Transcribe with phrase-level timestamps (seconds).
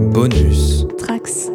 [0.00, 0.86] Bonus.
[0.96, 1.50] Trax.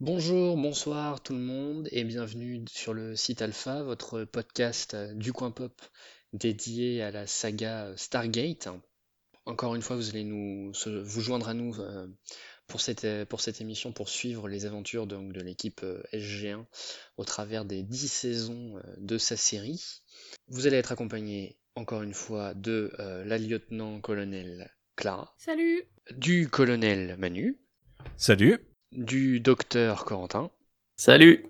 [0.00, 5.32] Bonjour, bonsoir tout le monde et bienvenue sur le site Alpha, votre podcast euh, du
[5.32, 5.80] coin pop
[6.32, 8.68] dédié à la saga euh, Stargate.
[9.46, 12.06] Encore une fois, vous allez nous se- vous joindre à nous euh,
[12.66, 16.64] pour cette, euh, pour cette émission pour suivre les aventures donc, de l'équipe euh, SG1
[17.16, 19.82] au travers des 10 saisons euh, de sa série.
[20.48, 25.84] Vous allez être accompagné encore une fois de euh, la lieutenant-colonel Clara, Salut
[26.16, 27.58] du colonel Manu,
[28.18, 28.58] Salut.
[28.92, 30.50] du docteur Corentin.
[30.96, 31.46] Salut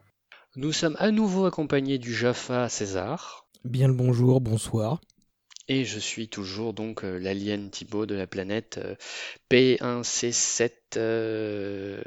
[0.57, 3.49] Nous sommes à nouveau accompagnés du Jaffa César.
[3.65, 5.01] Bien le bonjour, bonsoir.
[5.73, 8.97] Et je suis toujours donc euh, l'alien Thibaut de la planète euh,
[9.53, 12.03] P1C7 euh.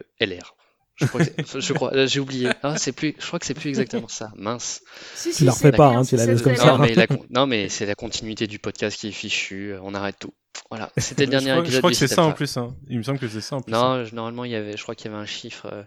[0.95, 2.49] Je crois, je j'ai oublié.
[2.61, 4.33] Ah, c'est plus, je crois que c'est plus exactement ça.
[4.35, 4.81] Mince.
[5.15, 6.73] Si, Tu la refais pas, hein, tu la laisses comme ça.
[6.73, 9.73] Non, mais, la non, mais c'est la continuité du podcast qui est fichue.
[9.81, 10.33] On arrête tout.
[10.69, 10.91] Voilà.
[10.97, 11.73] C'était le dernier je crois, épisode.
[11.73, 12.57] je crois que c'est ça en plus.
[12.57, 12.75] Hein.
[12.89, 13.73] Il me semble que c'est ça en plus.
[13.73, 13.97] hein.
[13.99, 15.67] Non, je- normalement, il y avait, je crois qu'il y avait un chiffre.
[15.71, 15.83] euh,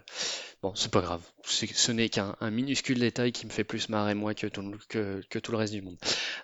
[0.63, 1.21] Bon, c'est pas grave.
[1.45, 4.79] Ce n'est qu'un un minuscule détail qui me fait plus marrer moi que tout, le-
[4.89, 5.97] que, que tout le reste du monde.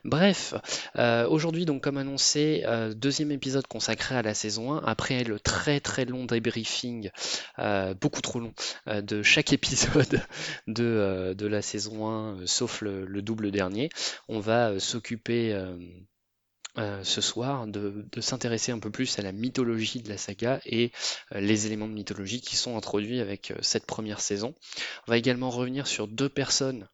[0.04, 0.54] Bref,
[0.98, 5.40] euh, aujourd'hui, donc, comme annoncé, euh, deuxième épisode consacré à la saison 1, après le
[5.40, 7.10] très très long débriefing,
[7.58, 8.54] euh, beaucoup trop long,
[8.88, 10.22] euh, de chaque épisode
[10.68, 13.90] de, euh, de la saison 1, euh, sauf le, le double dernier,
[14.30, 15.54] on va euh, s'occuper.
[16.80, 20.92] Euh, ce soir de, s'intéresser un peu plus à la mythologie de la saga et
[21.32, 24.56] euh, les éléments de mythologie qui sont introduits avec euh, cette première saison.
[25.08, 26.88] On va également revenir sur deux personnes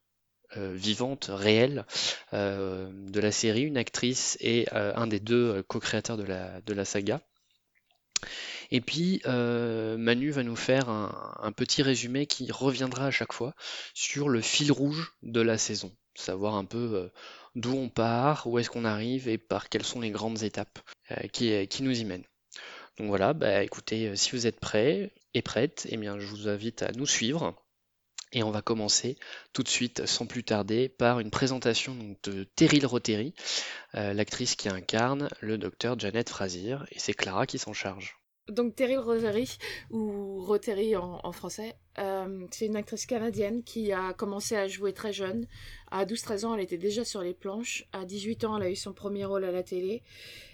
[0.56, 1.86] vivantes, réelles,
[2.34, 6.24] de la série, une actrice et un des deux co-créateurs de
[6.74, 7.22] la, saga.
[8.72, 13.54] Et puis Manu va nous faire un, petit résumé qui reviendra à chaque fois
[13.94, 17.12] sur le fil rouge de la saison, savoir un peu
[17.56, 20.80] d'où on part, où est-ce qu'on arrive et par quelles sont les grandes étapes
[21.12, 22.26] euh, qui, qui nous y mènent.
[22.98, 26.50] Donc voilà, bah écoutez, euh, si vous êtes prêts et prêtes, eh bien je vous
[26.50, 27.56] invite à nous suivre.
[28.32, 29.18] Et on va commencer
[29.54, 33.34] tout de suite, sans plus tarder, par une présentation de Terryl Rotary,
[33.96, 38.19] euh, l'actrice qui incarne le docteur Janet Frazier, et c'est Clara qui s'en charge.
[38.50, 39.58] Donc Terry Rotary,
[39.92, 45.14] ou Rotary en, français, euh, c'est une actrice canadienne qui a commencé à jouer très
[45.14, 45.48] jeune.
[45.92, 47.88] À 12-13 ans, elle était déjà sur les planches.
[47.94, 50.04] À 18 ans, elle a eu son premier rôle à la télé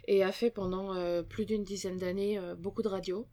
[0.07, 3.25] et a fait pendant euh, plus d'une dizaine d'années euh, beaucoup de radio.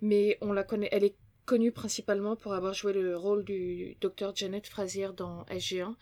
[0.00, 4.34] Mais on la connaît, elle est connue principalement pour avoir joué le rôle du docteur
[4.34, 5.94] Janet Frazier dans SG1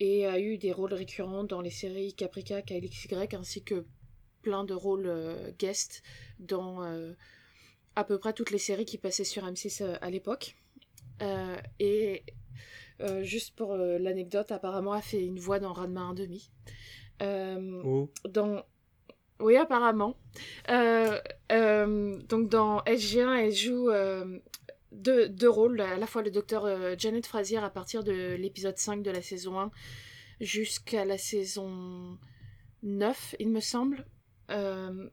[0.00, 3.84] et a eu des rôles récurrents dans les séries Caprica, KLXY ainsi que
[4.42, 6.02] plein de rôles euh, guest
[6.38, 7.12] dans euh,
[7.96, 10.56] à peu près toutes les séries qui passaient sur M6 euh, à l'époque.
[11.78, 12.22] Et
[13.22, 16.48] juste pour l'anecdote, apparemment, elle fait une voix dans Ranma 1,5.
[17.22, 18.10] Euh, Oh.
[18.28, 18.64] dans...
[19.40, 20.16] Oui, apparemment.
[20.70, 21.18] Euh,
[21.50, 24.38] euh, donc dans SG1, elle joue euh,
[24.92, 26.66] deux, deux rôles, à la fois le docteur
[26.98, 29.70] Janet Frazier à partir de l'épisode 5 de la saison 1
[30.40, 32.18] jusqu'à la saison
[32.82, 34.04] 9, il me semble.
[34.50, 35.08] Euh,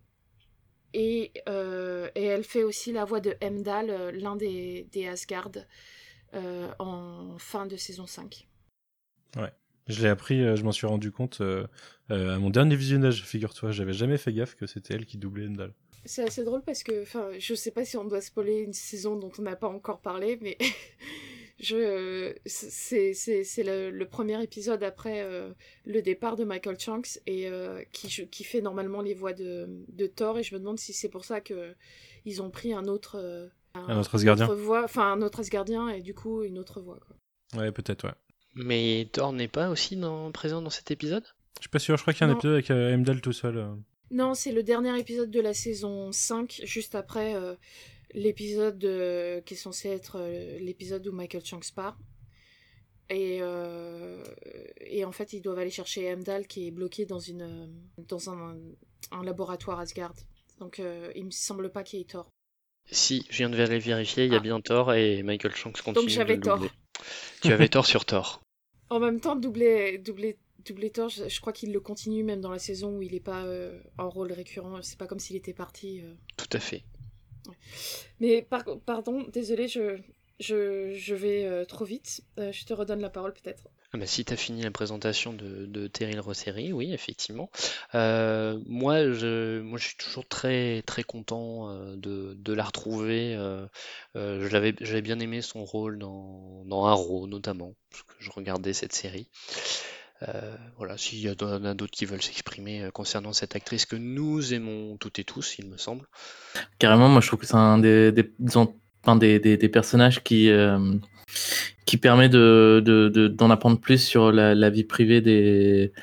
[0.94, 5.52] et, euh, et elle fait aussi la voix de Hemdall, euh, l'un des, des Asgard,
[6.34, 8.48] euh, en fin de saison 5.
[9.88, 11.66] Je l'ai appris, je m'en suis rendu compte euh,
[12.10, 13.72] à mon dernier visionnage, figure-toi.
[13.72, 15.74] J'avais jamais fait gaffe que c'était elle qui doublait Endal.
[16.04, 19.16] C'est assez drôle parce que, enfin, je sais pas si on doit spoiler une saison
[19.16, 20.58] dont on n'a pas encore parlé, mais
[21.60, 25.52] je, c'est, c'est, c'est le, le premier épisode après euh,
[25.86, 29.68] le départ de Michael Chunks et euh, qui, je- qui fait normalement les voix de,
[29.88, 31.74] de Thor et je me demande si c'est pour ça que
[32.26, 36.02] ils ont pris un autre, euh, Un autre Asgardien voix, enfin un autre Asgardien et
[36.02, 37.00] du coup une autre voix.
[37.08, 37.62] Quoi.
[37.62, 38.14] Ouais, peut-être, ouais.
[38.56, 41.24] Mais Thor n'est pas aussi dans- présent dans cet épisode?
[41.58, 42.38] Je suis pas sûr, je crois qu'il y a un Non.
[42.38, 43.58] épisode avec euh, Heimdall tout seul.
[43.58, 43.74] euh.
[44.12, 47.56] Non, c'est le dernier épisode de la saison 5, juste après euh,
[48.14, 51.98] l'épisode euh, qui est censé être euh, l'épisode où Michael Chunks part.
[53.10, 54.22] Et, euh,
[54.82, 58.58] et en fait, ils doivent aller chercher Heimdall qui est bloqué dans, une, dans un,
[59.12, 60.14] un laboratoire Asgard.
[60.60, 62.30] Donc euh, il me semble pas qu'il y ait tort.
[62.92, 64.42] Si, je viens de les vérifier, il y a Ah.
[64.42, 66.60] bien Thor et Michael Shanks continue Donc j'avais tort.
[67.44, 68.42] Tu avais tort sur Thor.
[68.90, 72.52] En même temps, doubler, doubler, doubler Thor, je, je crois qu'il le continue même dans
[72.52, 74.82] la saison où il n'est pas euh, en rôle récurrent.
[74.82, 76.02] C'est pas comme s'il était parti.
[76.02, 76.14] euh.
[76.38, 76.84] Tout à fait.
[78.20, 79.98] Mais par- pardon, désolé, je,
[80.40, 82.22] je, je vais euh, trop vite.
[82.40, 83.64] Euh, je te redonne la parole peut-être.
[83.94, 87.50] Ah bah, si tu as fini la présentation de, de Terry Rossery, oui, effectivement.
[87.96, 93.38] Euh, moi, je, moi, je suis toujours très, très content de, de la retrouver.
[94.14, 99.30] J'avais bien aimé son rôle dans, dans Arrow, notamment, parce que je regardais cette série.
[100.24, 103.96] Euh, voilà, s'il y en a d'autres qui veulent s'exprimer euh, concernant cette actrice que
[103.96, 106.08] nous aimons toutes et tous, il me semble.
[106.80, 110.96] Carrément, moi je trouve que c'est un des, des, personnages qui, euh,
[111.86, 115.94] qui permet de, de, de- d'en apprendre plus sur la, vie privée des,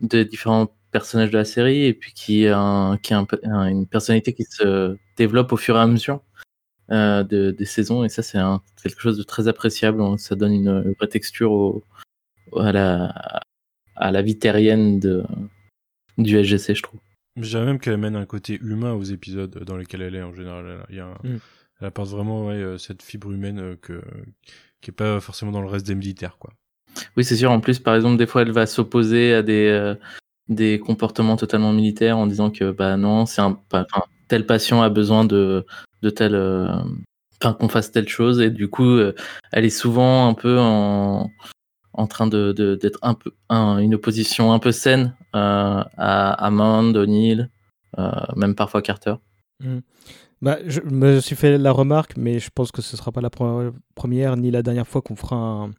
[0.00, 4.44] des différents personnages de la série et puis qui a, un, qui une personnalité qui
[4.44, 6.20] se développe au fur et à mesure
[6.90, 8.38] de, des saisons et ça c'est
[8.82, 10.02] quelque chose de très appréciable.
[10.18, 11.82] Ça donne une, une vraie texture au,
[12.54, 13.40] à, la,
[13.96, 15.22] à la vie terrienne de,
[16.18, 17.00] du SGC, je trouve.
[17.36, 20.34] Je dirais même qu'elle amène un côté humain aux épisodes dans lesquels elle est en
[20.34, 20.66] général.
[20.66, 21.38] Elle, il y a un- Mm.
[21.80, 24.02] elle apporte vraiment ouais, euh, cette fibre humaine euh, que,
[24.80, 26.36] qui est pas forcément dans le reste des militaires.
[26.38, 26.52] Quoi.
[27.16, 27.50] Oui, c'est sûr.
[27.50, 29.94] En plus, par exemple, des fois, elle va s'opposer à des, euh,
[30.48, 33.86] des comportements totalement militaires en disant que bah non, c'est un, enfin,
[34.28, 35.64] tel patient a besoin de,
[36.02, 36.68] de tel, euh,
[37.58, 39.14] qu'on fasse telle chose et du coup, euh,
[39.52, 41.30] elle est souvent un peu en,
[41.94, 46.32] en train de, de- d'être un peu un- une opposition un peu saine euh, à
[46.46, 47.48] Hammond, O'Neill,
[47.98, 49.14] euh, même parfois Carter.
[50.40, 53.28] Bah, je me suis fait la remarque, mais je pense que ce sera pas la
[53.28, 55.70] pre- première ni la dernière fois qu'on fera un-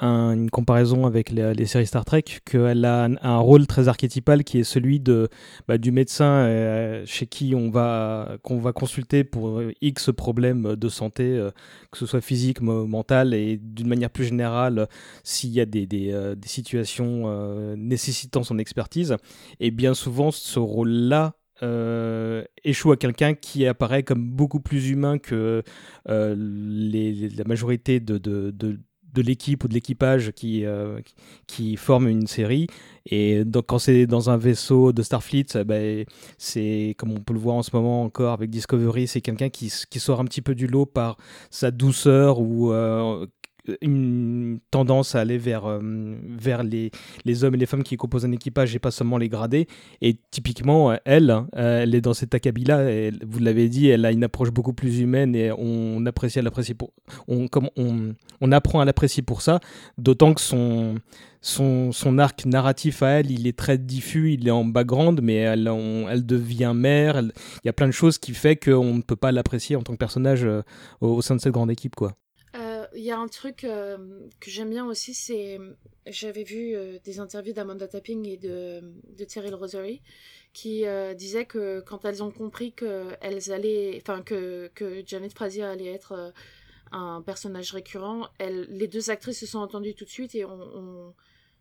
[0.00, 4.58] un- une comparaison avec les, séries Star Trek, qu'elle a un, rôle très archétypal qui
[4.58, 5.28] est celui de,
[5.68, 10.74] bah, du médecin euh, chez qui on va, qu'on va consulter pour euh, X problèmes
[10.76, 11.50] de santé, euh,
[11.92, 14.88] que ce soit physique, mental, et d'une manière plus générale,
[15.22, 19.16] s'il y a des, des, situations nécessitant son expertise.
[19.60, 21.34] Et bien souvent, ce rôle-là
[22.64, 25.62] échoue à quelqu'un qui apparaît comme beaucoup plus humain que
[26.06, 28.18] la majorité de,
[29.14, 31.00] de l'équipe ou de l'équipage qui, euh,
[31.46, 32.66] qui- forme une série.
[33.06, 36.04] Et donc, quand c'est dans un vaisseau de Starfleet, ça, ben,
[36.38, 39.72] c'est comme on peut le voir en ce moment encore avec Discovery, c'est quelqu'un qui,
[39.90, 41.16] qui sort un petit peu du lot par
[41.50, 43.26] sa douceur ou euh,
[43.80, 45.80] une tendance à aller vers, euh,
[46.38, 46.90] vers les,
[47.24, 49.66] les hommes et les femmes qui composent un équipage et pas seulement les gradés.
[50.02, 53.10] Et typiquement, euh, elle, hein, euh, elle est dans cet acabit-là.
[53.26, 56.92] Vous l'avez dit, elle a une approche beaucoup plus humaine et on apprécie l'apprécier pour.
[57.28, 59.60] On, comme on, on apprend à l'apprécier pour ça.
[59.96, 60.96] D'autant que son,
[61.40, 65.36] son, son arc narratif à elle, il est très diffus, il est en background, mais
[65.36, 65.70] elle,
[66.10, 67.16] elle devient mère.
[67.16, 67.32] elle-
[67.62, 69.92] Il y a plein de choses qui fait qu'on ne peut pas l'apprécier en tant
[69.94, 70.44] que personnage
[71.00, 72.12] au, au sein de cette grande équipe, quoi.
[72.96, 73.98] Il y a un truc euh,
[74.40, 75.58] que j'aime bien aussi, c'est
[76.06, 78.82] j'avais vu euh, des interviews d'Amanda Tapping et de,
[79.16, 80.02] de Terry Rosary
[80.52, 85.32] qui euh, disaient que quand elles ont compris que elles allaient, enfin que, que Janet
[85.32, 86.32] Frazier allait être
[86.92, 91.14] un personnage récurrent, elles, les deux actrices se sont entendues tout de suite et ont,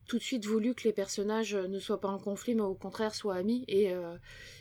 [0.05, 3.15] tout de suite voulu que les personnages ne soient pas en conflit, mais au contraire
[3.15, 3.63] soient amis.
[3.67, 3.91] Et,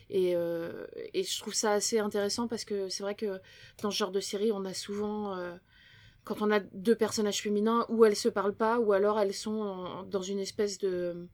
[0.09, 3.39] et, je trouve ça assez intéressant parce que c'est vrai que
[3.83, 5.37] dans ce genre de série, on a souvent
[6.25, 9.61] quand on a deux personnages féminins, ou elles se parlent pas, ou alors elles sont
[9.61, 11.29] en- dans une espèce de,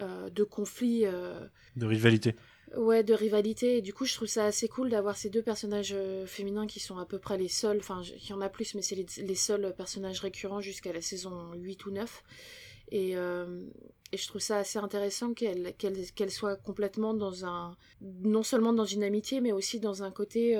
[0.00, 1.38] euh, de conflit, euh,
[1.76, 2.34] De rivalité.
[2.76, 3.76] ouais, de rivalité.
[3.78, 6.80] Et du coup, je trouve ça assez cool d'avoir ces deux personnages euh, féminins qui
[6.80, 9.06] sont à peu près les seuls, enfin, il y en a plus, mais c'est les,
[9.18, 12.22] les seuls personnages récurrents jusqu'à la saison 8 ou 9.
[12.92, 13.64] Et, euh,
[14.12, 17.76] et je trouve ça assez intéressant qu'elle qu'elle qu'elle soit complètement dans un.
[18.00, 20.56] non seulement dans une amitié, mais aussi dans un côté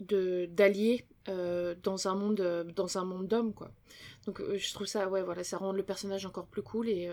[0.00, 3.70] d'alliés euh, dans un monde euh, dans un monde d'hommes quoi
[4.24, 7.10] donc euh, je trouve ça ouais voilà ça rend le personnage encore plus cool et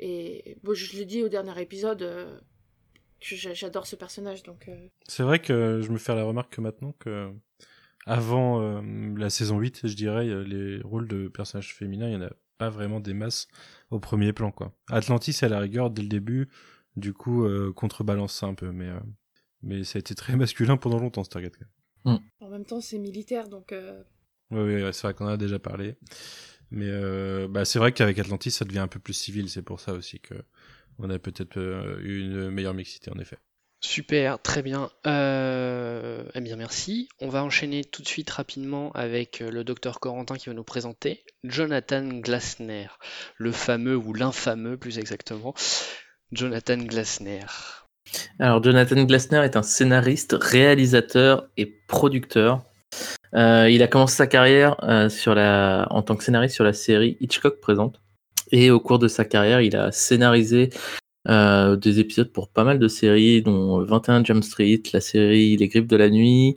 [0.00, 2.40] et bon, je l'ai dit au dernier épisode
[3.20, 4.70] j'adore ce personnage donc
[5.08, 7.30] C'est vrai que je me fais la remarque que maintenant que
[8.06, 8.80] avant
[9.16, 12.70] la saison 8, je dirais, les rôles de personnages féminins, il y en a pas
[12.70, 13.48] vraiment des masses
[13.90, 14.72] au premier plan quoi.
[14.88, 16.48] Atlantis à la rigueur dès le début,
[16.96, 18.90] du coup contrebalance ça un peu mais
[19.62, 21.58] mais ça a été très masculin pendant longtemps Stargate.
[22.08, 22.20] Même.
[22.40, 24.02] en même temps c'est militaire donc euh,
[24.50, 25.96] ouais, ouais, c'est vrai qu'on en a déjà parlé.
[26.70, 29.48] Mais euh, bah, c'est vrai qu'avec Atlantis, ça devient un peu plus civil.
[29.48, 30.34] C'est pour ça aussi que
[30.98, 31.58] on a peut-être
[32.02, 33.38] eu une meilleure mixité, en effet.
[33.80, 34.90] Super, très bien.
[35.06, 37.08] Euh, eh bien, merci.
[37.20, 41.24] On va enchaîner tout de suite rapidement avec le docteur Corentin qui va nous présenter
[41.44, 42.88] Jonathan Glasner,
[43.36, 45.54] le fameux ou l'infameux plus exactement,
[46.32, 47.46] Jonathan Glasner.
[48.38, 52.62] Alors, Jonathan Glasner est un scénariste, réalisateur et producteur.
[53.34, 56.72] Euh, il a commencé sa carrière euh, sur la, en tant que scénariste sur la
[56.72, 58.00] série Hitchcock présente.
[58.50, 60.70] Et au cours de sa carrière, il a scénarisé
[61.28, 65.68] euh, des épisodes pour pas mal de séries, dont 21 Jump Street, la série Les
[65.68, 66.56] Griffes de la Nuit,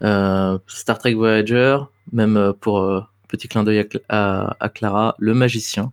[0.00, 1.78] Star Trek Voyager,
[2.12, 5.92] même pour petit clin d'œil à, Clara, le magicien.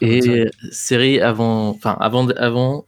[0.00, 2.86] et série avant, enfin avant, avant,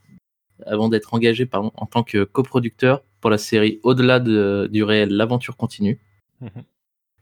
[0.65, 5.99] avant d'être engagé en tant que coproducteur pour la série Au-delà du réel, l'aventure continue.
[6.41, 6.63] Mhm.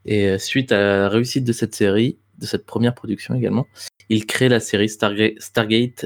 [0.06, 3.66] Et suite à la réussite de cette série, de cette première production également,
[4.10, 6.06] il crée la série Stargate,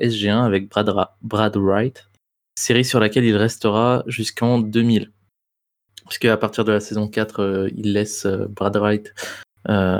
[0.00, 0.90] SG1 avec Brad,
[1.22, 2.08] Brad Wright,
[2.56, 5.12] série sur laquelle il restera jusqu'en 2000.
[6.08, 9.12] Puisque à partir de la saison 4, euh, il laisse euh, Brad Wright
[9.68, 9.98] euh,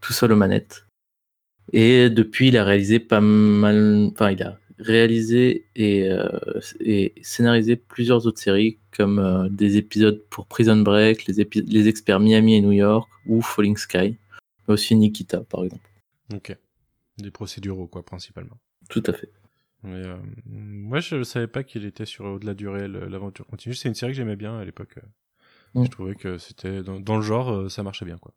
[0.00, 0.86] tout seul aux manettes.
[1.72, 4.10] Et depuis, il a réalisé pas mal.
[4.12, 6.08] Enfin, il a réalisé et,
[6.80, 12.56] et scénarisé plusieurs autres séries, comme des épisodes pour Prison Break, les, les experts Miami
[12.56, 14.16] et New York, ou Falling Sky.
[14.66, 15.88] Mais aussi Nikita, par exemple.
[16.34, 16.56] Ok.
[17.18, 18.58] Des procéduraux, quoi, principalement.
[18.88, 19.30] Tout à fait.
[19.82, 20.16] Mais, euh,
[20.46, 23.74] moi, je ne savais pas qu'il était sur Au-delà du réel, euh, l'aventure continue.
[23.74, 24.96] C'est une série que j'aimais bien à l'époque.
[25.74, 25.84] Mm.
[25.84, 28.32] Je trouvais que c'était dans, le genre, euh, ça marchait bien, quoi.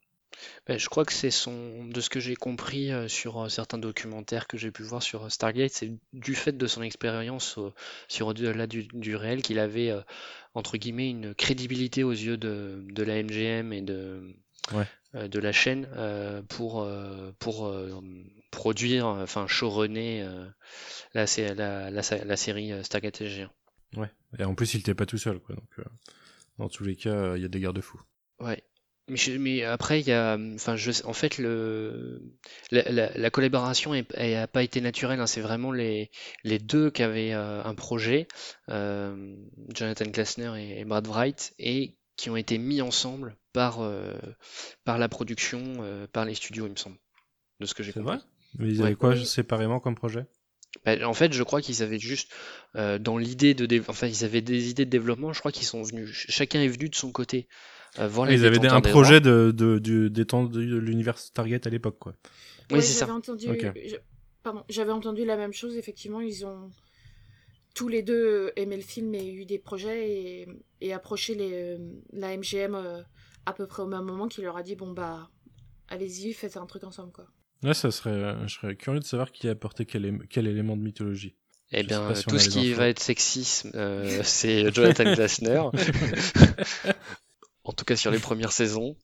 [0.67, 4.57] Ben, je crois que c'est son, de ce que j'ai compris sur certains documentaires que
[4.57, 7.59] j'ai pu voir sur Stargate, c'est du fait de son expérience
[8.07, 9.93] sur au-delà du, du, réel qu'il avait
[10.53, 14.35] entre guillemets une crédibilité aux yeux de, de la MGM et de,
[14.73, 15.27] ouais.
[15.27, 15.87] de la chaîne
[16.49, 16.87] pour,
[17.39, 17.73] pour
[18.51, 20.27] produire, enfin showrunner
[21.13, 23.49] la, la, la, série euh, Stargate SG1.
[23.97, 25.55] Ouais, et en plus il n'était pas tout seul, quoi.
[25.55, 25.83] Donc, euh,
[26.57, 28.01] dans tous les cas, il y a des garde-fous.
[28.39, 28.63] Ouais.
[29.11, 32.21] Mais, mais, après, il y a, enfin, je, en fait, le,
[32.71, 35.19] la, collaboration n'a pas été naturelle.
[35.19, 35.27] Hein.
[35.27, 36.09] c'est vraiment les,
[36.43, 38.27] les deux qui avaient euh, un projet,
[38.67, 43.79] Jonathan Klassner et, Brad Wright, et qui ont été mis ensemble par,
[44.85, 46.97] par la production, par les studios, il me semble,
[47.59, 48.17] de ce que j'ai compris.
[48.17, 48.23] Vrai?
[48.57, 50.25] Mais ils avaient quoi séparément comme projet?
[50.85, 52.31] Bah, en fait, je crois qu'ils avaient juste
[52.75, 55.33] euh, dans l'idée de, enfin, ils avaient des idées de développement.
[55.33, 57.47] Je crois qu'ils sont venus, chacun est venu de son côté
[57.99, 58.35] euh, les.
[58.35, 62.13] Ils avaient un projet de, de, de, de l'univers Target à l'époque, quoi.
[62.71, 63.13] Oui, c'est ça.
[63.13, 63.47] Entendu,
[64.43, 65.77] Pardon, j'avais entendu la même chose.
[65.77, 66.71] Effectivement, ils ont
[67.75, 70.47] tous les deux aimé le film et eu des projets et,
[70.81, 71.77] et approché les, euh,
[72.11, 72.75] la MGM
[73.45, 75.29] à peu près au même moment, qui leur a dit bon bah
[75.87, 77.27] allez-y, faites un truc ensemble, quoi.
[77.63, 80.75] Ouais, ça serait, euh, je serais curieux de savoir qui a apporté quel, quel élément
[80.75, 81.35] de mythologie.
[81.71, 85.63] Eh bien, tout ce qui va être sexisme, euh, c'est Jonathan Glassner.
[87.71, 88.97] en tout cas, sur les premières saisons.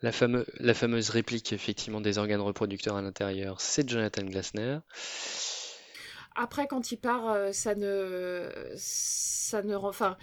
[0.00, 4.78] La, fameuse réplique, effectivement, des organes reproducteurs à l'intérieur, c'est Jonathan Glassner.
[6.34, 8.48] Après, quand il part, euh, ça ne.
[8.76, 9.74] Ça ne.
[9.76, 10.16] Enfin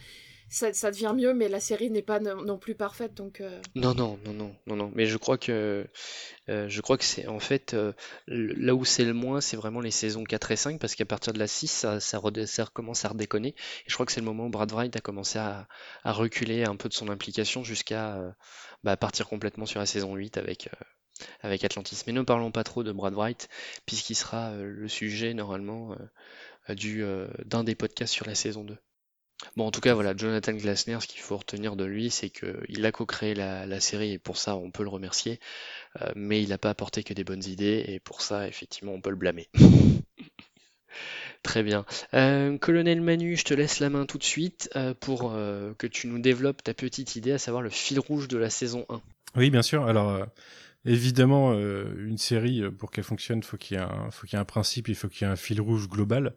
[0.55, 3.41] ça, devient mieux, mais la série n'est pas non, plus parfaite, donc.
[3.41, 3.62] Euh.
[3.75, 4.91] Non, non, non, non, non, non.
[4.95, 5.85] Mais je crois que
[6.50, 7.91] euh, je crois que c'est en fait euh,
[8.27, 11.33] là où c'est le moins, c'est vraiment les saisons 4 et 5, parce qu'à partir
[11.33, 13.50] de la 6, ça, ça, recommence à redéconner.
[13.50, 15.67] Et je crois que c'est le moment où Brad Wright a commencé à,
[16.05, 18.17] reculer un peu de son implication jusqu'à
[18.83, 20.69] bah, partir complètement sur la saison 8 avec
[21.41, 22.01] avec Atlantis.
[22.07, 23.50] Mais ne parlons pas trop de Brad Wright,
[23.85, 25.97] puisqu'il sera le sujet normalement
[26.69, 27.03] du
[27.43, 28.77] d'un des podcasts sur la saison 2.
[29.55, 32.85] Bon, en tout cas, voilà, Jonathan Glassner, ce qu'il faut retenir de lui, c'est qu'il
[32.85, 35.39] a co-créé la, série et pour ça, on peut le remercier.
[36.01, 39.01] Euh, mais il n'a pas apporté que des bonnes idées et pour ça, effectivement, on
[39.01, 39.47] peut le blâmer.
[41.43, 41.85] Très bien.
[42.13, 45.33] Euh, Colonel Manu, je te laisse la main tout de suite euh, pour
[45.77, 48.85] que tu nous développes ta petite idée, à savoir le fil rouge de la saison
[48.89, 49.01] 1.
[49.35, 49.85] Oui, bien sûr.
[49.85, 50.25] Alors,
[50.85, 54.45] évidemment, une série, pour qu'elle fonctionne, faut qu'il y ait faut qu'il y ait un
[54.45, 56.33] principe, il faut qu'il y ait un fil rouge global.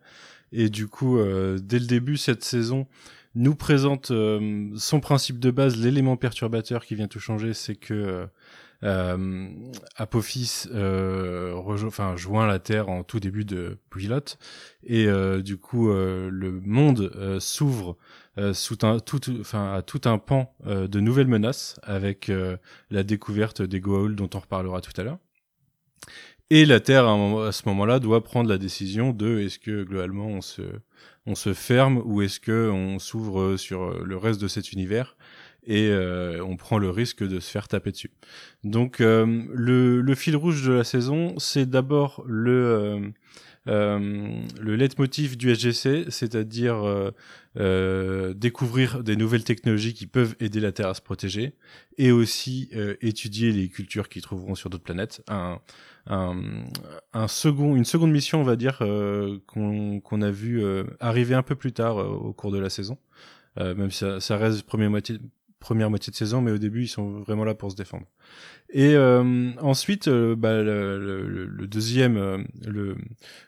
[0.52, 2.86] Et du coup, euh, dès le début, cette saison
[3.34, 8.26] nous présente euh, son principe de base, l'élément perturbateur qui vient tout changer, c'est que
[8.84, 9.48] euh,
[9.96, 14.38] Apophis enfin, joint la Terre en tout début de pilote,
[14.84, 15.06] et
[15.42, 17.96] du coup, le monde s'ouvre
[18.52, 22.30] sous un, tout, enfin, à tout un pan de nouvelles menaces, avec
[22.90, 25.18] la découverte des Goa'uld dont on reparlera tout à l'heure.
[26.50, 30.40] Et la Terre, à, ce moment-là, doit prendre la décision de est-ce que globalement on
[30.40, 30.62] se,
[31.26, 35.16] on se ferme ou est-ce que on s'ouvre sur le reste de cet univers
[35.68, 38.10] et euh, on prend le risque de se faire taper dessus.
[38.64, 43.10] Donc euh, le, le, fil rouge de la saison, c'est d'abord le euh, euh
[43.68, 47.12] le leitmotiv du SGC, c'est-à-dire
[47.56, 51.54] euh, découvrir des nouvelles technologies qui peuvent aider la Terre à se protéger,
[51.96, 52.70] et aussi
[53.00, 55.22] étudier les cultures qu'ils trouveront sur d'autres planètes.
[55.28, 55.60] Un,
[56.10, 61.42] un, second, une seconde mission, on va dire, euh, qu'on a vu euh, arriver un
[61.42, 62.98] peu plus tard euh, au cours de la saison.
[63.56, 65.18] même si ça, reste première moitié,
[65.60, 68.06] première moitié de saison, mais au début, ils sont vraiment là pour se défendre.
[68.70, 72.96] Et euh, ensuite, euh, bah, le, le, deuxième, euh, le,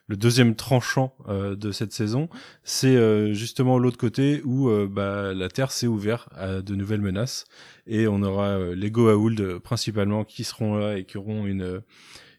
[0.07, 2.29] le, deuxième tranchant de cette saison,
[2.64, 7.45] c'est justement l'autre côté où bah, la Terre s'est ouverte à de nouvelles menaces
[7.87, 11.83] et on aura les Goa'uld principalement qui seront là et qui auront une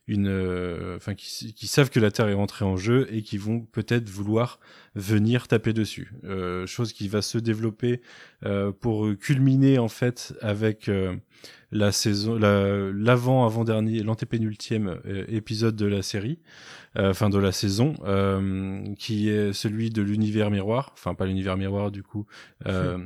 [0.07, 3.61] une, enfin qui, qui, savent que la Terre est rentrée en jeu et qui vont
[3.61, 4.59] peut-être vouloir
[4.95, 6.11] venir taper dessus.
[6.23, 7.97] Euh, chose qui va se développer euh,
[8.79, 11.15] pour culminer en fait avec euh,
[11.71, 16.39] la saison, l'avant avant dernier, l'antépénultième euh, épisode de la série,
[16.97, 21.55] euh, enfin de la saison, euh, qui est celui de l'univers miroir, enfin pas l'univers
[21.55, 22.25] miroir du coup,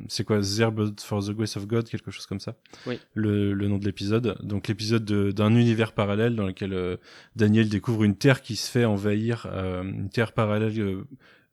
[0.07, 0.41] c'est quoi?
[0.41, 2.55] Zerbud for the Grace of God, quelque chose comme ça.
[2.87, 2.99] Oui.
[3.13, 4.37] Le, le nom de l'épisode.
[4.41, 6.97] Donc l'épisode d'un univers parallèle dans lequel
[7.35, 11.03] Daniel découvre une terre qui se fait envahir, une terre parallèle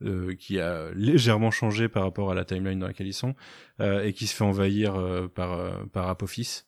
[0.04, 3.34] euh, qui a légèrement changé par rapport à la timeline dans laquelle ils sont
[3.80, 6.62] euh, et qui se fait envahir euh, par par Apophis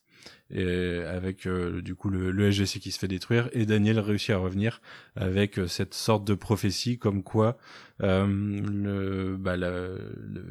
[0.51, 4.37] et avec du coup le, le, SGC qui se fait détruire et Daniel réussit à
[4.37, 4.79] revenir
[5.15, 7.57] avec cette sorte de prophétie comme quoi
[7.99, 9.71] le, bah, la,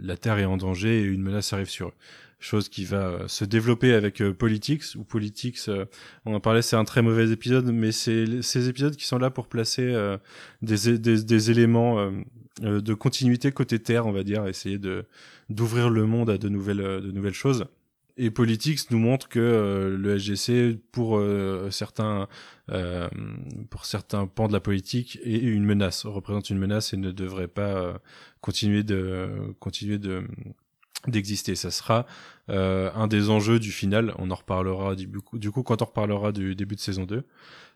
[0.02, 1.94] la, Terre est en danger et une menace arrive sur eux.
[2.40, 5.70] Chose qui va se développer avec Politics ou Politics
[6.24, 9.30] on en parlait c'est un très mauvais épisode mais c'est ces épisodes qui sont là
[9.30, 9.94] pour placer
[10.62, 12.10] des, des, des, éléments euh,
[12.60, 15.04] de continuité côté terre, on va dire, essayer de
[15.50, 17.66] d'ouvrir le monde à de nouvelles euh, de nouvelles choses.
[18.16, 21.20] Et Politics nous montre que euh, le SGC, pour
[21.70, 22.28] certains
[23.70, 27.48] pour certains pans de la politique, est une menace, représente une menace et ne devrait
[27.48, 28.00] pas
[28.40, 30.24] continuer de continuer de
[31.10, 31.54] d'exister.
[31.54, 32.06] Ça sera
[32.48, 34.14] un des enjeux du final.
[34.18, 37.24] On en reparlera du, du coup quand on reparlera du début de saison 2.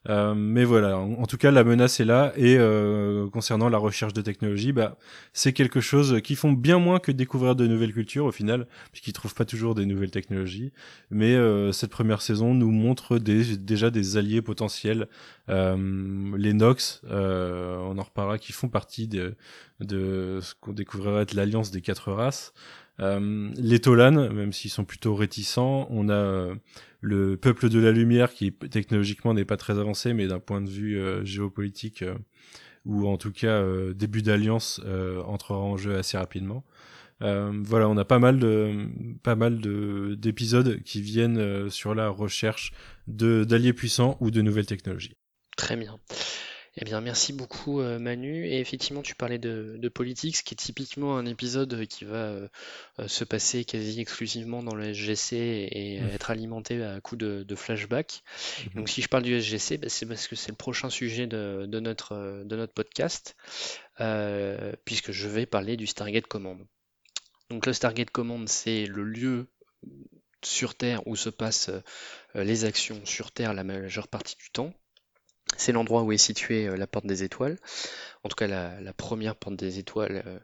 [0.09, 2.33] Euh, mais voilà, en, tout cas, la menace est là.
[2.37, 4.97] Et euh, concernant la recherche de technologie, bah,
[5.33, 9.13] c'est quelque chose qui font bien moins que découvrir de nouvelles cultures au final, puisqu'ils
[9.13, 10.73] trouvent pas toujours des nouvelles technologies.
[11.11, 15.09] Mais euh, cette première saison nous montre des, déjà des alliés potentiels.
[15.49, 19.35] les Nox, on en reparlera, qui font partie de,
[19.81, 22.53] de ce qu'on découvrira être l'alliance des quatre races.
[22.99, 26.55] Les Tolan, même s'ils sont plutôt réticents, on a
[27.01, 30.69] le peuple de la lumière qui technologiquement n'est pas très avancé, mais d'un point de
[30.69, 32.15] vue euh, géopolitique euh,
[32.85, 34.81] ou en tout cas euh, début d'alliance
[35.27, 36.65] entrera en jeu assez rapidement.
[37.21, 38.89] voilà, on a pas mal de
[39.23, 42.73] pas mal de d'épisodes qui viennent sur la recherche
[43.07, 45.13] de d'alliés puissants ou de nouvelles technologies.
[45.57, 45.99] Très bien.
[46.81, 48.47] Eh bien, merci beaucoup euh, Manu.
[48.47, 52.49] Et effectivement, tu parlais de, de politique, qui est typiquement un épisode qui va euh,
[53.01, 56.09] euh, se passer quasi exclusivement dans le SGC et mmh.
[56.11, 58.23] être alimenté à coup de, de flashback.
[58.23, 58.77] Mmh.
[58.77, 61.67] Donc, si je parle du SGC, bah, c'est parce que c'est le prochain sujet de,
[61.67, 63.35] de, notre, de notre podcast,
[64.85, 66.65] puisque je vais parler du Stargate Command.
[67.51, 69.49] Donc, le Stargate Command, c'est le lieu
[70.45, 71.73] sur Terre où se passent
[72.37, 74.73] les actions sur Terre la majeure partie du temps.
[75.57, 77.59] C'est l'endroit où est située euh, la porte des étoiles.
[78.25, 80.39] En tout cas, la, première porte des étoiles, euh,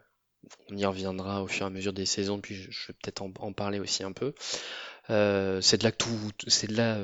[0.69, 3.53] on y reviendra au fur et à mesure des saisons, puis je, vais peut-être en,
[3.53, 4.33] parler aussi un peu.
[5.09, 6.97] Euh, c'est de là que tout, c'est de là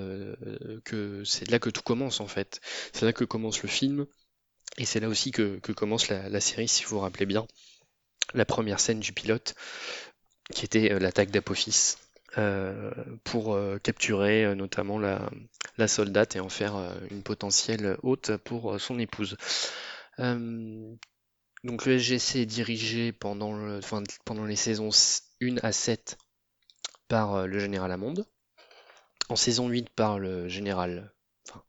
[0.84, 2.62] que c'est de là que tout commence en fait.
[2.94, 4.08] C'est là que commence le film,
[4.78, 7.48] et c'est là aussi que, commence la, série, si vous vous rappelez bien.
[8.34, 9.56] La première scène du pilote,
[10.54, 11.96] qui était l'attaque d'Apophis.
[12.38, 12.92] Euh,
[13.26, 15.30] pour euh, capturer euh, notamment la,
[15.78, 16.76] la, soldate et en faire
[17.10, 19.36] une potentielle hôte pour son épouse.
[20.18, 24.92] donc le SGC est dirigé pendant, le, enfin, pendant les saisons
[25.42, 26.18] 1 à 7
[27.10, 28.26] par le général Hammond,
[29.28, 31.12] en saison 8 par le général,
[31.50, 31.64] enfin,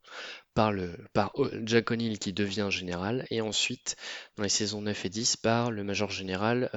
[0.53, 1.33] par, le, par
[1.65, 3.97] Jack O'Neill qui devient général, et ensuite
[4.37, 6.69] dans les saisons 9 et 10 par le major général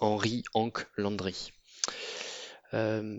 [0.00, 1.52] Henry Hank Landry.
[2.76, 3.16] Euh,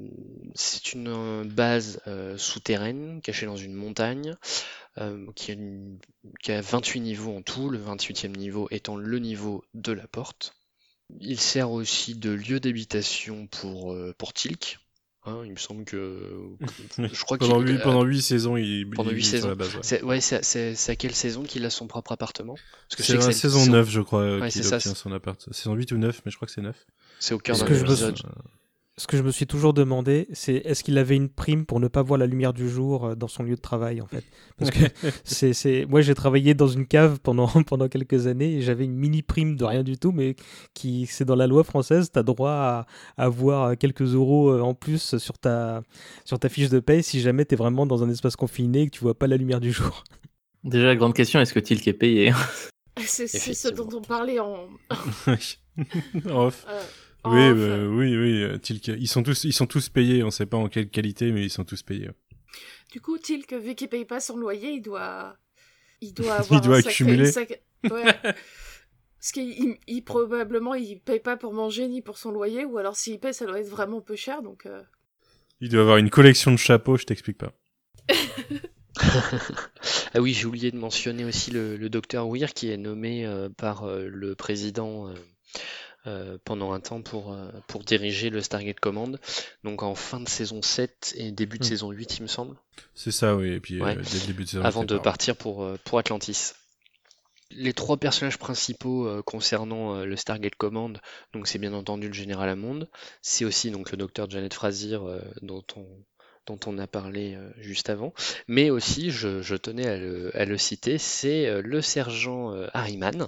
[0.53, 4.35] c'est une euh, base euh, souterraine cachée dans une montagne
[5.35, 5.51] qui,
[6.49, 10.55] a 28 niveaux en tout, le 28e niveau étant le niveau de la porte.
[11.19, 14.79] Il sert aussi de lieu d'habitation pour, pour Tilk,
[15.25, 16.49] hein, il me semble que.
[16.97, 19.49] je crois pendant, 8, pendant 8 saisons, il, pendant 8 saisons.
[19.49, 19.75] la base.
[20.01, 20.19] Ouais.
[20.19, 22.55] C'est, à quelle saison qu'il a son propre appartement?
[22.89, 25.53] C'est la saison 9, je crois, qu'il obtient son appart.
[25.53, 26.75] Saison 8 ou 9, mais je crois que c'est 9.
[27.19, 28.17] C'est au cœur d'un épisode
[28.99, 31.87] ce que je me suis toujours demandé, c'est est-ce qu'il avait une prime pour ne
[31.87, 34.23] pas voir la lumière du jour euh, dans son lieu de travail, en fait?
[34.57, 34.79] Parce que
[35.23, 35.85] c'est, c'est...
[35.85, 39.55] moi, j'ai travaillé dans une cave pendant, pendant quelques années et j'avais une mini prime
[39.55, 40.35] de rien du tout, mais
[40.73, 42.85] qui, c'est dans la loi française, tu as droit à,
[43.17, 45.83] avoir quelques euros euh, en plus sur ta,
[46.25, 48.85] sur ta fiche de paye si jamais tu es vraiment dans un espace confiné et
[48.89, 50.03] que tu vois pas la lumière du jour.
[50.63, 52.33] Déjà, la grande question, est-ce que Tilk est payé?
[53.05, 54.67] C'est, ce dont on parlait en.
[56.31, 56.65] off.
[56.67, 56.81] Euh,
[57.31, 58.43] Oui, Oh, bah, enfin, oui, oui.
[58.43, 58.87] euh, Tilk.
[58.87, 60.23] Ils sont tous, ils sont tous payés.
[60.23, 62.09] On sait pas en quelle qualité, mais ils sont tous payés.
[62.91, 65.37] Du coup, Tilk, vu qu'il paye pas son loyer, il doit,
[66.01, 67.25] il doit avoir doit un accumuler.
[67.27, 68.03] une sacrée- Ouais.
[69.19, 72.77] Parce qu'il il- il- probablement il paye pas pour manger ni pour son loyer, ou
[72.77, 74.41] alors s'il paye, ça doit être vraiment peu cher.
[74.41, 74.81] Donc euh,
[75.59, 76.97] Il doit avoir une collection de chapeaux.
[76.97, 77.53] Je t'explique pas.
[80.13, 83.49] Ah oui, j'ai oublié de mentionner aussi le, le docteur Weir qui est nommé euh,
[83.49, 85.07] par euh, le président
[86.07, 89.19] euh, pendant un temps pour, euh, pour diriger le Stargate Command.
[89.63, 91.67] Donc en fin de saison 7 et début de Hmm.
[91.67, 92.55] saison 8, il me semble,
[92.95, 93.51] C'est ça, oui.
[93.51, 93.95] Et puis euh, Ouais.
[93.95, 94.63] dès le début de saison.
[94.63, 96.53] avant de pas- partir pour, pour Atlantis.
[97.51, 100.99] Les trois personnages principaux euh, concernant euh, le Stargate Command,
[101.33, 102.87] donc c'est bien entendu le général Hammond,
[103.21, 105.85] c'est aussi donc le docteur Janet Frazier euh, dont on
[106.45, 108.13] dont on a parlé juste avant,
[108.47, 113.27] mais aussi, je, je tenais à le, à le citer, c'est le sergent Harriman,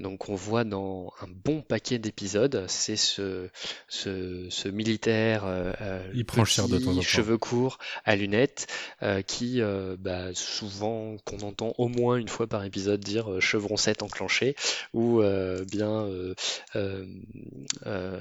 [0.00, 3.48] donc on voit dans un bon paquet d'épisodes, c'est ce,
[3.86, 8.66] ce, ce militaire euh, euh, Il prend cher de temps cheveux courts, à lunettes,
[9.02, 13.40] euh, qui euh, bah, souvent qu'on entend au moins une fois par épisode dire euh,
[13.40, 14.56] chevron 7 enclenché
[14.94, 16.34] ou euh, bien euh,
[16.74, 17.06] euh,
[17.86, 18.20] euh,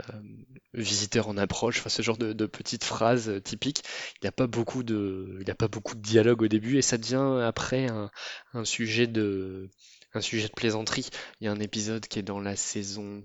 [0.76, 3.84] visiteur en approche, enfin ce genre de, de petites phrases typiques.
[4.22, 6.78] Il n'y a pas beaucoup de, il n'y a pas beaucoup de dialogue au début
[6.78, 8.12] et ça devient après un,
[8.54, 9.70] un sujet de
[10.14, 11.08] un sujet de plaisanterie.
[11.42, 13.24] Il y a un épisode qui est dans la saison.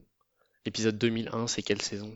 [0.67, 2.15] L'épisode 2001, c'est quelle saison?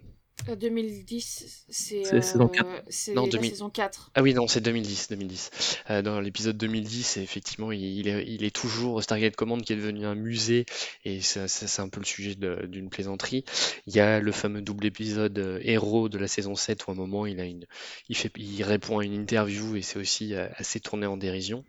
[0.48, 2.66] Euh, 2010, c'est C'est saison quatre.
[2.66, 3.50] euh, c'est Non, la 2000.
[3.50, 4.10] saison 4.
[4.14, 5.08] Ah oui, non, c'est 2010.
[5.10, 5.50] 2010.
[5.90, 9.76] Euh, dans l'épisode 2010, effectivement, il, il est, il est toujours Stargate Command qui est
[9.76, 10.64] devenu un musée,
[11.04, 13.44] et ça, ça, c'est un peu le sujet d'une plaisanterie.
[13.86, 16.94] Il y a le fameux double épisode euh, héros de la saison 7 où à
[16.94, 17.66] un moment il, a une,
[18.08, 21.62] il, fait, il répond à une interview et c'est aussi euh, assez tourné en dérision.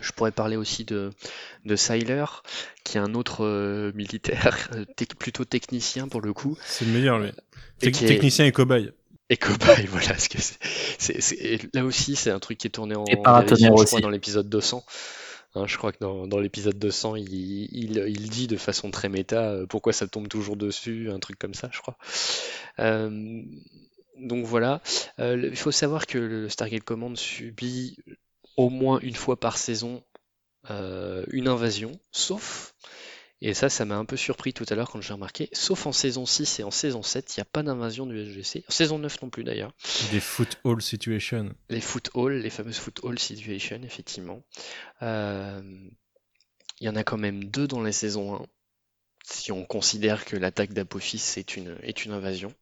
[0.00, 1.10] Je pourrais parler aussi de,
[1.64, 2.24] de Syler,
[2.84, 4.84] qui est un autre euh, militaire, euh,
[5.18, 7.28] plutôt technicien pour le coup, C'est le meilleur, lui.
[7.82, 8.92] Et Tec- qui est- Technicien et cobaye.
[9.30, 10.08] et cobaye, voilà.
[10.08, 10.56] Parce que c'est,
[10.98, 13.76] c'est- c'est- et là aussi, c'est un truc qui est tourné en Et paratonnerre dérision,
[13.76, 13.86] je aussi.
[13.90, 14.84] crois, dans l'épisode 200.
[15.54, 19.08] Hein, je crois que dans, dans l'épisode 200, il, il, il dit de façon très
[19.08, 21.96] méta euh, pourquoi ça tombe toujours dessus, un truc comme ça, je crois.
[22.80, 23.42] Euh,
[24.18, 24.82] donc voilà.
[25.20, 27.96] Euh, il faut savoir que le Stargate Command subit
[28.58, 30.04] au moins une fois par saison
[30.68, 32.74] euh, une invasion, sauf,
[33.40, 35.92] et ça, ça m'a un peu surpris tout à l'heure quand j'ai remarqué, sauf en
[35.92, 38.64] saison 6 et en saison 7, il n'y a pas d'invasion du SGC.
[38.68, 39.72] En saison 9 non plus d'ailleurs.
[40.10, 41.54] Des foot hall situation.
[41.70, 44.42] Les foot hall, les fameuses foot hall situations, effectivement.
[45.02, 45.62] Euh,
[46.80, 48.46] Il y en a quand même deux dans les saisons 1,
[49.24, 52.52] si on considère que l'attaque d'Apophis est une, est une invasion.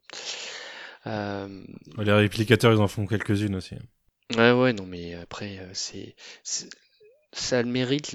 [1.07, 1.65] Euh,
[1.97, 3.77] Les réplicateurs, ils en font quelques-unes aussi.
[4.35, 6.15] Ouais, ouais, non, mais après, euh, c'est,
[7.33, 8.15] ça a le mérite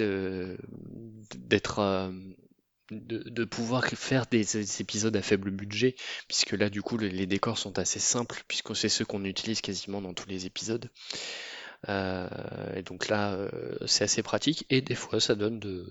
[1.36, 2.12] d'être, euh,
[2.92, 5.96] de, pouvoir faire des, des épisodes à faible budget,
[6.28, 9.62] puisque là, du coup, le- les décors sont assez simples, puisque c'est ceux qu'on utilise
[9.62, 10.90] quasiment dans tous les épisodes.
[11.90, 12.28] Euh,
[12.76, 13.50] et donc là, euh,
[13.86, 15.86] c'est assez pratique, et des fois, ça donne de,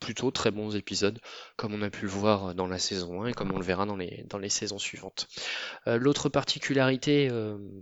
[0.00, 1.18] plutôt très bons épisodes,
[1.56, 3.86] comme on a pu le voir dans la saison 1 et comme on le verra
[3.86, 5.28] dans les, dans les saisons suivantes.
[5.86, 7.30] Euh, l'autre particularité,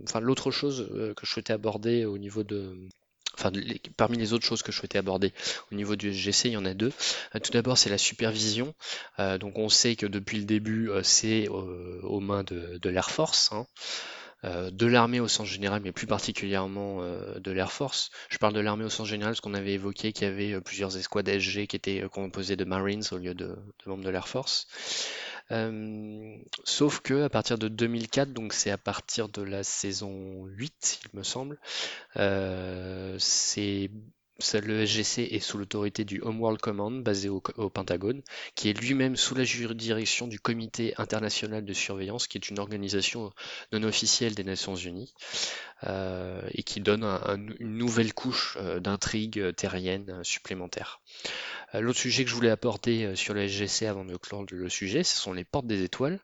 [0.03, 2.75] enfin l'autre chose que je souhaitais aborder au niveau de,
[3.37, 3.51] enfin
[3.97, 5.33] parmi les autres choses que je souhaitais aborder
[5.71, 6.91] au niveau du SGC, il y en a deux.
[7.43, 8.73] Tout d'abord, c'est la supervision.
[9.17, 13.51] Donc on sait que depuis le début, c'est aux mains de, de l'Air Force.
[13.51, 13.65] hein.
[14.43, 18.11] Euh, de l'armée au sens général, mais plus particulièrement euh, de l'Air Force.
[18.29, 20.61] Je parle de l'armée au sens général parce qu'on avait évoqué qu'il y avait euh,
[20.61, 23.55] plusieurs escouades SG qui étaient composées de Marines au lieu de, de
[23.89, 24.67] membres de l'Air Force.
[25.51, 31.01] Euh, sauf que à partir de 2004, donc c'est à partir de la saison 8,
[31.03, 31.59] il me semble,
[32.17, 33.91] euh, c'est
[34.63, 38.21] le SGC est sous l'autorité du Homeworld Command basé au, Pentagone,
[38.55, 43.31] qui est lui-même sous la juridiction du Comité international de surveillance, qui est une organisation
[43.71, 45.13] non officielle des Nations Unies,
[45.83, 51.01] euh, et qui donne un- un- une nouvelle couche euh, d'intrigue euh, terrienne supplémentaire.
[51.75, 54.69] Euh, L'autre sujet que je voulais apporter euh, sur le SGC avant de clore le
[54.69, 56.19] sujet, ce sont les portes des étoiles,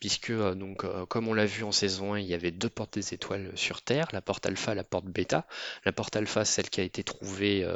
[0.00, 2.94] puisque euh, donc comme on l'a vu en saison 1, il y avait deux portes
[2.94, 5.46] des étoiles sur Terre, la porte alpha, la porte bêta.
[5.84, 7.66] La porte alpha, celle qui a été trouvée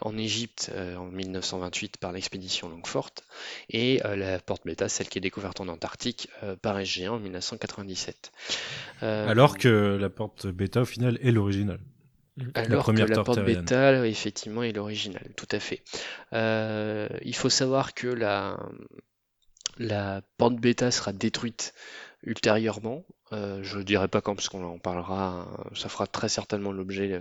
[0.00, 3.10] en Égypte en 1928 par l'expédition Longfort,
[3.70, 6.28] et la porte bêta, celle qui est découverte en Antarctique
[6.62, 8.32] par SG1 en 1997.
[9.02, 11.78] Euh, Alors que la porte bêta, au final, est l'original.
[12.54, 15.82] Alors première que la porte bêta, effectivement, est l'original, tout à fait.
[16.32, 18.58] Euh, il faut savoir que la,
[19.78, 21.72] la porte bêta sera détruite
[22.22, 23.04] ultérieurement.
[23.32, 27.20] Euh, je dirais pas quand, parce qu'on en parlera, ça fera très certainement l'objet,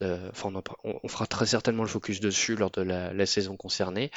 [0.00, 0.52] enfin
[0.84, 4.10] on, fera très certainement le focus dessus lors de la, saison concernée,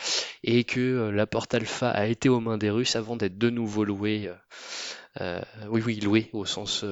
[0.43, 3.85] et que la porte alpha a été aux mains des Russes avant d'être de nouveau
[3.85, 4.31] loué,
[5.19, 6.83] oui oui loué au sens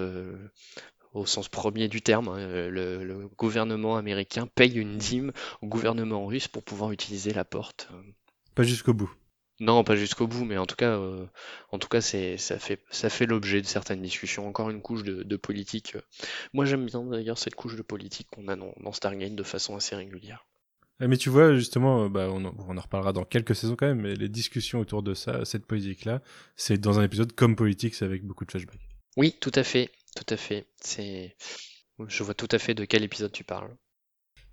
[1.13, 2.27] au sens premier du terme.
[2.29, 7.89] Hein, le, gouvernement américain paye une dîme au gouvernement russe pour pouvoir utiliser la porte.
[8.55, 9.11] Pas jusqu'au bout.
[9.61, 11.25] Non, pas jusqu'au bout, mais en tout cas, euh,
[11.71, 14.47] en tout cas, c'est ça fait ça fait l'objet de certaines discussions.
[14.47, 15.97] Encore une couche de, politique.
[16.53, 19.75] Moi, j'aime bien d'ailleurs cette couche de politique qu'on a dans, dans, Stargate de façon
[19.75, 20.45] assez régulière.
[21.01, 24.01] Eh, mais tu vois, justement, euh, bah, on, en, reparlera dans quelques saisons quand même,
[24.01, 26.21] mais les discussions autour de ça, cette politique-là,
[26.55, 28.89] c'est dans un épisode comme Politics avec beaucoup de flashbacks.
[29.17, 30.67] Oui, tout à fait, tout à fait.
[30.81, 31.35] C'est,
[32.07, 33.75] je vois tout à fait de quel épisode tu parles.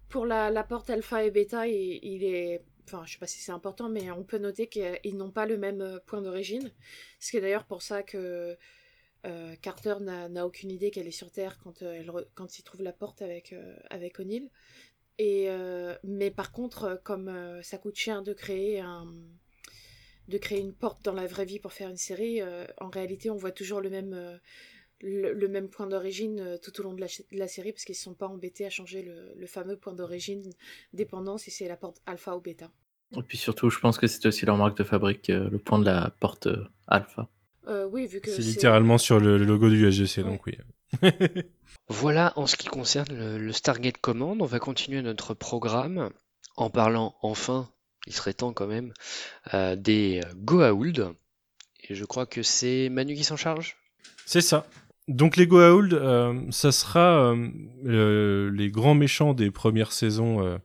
[0.08, 3.88] Pour la, porte alpha et bêta, il est enfin je sais pas si c'est important,
[3.88, 6.70] mais on peut noter qu'ils n'ont pas le même euh, point d'origine.
[7.18, 8.56] Ce qui est d'ailleurs pour ça que
[9.26, 12.82] euh, Carter n'a aucune idée qu'elle est sur Terre quand, euh, elle quand il trouve
[12.82, 13.54] la porte avec,
[13.90, 14.48] avec O'Neill.
[15.18, 15.48] Et,
[16.04, 19.06] mais par contre, comme ça coûte cher de créer un
[20.28, 23.36] de créer une porte dans la vraie vie pour faire une série, en réalité on
[23.36, 24.38] voit toujours le même
[25.00, 27.00] le, même point d'origine tout au long de
[27.32, 29.02] la, série parce qu'ils ne sont pas embêtés à changer
[29.36, 30.50] le, fameux point d'origine
[30.92, 32.70] dépendant si c'est la porte alpha ou bêta.
[33.14, 35.78] Et puis surtout, je pense que c'est aussi leur marque de fabrique, euh, le point
[35.78, 37.28] de la porte euh, alpha.
[37.68, 40.56] Euh, oui, vu que c'est littéralement sur le, logo du USGC, donc oui.
[41.88, 44.40] voilà en ce qui concerne le, Stargate Command.
[44.40, 46.10] On va continuer notre programme
[46.56, 47.68] en parlant enfin,
[48.06, 48.92] il serait temps quand même,
[49.76, 51.14] des Goa'uld.
[51.88, 53.76] Et je crois que c'est Manu qui s'en charge?
[54.26, 54.66] C'est ça.
[55.08, 57.32] Donc les Goa'uld, euh, ça sera
[57.84, 60.58] euh, les grands méchants des premières saisons euh,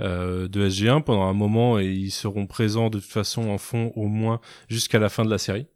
[0.00, 3.92] euh de SG1 pendant un moment et ils seront présents de toute façon en fond
[3.96, 5.66] au moins jusqu'à la fin de la série.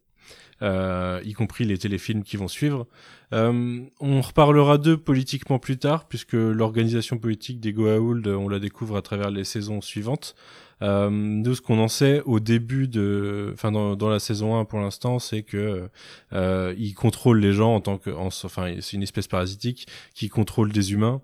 [0.61, 2.87] Euh, y compris les téléfilms qui vont suivre.
[3.33, 9.01] On reparlera d'eux politiquement plus tard, puisque l'organisation politique des Goa'uld, on la découvre à
[9.01, 10.35] travers les saisons suivantes.
[10.83, 14.65] Euh, nous, ce qu'on en sait au début de, enfin dans, dans la saison 1
[14.65, 15.89] pour l'instant, c'est que
[16.33, 20.71] euh, il contrôle les gens en tant que, enfin, c'est une espèce parasitique qui contrôle
[20.71, 21.21] des humains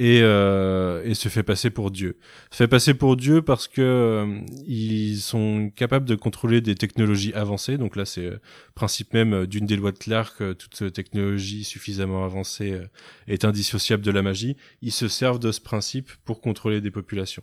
[0.00, 2.16] et, euh, et se fait passer pour Dieu.
[2.50, 7.34] Se fait passer pour Dieu parce que euh, ils sont capables de contrôler des technologies
[7.34, 7.76] avancées.
[7.76, 8.40] Donc là, c'est euh,
[8.74, 10.42] principe même d'une des lois de Clark.
[10.56, 12.80] toute technologie suffisamment avancée
[13.28, 14.56] est indissociable de la magie.
[14.80, 17.42] Ils se servent de ce principe pour contrôler des populations.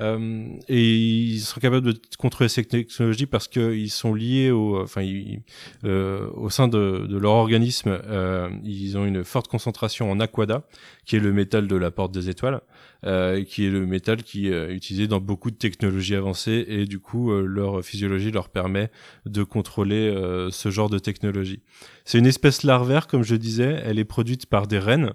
[0.00, 5.04] Euh, et ils sont capables de contrôler ces technologies parce qu'ils sont liés au, enfin,
[5.84, 10.62] euh, au sein de, de, leur organisme, euh, ils ont une forte concentration en aquada,
[11.04, 12.60] qui est le métal de la porte des étoiles,
[13.04, 16.98] euh, qui est le métal qui est utilisé dans beaucoup de technologies avancées et du
[16.98, 18.90] coup leur physiologie leur permet
[19.26, 20.14] de contrôler
[20.50, 21.62] ce genre de technologie.
[22.04, 25.12] C'est une espèce larvaire, comme je disais, elle est produite par des rennes.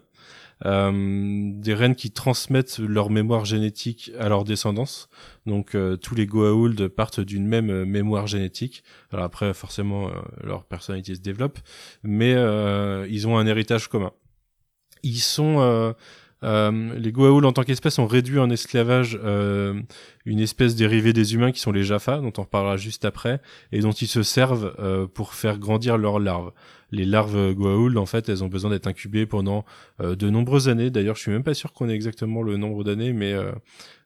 [0.65, 5.09] Euh, des rennes qui transmettent leur mémoire génétique à leur descendance.
[5.45, 8.83] Donc euh, tous les Goa'uld partent d'une même euh, mémoire génétique.
[9.11, 10.09] Alors après, forcément,
[10.41, 11.59] leur personnalité se développe,
[12.03, 12.31] mais
[13.09, 14.11] ils ont un héritage commun.
[15.03, 15.93] Ils sont
[16.43, 19.17] les Goa'uld en tant qu'espèce ont réduit en esclavage
[20.25, 23.79] une espèce dérivée des humains qui sont les Jaffa, dont on reparlera juste après, et
[23.79, 26.51] dont ils se servent pour faire grandir leurs larves
[26.93, 29.65] les larves Goa'uld, en fait, elles ont besoin d'être incubées pendant
[29.99, 30.91] euh, de nombreuses années.
[30.91, 33.51] D'ailleurs, je suis même pas sûr qu'on ait exactement le nombre d'années, mais euh,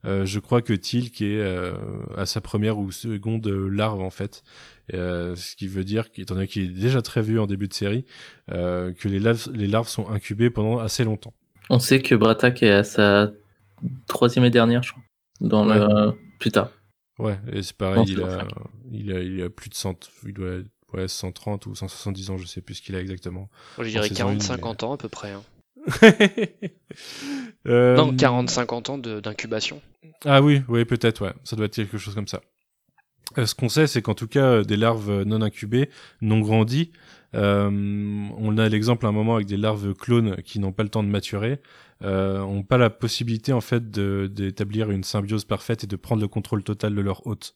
[0.06, 1.44] euh, je crois que qui est
[2.16, 4.44] à sa première ou seconde larve, en fait.
[4.92, 8.06] ce qui veut dire, étant donné qu'il est déjà très vieux en début de série,
[8.48, 11.34] que les larves, les larves sont incubées pendant assez longtemps.
[11.70, 13.32] On sait que Bratak est à sa
[14.08, 15.04] troisième et dernière, je crois,
[15.42, 16.72] dans le plus tard.
[17.20, 18.48] Ouais, et c'est pareil, il, a,
[18.92, 20.60] il, a, il a plus de 100, il doit
[20.94, 23.50] ouais, 130 ou 170 ans, je sais plus ce qu'il a exactement.
[23.80, 25.32] je dirais 40-50 ans à peu près.
[25.32, 25.44] Hein.
[27.68, 27.96] euh...
[27.96, 29.82] Non, 40-50 ans d'incubation.
[30.26, 31.34] Ah oui, oui, peut-être, ouais.
[31.44, 32.42] Ça doit être quelque chose comme ça.
[33.38, 35.90] Euh, ce qu'on sait, c'est qu'en tout cas, euh, des larves non incubées,
[36.22, 40.72] non grandies, euh, on a l'exemple à un moment avec des larves clones qui n'ont
[40.72, 41.60] pas le temps de maturer,
[42.04, 46.28] euh, ont pas la possibilité en fait d'établir une symbiose parfaite et de prendre le
[46.28, 47.56] contrôle total de leur hôte.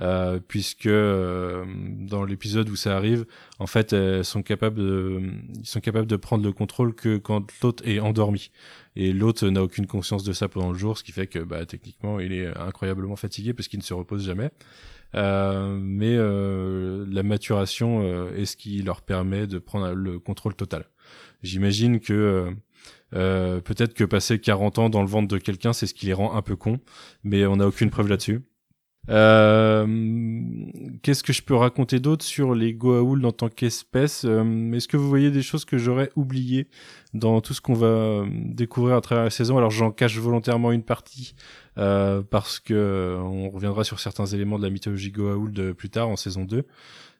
[0.00, 3.26] Euh, puisque euh, dans l'épisode où ça arrive,
[3.58, 5.20] en fait, elles sont capables de,
[5.58, 8.50] ils sont capables de prendre le contrôle que quand l'autre est endormi.
[8.96, 11.66] Et l'autre n'a aucune conscience de ça pendant le jour, ce qui fait que, bah,
[11.66, 14.50] techniquement, il est incroyablement fatigué parce qu'il ne se repose jamais.
[15.14, 20.54] Euh, mais euh, la maturation euh, est ce qui leur permet de prendre le contrôle
[20.54, 20.86] total.
[21.42, 22.54] J'imagine que
[23.10, 26.34] peut-être que passer 40 ans dans le ventre de quelqu'un, c'est ce qui les rend
[26.34, 26.80] un peu cons,
[27.24, 28.42] mais on n'a aucune preuve là-dessus.
[29.10, 29.86] Euh,
[31.02, 34.24] qu'est-ce que je peux raconter d'autre sur les Goa'uld en tant qu'espèce?
[34.24, 36.68] Est-ce que vous voyez des choses que j'aurais oubliées
[37.12, 39.58] dans tout ce qu'on va découvrir à travers la saison?
[39.58, 41.34] Alors j'en cache volontairement une partie
[41.74, 46.44] parce que on reviendra sur certains éléments de la mythologie Goa'uld plus tard en saison
[46.44, 46.64] 2.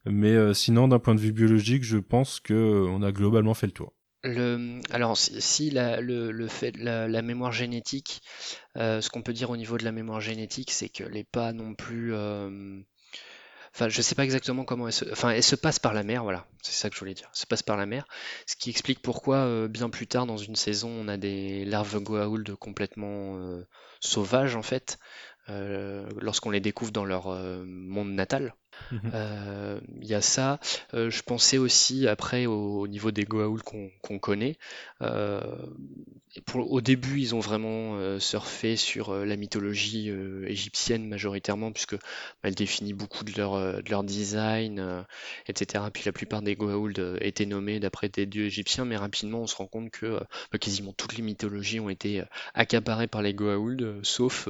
[0.06, 3.72] Mais sinon, d'un point de vue biologique, je pense que on a globalement fait le
[3.72, 3.92] tour.
[4.24, 8.22] Le, alors, si, la, le, fait, la, la mémoire génétique,
[8.76, 11.52] euh, ce qu'on peut dire au niveau de la mémoire génétique, c'est qu'elle n'est pas
[11.52, 12.14] non plus.
[12.14, 12.80] Euh,
[13.74, 15.10] enfin, je sais pas exactement comment elle se.
[15.10, 17.30] Enfin, elle se passe par la mer, voilà, c'est ça que je voulais dire.
[17.32, 18.06] Se passe par la mer,
[18.46, 22.00] ce qui explique pourquoi, euh, bien plus tard dans une saison, on a des larves
[22.00, 23.60] Goa'uld complètement
[24.00, 24.98] sauvages, en fait,
[25.48, 27.26] lorsqu'on les découvre dans leur
[27.66, 28.54] monde natal.
[28.90, 29.10] Il mhm.
[29.14, 30.60] euh, y a ça.
[30.94, 34.56] Euh, je pensais aussi après au, niveau des Goa'uld qu'on connaît.
[35.00, 35.40] Euh,
[36.54, 40.10] au début, ils ont vraiment surfé sur la mythologie
[40.46, 41.96] égyptienne majoritairement, puisque
[42.42, 45.04] bah, définit beaucoup de leur, de leur design,
[45.46, 45.84] etc.
[45.92, 49.56] Puis la plupart des Goa'uld étaient nommés d'après des dieux égyptiens, mais rapidement on se
[49.56, 52.22] rend compte que bah, quasiment toutes les mythologies ont été
[52.54, 54.48] accaparées par les Goa'uld, sauf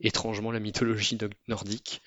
[0.00, 2.00] étrangement la mythologie nordique.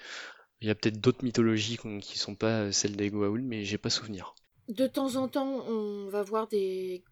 [0.62, 3.78] Il y a peut-être d'autres mythologies qui sont pas euh, celles des Goa'uld, mais j'ai
[3.78, 4.36] pas souvenir.
[4.68, 7.04] De temps en temps, on va voir des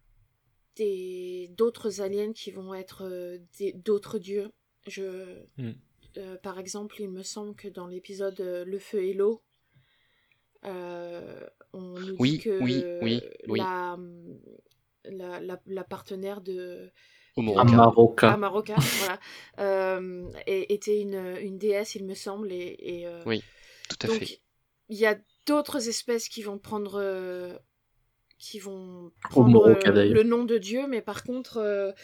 [1.50, 3.38] d'autres aliens qui vont être euh,
[3.76, 4.50] d'autres dieux.
[4.88, 5.72] Je, hmm.
[6.16, 9.40] euh, par exemple, il me semble que dans l'épisode Le feu et l'eau,
[10.64, 12.82] on nous oui, dit que oui,
[13.46, 13.96] oui, la,
[15.04, 16.90] la, la, partenaire de
[17.36, 18.36] Amaroka.
[18.98, 19.20] voilà.
[19.58, 22.52] Euh, était une, une, déesse, il me semble.
[22.52, 23.42] Et, euh, oui,
[23.88, 24.40] tout à donc, fait.
[24.88, 25.16] Il y a
[25.46, 27.56] d'autres espèces qui vont prendre, euh,
[28.38, 31.94] qui vont prendre le nom de Dieu, mais par contre,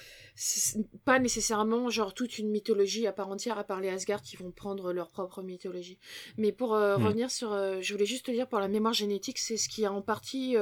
[1.04, 4.50] pas nécessairement genre toute une mythologie à part entière, à part les Asgard qui vont
[4.50, 5.98] prendre leur propre mythologie.
[6.38, 7.04] Mais pour hmm.
[7.04, 9.88] revenir sur, je voulais juste te dire pour la mémoire génétique, c'est ce qui est
[9.88, 10.56] en partie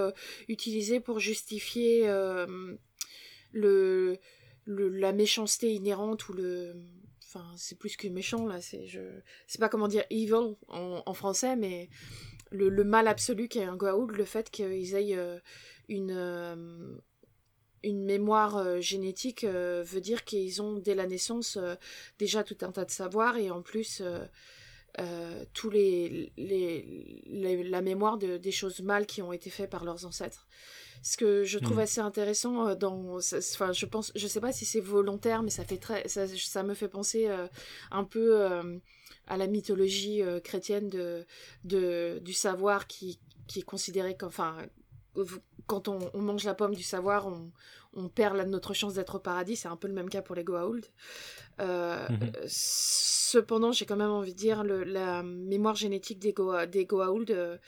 [0.49, 2.07] utilisé pour justifier
[3.53, 4.19] le
[4.69, 6.75] la méchanceté inhérente ou le
[7.25, 9.01] enfin c'est plus que méchant là c'est je
[9.47, 11.89] sais pas comment dire evil en, français mais
[12.51, 15.39] le, mal absolu qu'est un Goa'uld le fait qu'ils aient euh,
[15.89, 16.97] une euh,
[17.83, 21.59] une mémoire euh, génétique veut dire qu'ils ont dès la naissance
[22.19, 24.03] déjà tout un tas de savoirs et en plus
[25.53, 30.05] tous les, les, la mémoire de, des choses mal qui ont été faites par leurs
[30.07, 30.49] ancêtres
[31.03, 31.81] ce que je trouve hmm.
[31.81, 35.65] assez intéressant euh, dans enfin je pense je sais pas si c'est volontaire mais ça
[35.65, 37.47] fait très ça, ça me fait penser euh,
[37.91, 38.79] un peu euh,
[39.27, 41.27] à la mythologie chrétienne de,
[41.65, 44.57] de du savoir qui qui est considéré comme enfin
[45.67, 47.51] quand on, on, mange la pomme du savoir, on,
[47.99, 49.57] on perd notre chance d'être au paradis.
[49.57, 50.87] C'est un peu le même cas pour les Goa'uld.
[51.59, 52.33] Mhm.
[52.47, 57.61] Cependant, j'ai quand même envie de dire le, la mémoire génétique des, Go, des Goa'uld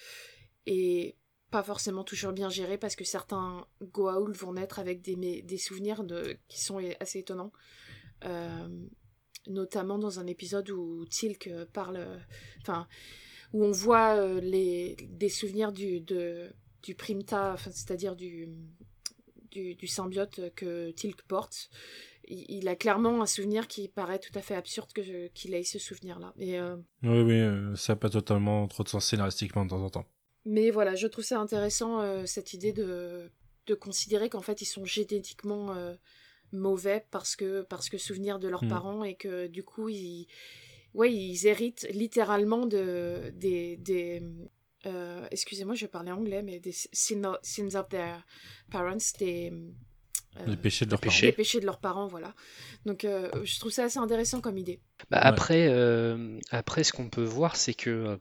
[0.67, 1.17] est
[1.51, 6.05] pas forcément toujours bien géré parce que certains Goa'uld vont naître avec des, des souvenirs
[6.05, 7.53] de, qui sont assez étonnants.
[8.25, 8.69] Euh,
[9.47, 12.07] notamment dans un épisode où Tilk parle,
[12.61, 12.87] enfin,
[13.53, 18.49] où on voit euh, les, des souvenirs du, de, du primta, c'est-à-dire du,
[19.51, 21.71] du, du, symbiote que Tilk porte.
[22.29, 24.89] Il, a clairement un souvenir qui paraît tout à fait absurde
[25.35, 26.33] qu'il ait ce souvenir-là.
[26.39, 30.07] Euh, oui, oui, ça n'a pas totalement trop de sens scénaristiquement de temps en temps.
[30.45, 33.31] Mais voilà, je trouve ça intéressant euh, cette idée de,
[33.67, 35.95] de considérer qu'en fait ils sont génétiquement euh,
[36.53, 38.69] mauvais parce que, parce que souvenir de leurs hmm.
[38.69, 40.29] parents et que du coup ils,
[40.95, 43.77] ouais, ils héritent littéralement de, des.
[43.79, 44.23] des
[44.87, 47.25] euh, excusez-moi, je vais parler anglais, mais des sins
[47.75, 48.25] of their
[48.71, 49.53] parents, des
[50.39, 51.17] euh, les péchés de leurs parents.
[51.23, 52.35] Les péchés de leurs parents, voilà.
[52.87, 54.81] Donc euh, je trouve ça assez intéressant comme idée.
[55.11, 58.19] Bah, après, euh, après, ce qu'on peut voir, c'est que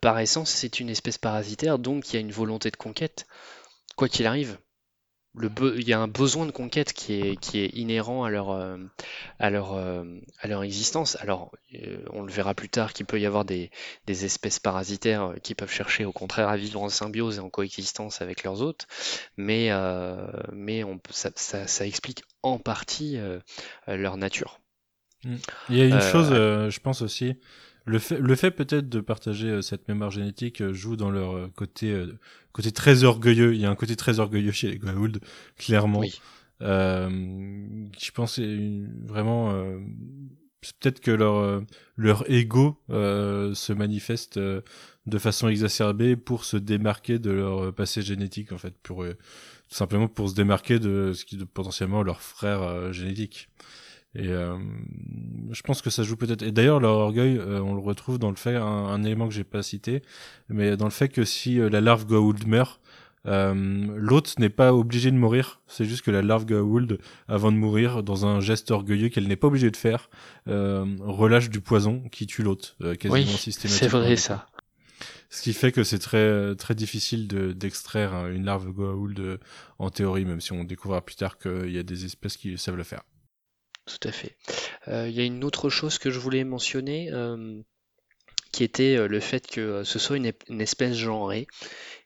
[0.00, 3.26] par essence, c'est une espèce parasitaire, donc il y a une volonté de conquête,
[3.96, 4.58] quoi qu'il arrive
[5.40, 8.76] il y a un besoin de conquête qui est, qui est inhérent à leur, euh,
[9.38, 10.04] à leur, euh,
[10.40, 11.16] à leur existence.
[11.20, 13.70] Alors, euh, on le verra plus tard qu'il peut y avoir des,
[14.06, 18.20] des, espèces parasitaires qui peuvent chercher au contraire à vivre en symbiose et en coexistence
[18.20, 18.86] avec leurs hôtes,
[19.36, 19.70] mais,
[20.52, 23.18] mais on, ça, ça, ça, explique en partie
[23.86, 24.60] leur nature.
[25.24, 25.36] Mm.
[25.70, 27.36] Il y a une chose, je pense aussi,
[27.88, 31.34] le fait, le fait peut-être de partager euh, cette mémoire génétique euh, joue dans leur
[31.34, 32.04] euh, côté,
[32.52, 33.54] côté très orgueilleux.
[33.54, 35.20] Il y a un côté très orgueilleux chez les Goa'uld,
[35.56, 36.02] clairement.
[36.60, 38.58] je pense c'est
[39.04, 39.52] vraiment
[40.60, 41.62] peut-être que leur
[41.96, 48.58] leur ego se manifeste de façon exacerbée pour se démarquer de leur passé génétique en
[48.58, 53.48] fait pour tout simplement pour se démarquer de ce qui est potentiellement leur frère génétique
[54.14, 54.56] Et euh,
[55.52, 56.42] je pense que ça joue peut-être.
[56.42, 59.34] Et d'ailleurs, leur orgueil, euh, on le retrouve dans le fait, un, un élément que
[59.34, 60.02] j'ai pas cité,
[60.48, 62.80] mais dans le fait que si euh, la larve Goa'uld meurt,
[63.26, 63.52] euh,
[63.96, 65.60] l'autre n'est pas obligé de mourir.
[65.66, 66.98] C'est juste que la larve Goa'uld,
[67.28, 70.08] avant de mourir, dans un geste orgueilleux qu'elle n'est pas obligée de faire,
[70.48, 73.90] euh, relâche du poison qui tue l'autre, euh, quasiment Oui, systématiquement.
[73.90, 74.46] c'est vrai ça.
[75.30, 79.38] Ce qui fait que c'est très très difficile de d'extraire euh, une larve Goa'uld
[79.78, 82.76] en théorie, même si on découvrira plus tard qu'il y a des espèces qui savent
[82.76, 83.02] le faire.
[83.88, 84.36] Tout à fait.
[84.88, 87.60] Euh, Il y a une autre chose que je voulais mentionner, euh,
[88.52, 91.46] qui était euh, le fait que ce soit une, espèce genrée.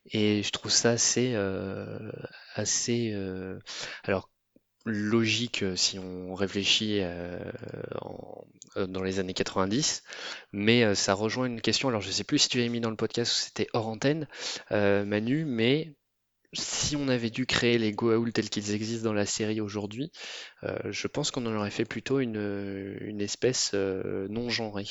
[0.06, 1.36] Et je trouve ça assez,
[2.54, 3.14] assez
[4.84, 7.00] logique si on réfléchit
[8.74, 10.02] dans les années 90,
[10.50, 11.88] mais ça rejoint une question.
[11.88, 14.26] Alors, je sais plus si tu l'avais mis dans le podcast ou c'était hors antenne,
[14.70, 15.94] Manu, mais
[16.52, 20.12] si on avait dû créer les Goa'uld tels qu'ils existent dans la série aujourd'hui,
[20.64, 24.88] euh, je pense qu'on en aurait fait plutôt une, une espèce euh, non genrée.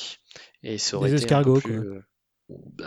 [0.64, 1.86] Et ça aurait Des été un peu escargots, plus, quoi.
[1.88, 2.02] euh,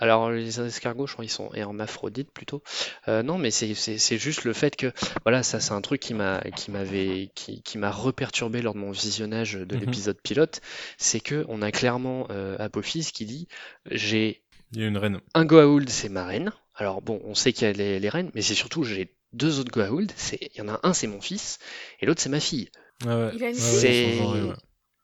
[0.01, 2.63] Alors, les escargots, je crois, ils sont hermaphrodites plutôt.
[3.09, 3.75] Euh, non, mais c'est
[4.19, 4.93] juste le fait que,
[5.25, 8.79] voilà, ça, c'est un truc qui m'a qui m'avait qui, qui m'a reperturbé lors de
[8.81, 9.81] mon visionnage de Mhm.
[9.81, 10.61] l'épisode pilote.
[10.99, 13.49] C'est que on a clairement euh, Apophis qui dit,
[13.91, 15.21] j'ai Il y a une reine.
[15.35, 16.53] un Goa'uld, c'est ma reine.
[16.77, 19.61] Alors bon, on sait qu'il y a les, les reines, mais c'est surtout j'ai deux
[19.61, 20.13] autres Goa'uld.
[20.17, 21.59] C'est, il y en a un, c'est mon fils,
[22.01, 22.69] et l'autre, c'est ma fille.
[23.07, 23.31] Ah ouais.
[23.35, 24.53] Il a une Ouais, fille.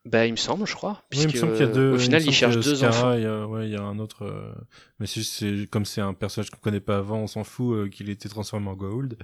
[0.06, 1.02] Bah, il me semble, je crois.
[1.12, 1.92] Oui, il me semble qu'il y a deux.
[1.92, 3.12] Au final, me il semble cherche deux Scara, enfants.
[3.12, 4.24] il y a- ouais, il y a un autre.
[4.24, 4.50] euh,
[4.98, 7.74] Mais c'est juste, c'est- comme c'est un personnage qu'on connaît pas avant, on s'en fout
[7.76, 9.18] euh, qu'il ait été transformé en Goa'uld.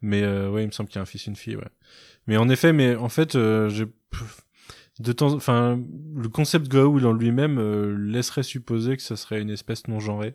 [0.00, 1.56] Mais euh, ouais, il me semble qu'il y a un fils et une fille.
[1.56, 1.68] Ouais.
[2.26, 3.84] Mais en effet, mais en fait, euh, j'ai
[5.00, 5.78] de temps, enfin,
[6.16, 10.34] le concept Goa'uld en lui-même euh, laisserait supposer que ça serait une espèce non genrée.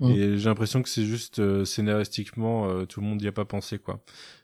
[0.00, 0.10] Mm.
[0.10, 3.44] Et j'ai l'impression que c'est juste euh, scénaristiquement, euh, tout le monde n'y a pas
[3.44, 4.00] pensé quoi.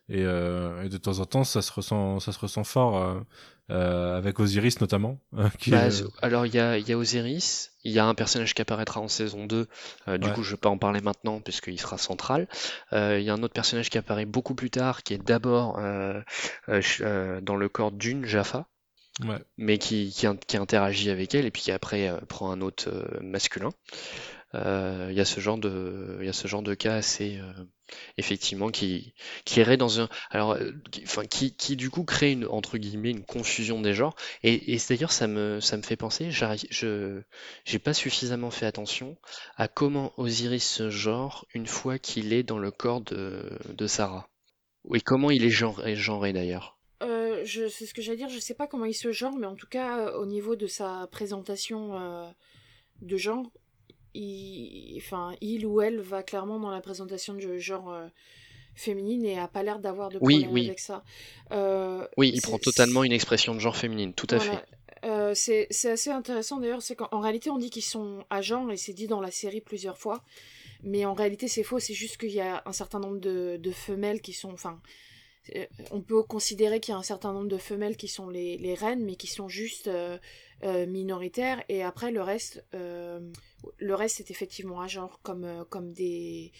[0.08, 3.24] Et, euh, et de temps en temps, ça se ressent, ça se ressent fort
[3.68, 5.18] avec Osiris notamment.
[5.58, 8.54] qui Bah, est, alors, il y a, y a Osiris, il y a un personnage
[8.54, 9.66] qui apparaîtra en saison 2,
[10.06, 10.34] euh, du Ouais.
[10.34, 12.46] coup, je vais pas en parler maintenant, puisqu'il sera central.
[12.92, 15.78] Euh, il y a un autre personnage qui apparaît beaucoup plus tard, qui est d'abord
[15.80, 16.20] euh,
[17.40, 18.66] dans le corps d'une Jaffa,
[19.24, 19.38] ouais.
[19.56, 22.90] mais qui, qui, in- qui interagit avec elle, et puis qui après prend un autre
[23.22, 23.70] masculin.
[24.54, 27.38] Euh, Il y a ce genre de, il y a ce genre de cas assez,
[27.38, 27.52] euh,
[28.16, 29.12] effectivement, qui,
[29.44, 32.78] qui irait dans un, alors, euh, qui, enfin, qui, qui du coup crée une, entre
[32.78, 34.14] guillemets, une confusion des genres.
[34.42, 37.20] Et, et d'ailleurs, ça me, ça me fait penser, je,
[37.64, 39.18] j'ai pas suffisamment fait attention
[39.56, 44.28] à comment Osiris se genre une fois qu'il est dans le corps de, de Sarah.
[44.94, 46.78] Et comment il est genré, genré d'ailleurs.
[47.02, 49.56] Euh, c'est ce que j'allais dire, je sais pas comment il se genre, mais en
[49.56, 52.32] tout cas, au niveau de sa présentation
[53.02, 53.50] de genre,
[54.16, 58.06] il, enfin, il ou elle va clairement dans la présentation de genre euh,
[58.74, 60.66] féminine et a pas l'air d'avoir de problème oui.
[60.66, 61.04] avec ça.
[61.52, 64.58] Euh, Oui, il prend totalement une expression de genre féminine, tout à Voilà.
[64.58, 64.64] fait.
[65.04, 68.76] Euh, c'est assez intéressant d'ailleurs, c'est qu'en en réalité on dit qu'ils sont agents et
[68.76, 70.24] c'est dit dans la série plusieurs fois,
[70.82, 73.70] mais en réalité c'est faux, c'est juste qu'il y a un certain nombre de, de
[73.70, 74.80] femelles qui sont, enfin,
[75.92, 78.74] on peut considérer qu'il y a un certain nombre de femelles qui sont les, les
[78.74, 80.18] reines, mais qui sont juste euh,
[80.64, 83.20] euh, minoritaires et après le reste, euh,
[83.78, 86.52] le reste est effectivement agent comme euh, comme des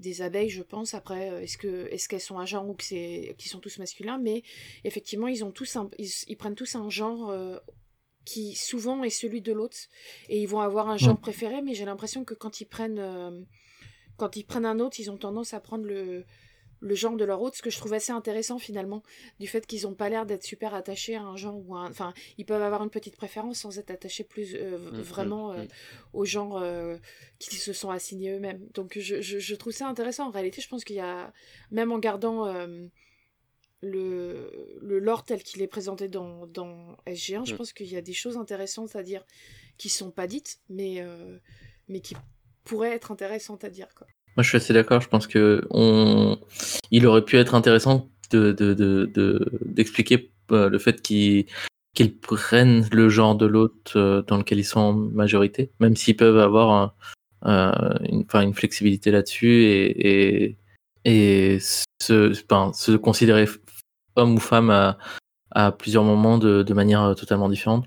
[0.00, 0.94] des abeilles, je pense.
[0.94, 4.18] Après, euh, est-ce que est-ce qu'elles sont agents ou que c'est qu'ils sont tous masculins
[4.18, 4.42] Mais
[4.84, 7.58] effectivement, ils ont tous un, ils, ils prennent tous un genre euh,
[8.24, 9.76] qui souvent est celui de l'autre
[10.28, 11.62] et ils vont avoir un genre préféré.
[11.62, 13.42] Mais j'ai l'impression que quand ils prennent euh,
[14.16, 16.24] quand ils prennent un autre, ils ont tendance à prendre le
[16.82, 19.02] le genre de leur autre, ce que je trouve assez intéressant finalement,
[19.38, 21.90] du fait qu'ils ont pas l'air d'être super attachés à un genre ou à un...
[21.90, 25.52] Enfin, ils peuvent avoir une petite préférence sans être attachés plus euh, v- Mm, vraiment
[25.52, 25.68] mm, euh, mm.
[26.14, 26.96] au genre euh,
[27.38, 28.66] qu'ils se sont assignés eux-mêmes.
[28.74, 30.26] Donc je, je, je trouve ça intéressant.
[30.28, 31.32] En réalité, je pense qu'il y a,
[31.70, 32.86] même en gardant euh,
[33.82, 34.50] le,
[34.80, 37.56] le lore tel qu'il est présenté dans, dans SG1, je Mm.
[37.56, 39.24] pense qu'il y a des choses intéressantes à dire
[39.78, 41.02] qui sont pas dites, mais,
[41.88, 42.14] mais qui
[42.64, 43.88] pourraient être intéressantes à dire.
[43.94, 44.06] Quoi.
[44.36, 45.00] Moi, je suis assez d'accord.
[45.00, 46.38] Je pense que on...
[46.90, 51.46] il aurait pu être intéressant de de- de- d'expliquer euh, le fait qu'ils
[52.22, 56.38] prennent le genre de l'autre euh, dans lequel ils sont en majorité, même s'ils peuvent
[56.38, 56.94] avoir
[57.46, 60.56] euh, une, enfin, une flexibilité là-dessus et, et,
[61.04, 61.58] et
[62.00, 63.46] se, enfin, se considérer
[64.16, 64.98] homme ou femme à,
[65.50, 67.86] à plusieurs moments de, manière totalement différente.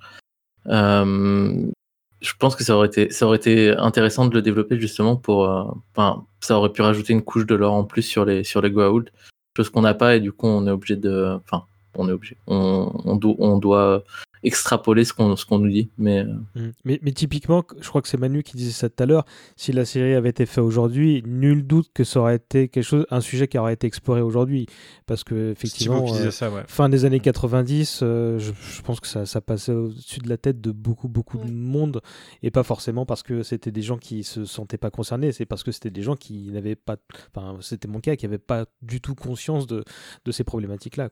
[2.23, 5.63] Je pense que ça aurait été, intéressant de le développer justement pour, euh,
[5.95, 8.71] enfin, ça aurait pu rajouter une couche de lore en plus sur les, sur les
[8.71, 9.11] Goa'uld,
[9.57, 11.65] chose qu'on n'a pas et du coup on est obligé de, enfin,
[11.95, 12.37] on est obligé.
[12.47, 14.03] On, on, on doit
[14.43, 15.89] extrapoler ce qu'on nous dit.
[15.97, 16.19] Mais...
[16.19, 16.33] Euh.
[16.55, 16.71] Mm.
[16.85, 16.99] mais...
[17.01, 19.25] mais typiquement, je crois que c'est Manu qui disait ça tout à l'heure.
[19.55, 23.05] Si la série avait été faite aujourd'hui, nul doute que ça aurait été quelque chose,
[23.09, 24.67] un sujet qui aurait été exploré aujourd'hui,
[25.05, 26.63] parce que effectivement, euh, ça, ouais.
[26.67, 30.37] fin des années 90, euh, je, je, pense que ça, ça passait au-dessus de la
[30.37, 32.01] tête de beaucoup beaucoup de monde,
[32.41, 35.63] et pas forcément parce que c'était des gens qui se sentaient pas concernés, c'est parce
[35.63, 36.97] que c'était des gens qui n'avaient pas,
[37.33, 39.83] enfin c'était mon cas, qui n'avaient pas du tout conscience de,
[40.25, 41.09] de ces problématiques là,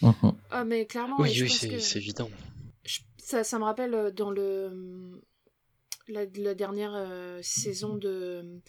[0.00, 0.34] Mhm.
[0.50, 2.30] Ah, mais clairement, oui, oui c'est évident.
[3.18, 5.20] ça, ça, me rappelle euh, dans le
[6.08, 8.60] la, dernière euh, saison de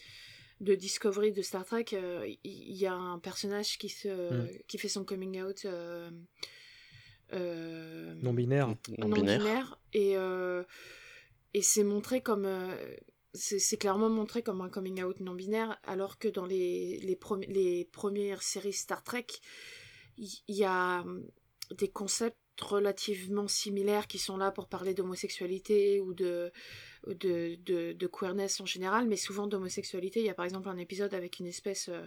[0.61, 4.49] de Discovery de Star Trek, euh, il y, a un personnage qui se mm.
[4.67, 5.65] qui fait son coming out
[7.31, 10.15] non binaire, non binaire, et
[11.55, 12.47] et c'est montré comme
[13.33, 17.17] c'est clairement montré comme un coming out non binaire, alors que dans les, les,
[17.47, 19.25] les premières séries Star Trek,
[20.17, 21.25] il y, a hum,
[21.71, 26.51] des concepts relativement similaires qui sont là pour parler d'homosexualité ou de,
[27.07, 30.19] de, de, queerness en général, mais souvent d'homosexualité.
[30.19, 32.05] Il y a par exemple un épisode avec une espèce euh,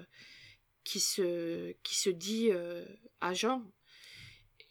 [0.84, 2.84] qui, se, qui se dit euh,
[3.20, 3.60] à genre,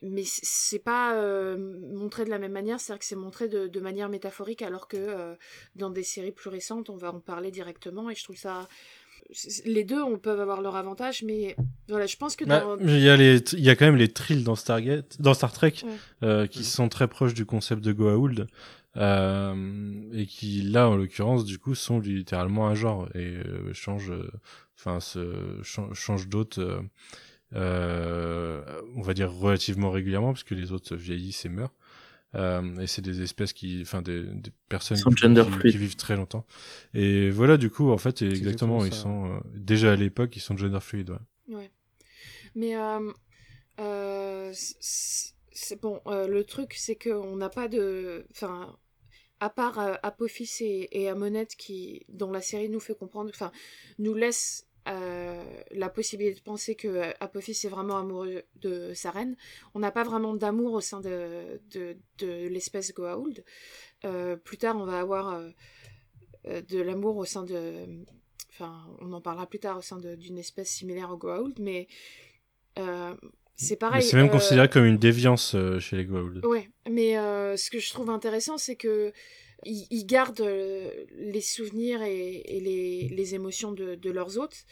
[0.02, 1.58] mais c'est pas euh,
[1.94, 5.36] montré de la même manière, c'est-à-dire que c'est montré de, de, manière métaphorique, alors que
[5.76, 8.68] dans des séries plus récentes, on va en parler directement, et je trouve ça
[9.66, 11.56] les deux on peuvent avoir leur avantage mais
[11.88, 14.08] voilà je pense que bah, il y a les il y a quand même les
[14.08, 15.74] trills dans Stargate dans Star Trek
[16.24, 18.48] euh, qui sont très proches du concept de Goa'uld
[18.98, 24.14] euh, et qui là en l'occurrence du coup sont littéralement un genre et euh, changent
[24.78, 26.60] enfin se changent d'hôte
[27.52, 31.74] on va dire relativement régulièrement parce que les autres vieillissent et meurent
[32.36, 36.46] euh, et c'est des espèces qui, enfin des, des personnes qui, vivent très longtemps.
[36.94, 40.58] Et voilà, du coup, en fait, exactement, ils sont euh, déjà à l'époque, ils sont
[40.58, 41.10] gender fluid.
[41.10, 41.56] Ouais.
[41.56, 41.72] ouais.
[42.56, 43.12] Mais euh,
[43.80, 44.52] euh
[45.58, 46.02] c'est bon.
[46.06, 48.78] le truc, c'est qu'on n'a pas de, enfin,
[49.40, 53.54] à part Apophis et, et Amonette qui, dont la série nous fait comprendre, enfin,
[53.98, 59.12] nous laisse euh, la possibilité de penser que euh, Apophis est vraiment amoureux de sa
[59.12, 59.36] reine.
[59.74, 63.44] On n'a pas vraiment d'amour au sein de, de, de l'espèce Goa'uld.
[64.04, 65.42] Euh, plus tard, on va avoir
[66.46, 68.06] de l'amour au sein de...
[68.52, 71.88] Enfin, on en parlera plus tard au sein d'une espèce similaire au Goa'uld, mais
[73.56, 74.04] c'est pareil.
[74.04, 76.46] C'est même considéré comme une déviance chez les Goa'uld.
[76.46, 77.14] Ouais, mais
[77.58, 79.12] ce que je trouve intéressant, c'est que
[79.64, 82.44] ils, gardent euh, les souvenirs et,
[83.12, 84.66] les, émotions de, leurs hôtes.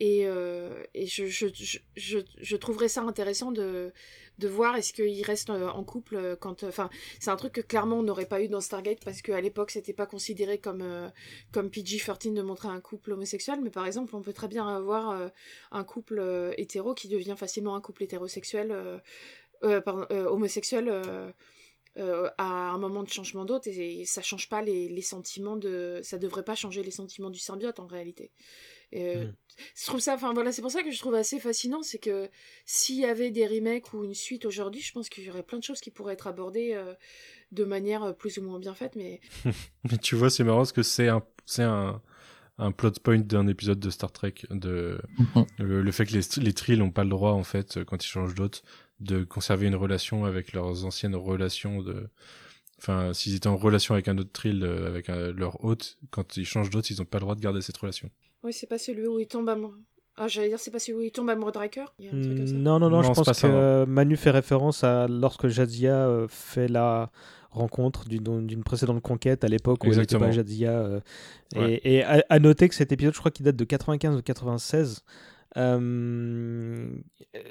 [0.00, 3.92] Et, euh, je, trouverais ça intéressant de,
[4.38, 6.64] de voir est-ce qu'ils restent euh, en couple quand.
[6.64, 6.88] Enfin,
[7.20, 9.92] c'est un truc que clairement on n'aurait pas eu dans Stargate parce qu'à l'époque c'était
[9.92, 11.10] pas considéré comme,
[11.52, 13.60] comme PG-13 de montrer un couple homosexuel.
[13.62, 15.30] Mais par exemple, on peut très bien avoir
[15.72, 18.74] un couple hétéro qui devient facilement un couple hétérosexuel.
[19.60, 20.90] pardon, homosexuel
[21.98, 26.00] euh, à un moment de changement d'autre et, ça change pas les, les, sentiments de
[26.02, 28.30] ça devrait pas changer les sentiments du symbiote en réalité
[28.94, 29.34] euh, mm.
[29.74, 32.30] je trouve ça enfin voilà c'est pour ça que je trouve assez fascinant c'est que
[32.66, 35.58] s'il y avait des remakes ou une suite aujourd'hui je pense qu'il y aurait plein
[35.58, 36.94] de choses qui pourraient être abordées euh,
[37.50, 39.20] de manière plus ou moins bien faite mais
[39.90, 42.00] mais tu vois c'est marrant parce que c'est un c'est un
[42.58, 45.46] un plot point d'un épisode de Star Trek de mm-hmm.
[45.58, 48.34] le, fait que les, les trills n'ont pas le droit en fait quand ils changent
[48.34, 48.62] d'hôte
[49.00, 52.08] de conserver une relation avec leurs anciennes relations de
[52.78, 56.46] enfin s'ils étaient en relation avec un autre trill euh, avec leur hôte quand ils
[56.46, 58.10] changent d'hôte ils n'ont pas le droit de garder cette relation
[58.42, 59.80] oui c'est pas celui où ils tombent amoureux
[60.20, 61.84] ah, j'allais dire, c'est pas celui où il tombe amoureux de Riker?
[62.12, 67.10] Non, non, non, je pense que Manu fait référence à lorsque Jadzia euh, fait la
[67.50, 70.26] rencontre d'une précédente conquête à l'époque où Exactement.
[70.26, 70.72] elle Jadzia.
[70.72, 71.00] Euh,
[71.54, 75.04] et, à, noter que cet épisode, je crois qu'il date de 95 ou 96.
[75.58, 76.88] Euh,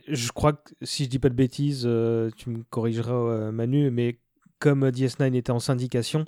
[0.08, 3.92] je crois que si je dis pas de bêtises, euh, tu me corrigeras euh, Manu,
[3.92, 4.20] mais
[4.60, 6.26] comme DS9 était en syndication,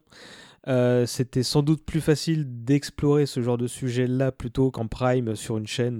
[1.07, 5.65] c'était sans doute plus facile d'explorer ce genre de sujet-là plutôt qu'en prime sur une
[5.65, 5.97] chaîne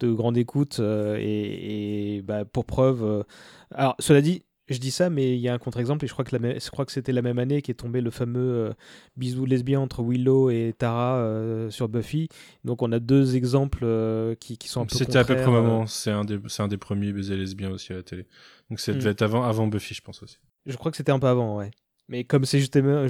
[0.00, 0.80] de grande écoute.
[0.80, 3.24] et, bah, pour preuve,
[3.70, 6.24] alors cela dit, je dis ça, mais il y a un contre-exemple, et je crois
[6.24, 8.72] que, je crois que c'était la même année qu'est tombé le fameux euh,
[9.16, 12.28] bisou lesbien entre Willow et Tara euh, sur Buffy.
[12.64, 15.46] Donc on a deux exemples euh, qui, qui, sont un peu C'était à peu près
[15.46, 18.26] moment, c'est un, des, un des premiers baisers lesbiens aussi à la télé.
[18.70, 19.12] Donc ça devait hmm.
[19.12, 20.38] être avant, avant Buffy, je pense aussi.
[20.66, 21.70] Je crois que c'était un peu avant, ouais.
[22.08, 23.06] Mais comme c'est justement,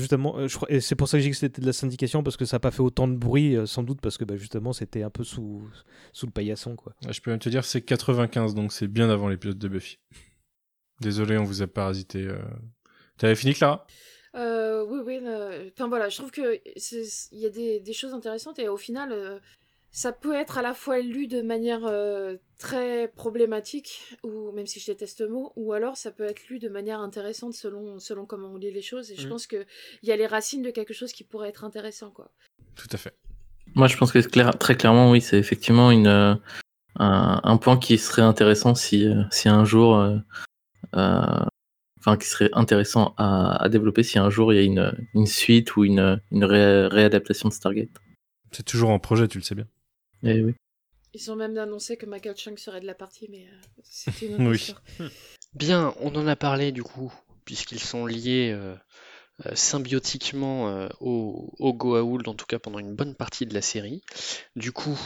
[0.80, 2.60] c'est pour ça que j'ai dit que c'était de la syndication, parce que ça n'a
[2.60, 5.62] pas fait autant de bruit, sans doute, parce que bah, justement c'était un peu sous,
[6.12, 6.76] sous le paillasson.
[6.76, 6.94] Quoi.
[7.10, 9.98] je peux même te dire c'est 95, donc c'est bien avant l'épisode de Buffy.
[11.00, 12.20] Désolé, on vous a parasité.
[12.26, 12.38] Euh.
[13.18, 13.86] T'avais fini, Clara?
[14.34, 15.20] Euh, Oui, oui.
[15.72, 19.12] Enfin voilà, je trouve que il y a des, des, choses intéressantes et au final,
[19.12, 19.38] euh,
[19.90, 24.80] ça peut être à la fois lu de manière euh, très problématique, ou même si
[24.80, 28.24] je déteste le mot, ou alors ça peut être lu de manière intéressante selon, selon
[28.24, 29.10] comment on lit les choses.
[29.10, 29.30] Et je Mm.
[29.30, 29.66] pense qu'il
[30.02, 32.10] y a les racines de quelque chose qui pourrait être intéressant.
[32.10, 32.30] Quoi.
[32.74, 33.14] Tout à fait.
[33.74, 36.34] Moi, je pense que clair- très clairement, oui, c'est effectivement une, euh,
[36.98, 40.18] un, un point qui serait intéressant si, euh, si un jour, euh, euh,
[40.92, 45.26] enfin, qui serait intéressant à, à développer si un jour il y a une, une
[45.26, 47.90] suite ou une, une ré- réadaptation de Stargate.
[48.50, 49.66] C'est toujours en projet, tu le sais bien.
[50.22, 50.54] Et oui.
[51.14, 54.34] Ils ont même annoncé que Michael Chung serait de la partie, mais euh, c'est une
[54.34, 54.56] autre Oui.
[54.56, 54.82] histoire.
[55.54, 57.12] Bien, on en a parlé du coup,
[57.44, 58.74] puisqu'ils sont liés euh,
[59.44, 63.60] euh, symbiotiquement euh, au, au Goa'uld, en tout cas pendant une bonne partie de la
[63.60, 64.02] série.
[64.56, 64.98] Du coup,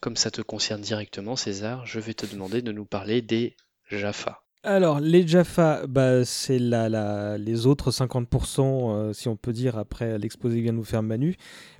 [0.00, 3.56] comme ça te concerne directement, César, je vais te demander de nous parler des
[3.90, 4.41] Jaffa.
[4.64, 10.18] Alors, les Jaffa, bah, c'est la, les autres 50%, euh, si on peut dire, après
[10.18, 11.34] l'exposé que vient de nous faire Manu,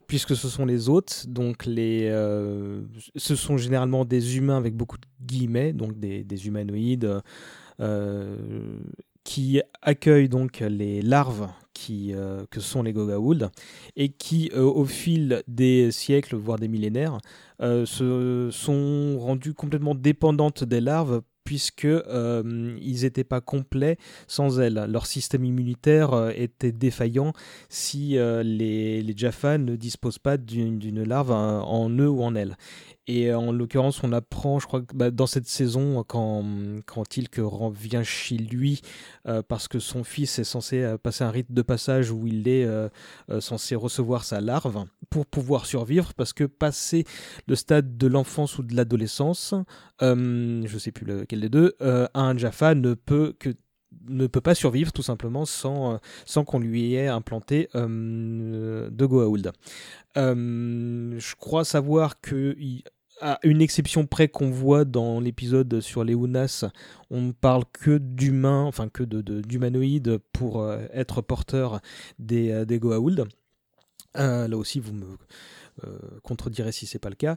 [0.09, 1.29] puisque ce sont les autres.
[1.29, 2.83] Donc, les, euh,
[3.15, 7.21] ce sont généralement des humains avec beaucoup de guillemets, donc des, des humanoïdes,
[7.79, 8.37] euh,
[9.23, 12.13] qui accueillent donc les larves qui,
[12.51, 13.49] que sont les Goa'uld
[13.97, 17.19] et qui, au fil des siècles, voire des millénaires,
[17.61, 24.87] se sont rendues complètement dépendantes des larves puisque euh, ils n'étaient pas complets sans elles.
[24.89, 27.33] Leur système immunitaire euh, était défaillant
[27.69, 32.35] si euh, les, les Jaffa ne disposent pas d'une larve euh, en eux ou en
[32.35, 32.57] elles.
[33.09, 36.45] Et en l'occurrence, on apprend, je crois que bah, dans cette saison, quand,
[36.87, 38.81] quand Tilk revient chez lui,
[39.27, 42.47] euh, parce que son fils est censé euh, passer un rite de passage où il
[42.47, 42.89] est euh,
[43.41, 47.05] censé recevoir sa larve pour pouvoir survivre, parce que passer
[47.49, 49.55] le stade de l'enfance ou de l'adolescence,
[50.01, 53.51] euh, je sais plus lequel des deux, un Jaffa ne peut que
[54.09, 59.53] ne peut pas survivre tout simplement sans, euh, qu'on lui ait implanté euh, de Goa'uld.
[60.17, 62.57] Euh, je crois savoir que
[63.45, 66.65] une exception près qu'on voit dans l'épisode sur les Unas,
[67.11, 71.81] on ne parle que d'humains, enfin que de- de- d'humanoïdes pour euh, être porteur
[72.19, 73.27] des, des Goa'uld.
[74.15, 75.07] Là aussi, vous me
[75.85, 77.37] euh, contredirez si c'est pas le cas.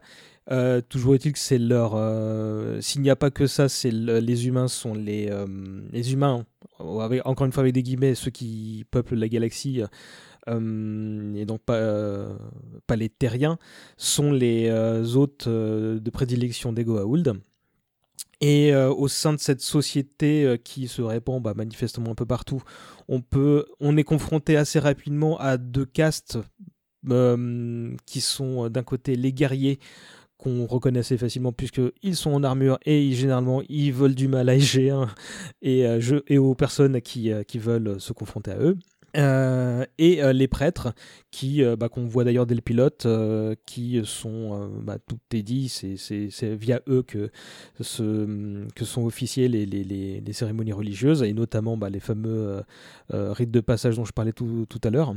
[0.52, 1.94] Euh, toujours est-il que c'est leur.
[1.96, 5.30] euh, S'il n'y a pas que ça, c'est le- les humains sont les
[5.92, 6.46] les humains.
[7.02, 9.82] avec- encore une fois avec des guillemets, ceux qui peuplent la galaxie.
[10.48, 12.28] et donc pas,
[12.88, 13.58] pas les terriens,
[13.98, 14.70] sont les
[15.16, 17.34] hôtes de prédilection des Goa'uld.
[18.42, 22.62] Et au sein de cette société qui se répand bah, manifestement un peu partout,
[23.08, 26.38] on, peut, on est confronté assez rapidement à deux castes
[27.10, 29.80] euh, qui sont euh, d'un côté les guerriers
[30.38, 34.50] qu'on reconnaît assez facilement puisqu'ils sont en armure et ils, généralement ils veulent du mal
[34.50, 35.08] à SG1
[35.62, 38.78] et, euh, et aux personnes qui, qui veulent se confronter à eux.
[39.98, 40.94] Et les prêtres
[41.32, 43.08] qui bah, qu'on voit d'ailleurs dès le pilote
[43.66, 45.96] qui sont bah, tout est dit c'est,
[46.56, 47.32] via eux que,
[47.80, 52.62] ce- que sont officiées les, les, les, les cérémonies religieuses et notamment bah, les fameux
[53.14, 55.14] rites de passage dont je parlais tout, tout à l'heure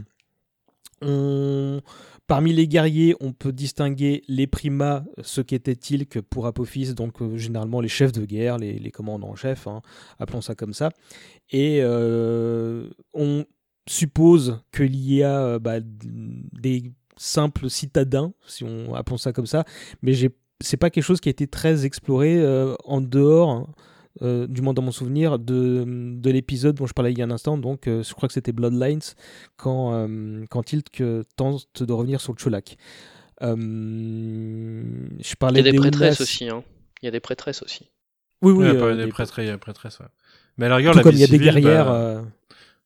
[1.03, 1.81] on...
[2.29, 7.39] Parmi les guerriers, on peut distinguer les primas, ce qu'était-il que pour Apophis, donc euh,
[7.39, 9.81] généralement les chefs de guerre, les, commandants en chef, hein,
[10.19, 10.91] appelons ça comme ça.
[11.51, 13.47] Et euh, on
[13.89, 19.65] suppose qu'il y a euh, bah, des simples citadins, si on appelons ça comme ça,
[20.03, 20.13] mais
[20.61, 22.45] c'est pas quelque chose qui a été très exploré
[22.85, 23.69] en dehors, hein,
[24.23, 27.25] euh, du moins dans mon souvenir, de, de l'épisode dont je parlais il y a
[27.25, 27.59] un instant.
[27.59, 29.01] Donc, euh, je crois que c'était Bloodlines,
[29.57, 30.63] quand, euh, quand
[31.01, 32.77] euh, tente de revenir sur le Cholak.
[33.43, 34.83] Euh,
[35.21, 36.63] je Il parlais y a des des prêtresses aussi, hein.
[37.03, 37.89] Il y a des prêtresses aussi.
[38.43, 39.99] Oui, oui, il y a euh, pas des des- prêtres, il y a des prêtresses,
[40.01, 40.07] ouais.
[40.57, 41.85] Mais à la rigueur, tout la comme vie il y a des civile, guerrières.
[41.87, 42.23] bah, euh,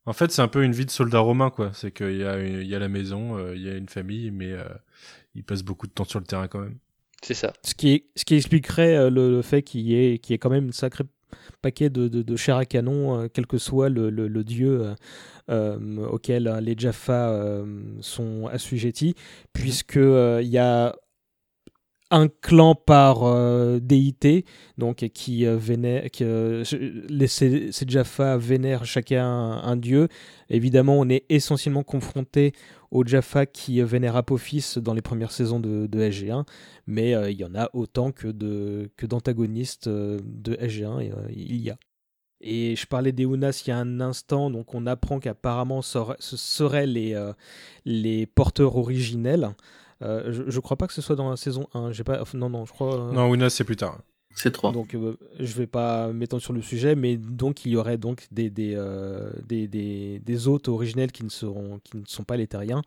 [0.07, 1.71] En fait, c'est un peu une vie de soldat romain, quoi.
[1.75, 3.89] C'est qu'il y, a une- il y a la maison, euh, il y a une
[3.89, 4.65] famille, mais euh,
[5.35, 6.77] ils passent beaucoup de temps sur le terrain quand même.
[7.23, 7.53] C'est ça.
[7.63, 10.39] Ce qui, ce qui expliquerait euh, le, le fait qu'il y, ait- qu'il y ait
[10.39, 11.05] quand même un sacré
[11.61, 12.23] paquet de, de,
[12.57, 14.95] à canon, euh, quel que soit le, le- dieu euh,
[15.51, 17.65] euh, auquel les Jaffa
[18.01, 19.15] sont assujettis,
[19.53, 20.95] puisque il y a
[22.13, 24.45] un clan par euh, déité,
[24.77, 26.63] donc qui euh, vénère, qui, euh,
[27.09, 27.27] les,
[27.89, 30.09] Jaffa vénèrent chacun un, dieu.
[30.51, 32.53] Évidemment, on est essentiellement confronté
[32.91, 36.45] aux Jaffa qui euh, vénèrent Apophis dans les premières saisons de, de SG1,
[36.87, 41.15] mais euh, il y en a autant que de que d'antagonistes de SG1, et, euh,
[41.31, 41.79] il y a.
[42.43, 45.93] Et je parlais des Unas il y a un instant, donc on apprend qu'apparemment ce
[45.93, 47.17] sera- ce seraient les,
[47.85, 49.55] les porteurs originels.
[50.03, 51.93] Euh, je, je crois pas que ce soit dans la saison 1.
[51.93, 52.95] J'ai pas, enfin, non, non, je crois.
[53.09, 53.99] euh, Non, Unas, c'est plus tard.
[54.35, 54.73] C'est 3.
[54.73, 58.27] donc, euh, je vais pas m'étendre sur le sujet, mais donc il y aurait donc
[58.31, 62.37] des, des, euh, des, des, des hôtes originels qui ne, seront, qui ne sont pas
[62.39, 62.81] les terriens.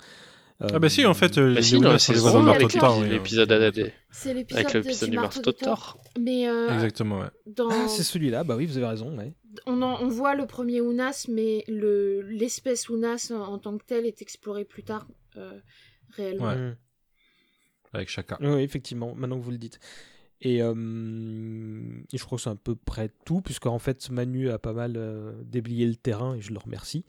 [0.61, 3.91] Ah bah si, en fait, euh, Bah les si, Ounas, c'est l'épisode ADD.
[4.09, 5.97] C'est l'épisode Avec l'épisode du marteau de Thor.
[6.19, 6.43] Mais
[6.73, 7.27] Exactement, ouais.
[7.45, 9.15] dans, Ah, c'est celui-là, bah oui, vous avez raison.
[9.17, 9.33] Ouais.
[9.67, 13.83] on, en- on voit le premier Unas, mais le l'espèce Unas en, en tant que
[13.85, 15.05] telle est explorée plus tard
[15.37, 15.51] euh,
[16.11, 16.45] réellement.
[16.47, 16.73] Ouais.
[17.95, 18.37] Avec Chaka.
[18.41, 19.79] Oui, effectivement, maintenant que vous le dites.
[20.41, 20.73] Et, euh,
[22.11, 24.73] et je crois que c'est à peu près tout, puisque en fait Manu a pas
[24.73, 27.05] mal euh, déblayé le terrain et je le remercie.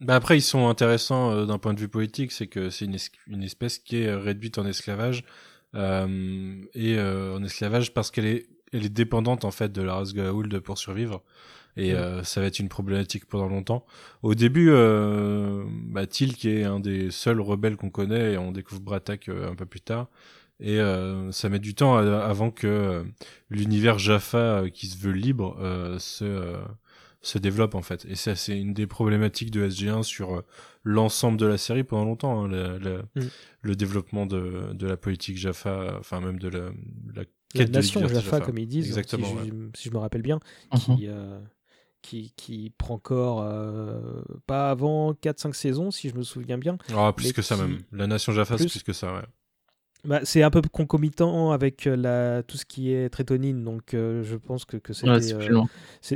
[0.00, 2.94] Bah après, ils sont intéressants euh, d'un point de vue politique, c'est que c'est une,
[2.94, 5.24] es- une espèce qui est euh, réduite en esclavage
[5.74, 10.60] et en esclavage parce qu'elle est, elle est dépendante en fait de la race Goa'uld
[10.60, 11.24] pour survivre.
[11.76, 11.96] Et Mm.
[11.96, 13.84] euh, ça va être une problématique pendant longtemps.
[14.22, 18.80] Au début, euh, bah, qui est un des seuls rebelles qu'on connaît, et on découvre
[18.80, 20.08] Bratak euh, un peu plus tard.
[20.60, 23.02] Et euh, ça met du temps à- avant que euh,
[23.50, 26.58] l'univers Jaffa, euh, qui se veut libre, euh, se, euh,
[27.22, 28.04] se développe en fait.
[28.08, 30.42] Et ça, c'est une des problématiques de SG1 sur euh,
[30.84, 32.44] l'ensemble de la série pendant longtemps.
[32.44, 33.28] hein, le, le- Mm.
[33.62, 36.70] le développement de, de la politique Jaffa, enfin même de la,
[37.16, 37.22] la
[37.56, 39.42] La nation Jaffa, comme ils disent, Exactement, si, ouais.
[39.46, 40.38] je, si je me rappelle bien,
[40.72, 40.96] Mhm.
[40.96, 41.38] qui, euh,
[42.04, 46.76] qui, qui prend corps euh, pas avant 4-5 saisons, si je me souviens bien.
[46.94, 47.80] Ah, plus Mais que ça même.
[47.92, 49.22] La nation Jaffa, c'est Plus- plus que ça, ouais.
[50.04, 54.22] Bah, c'est un peu concomitant avec euh, la, tout ce qui est trétonine, donc euh,
[54.22, 55.64] je pense que, que c'était Ouais, euh,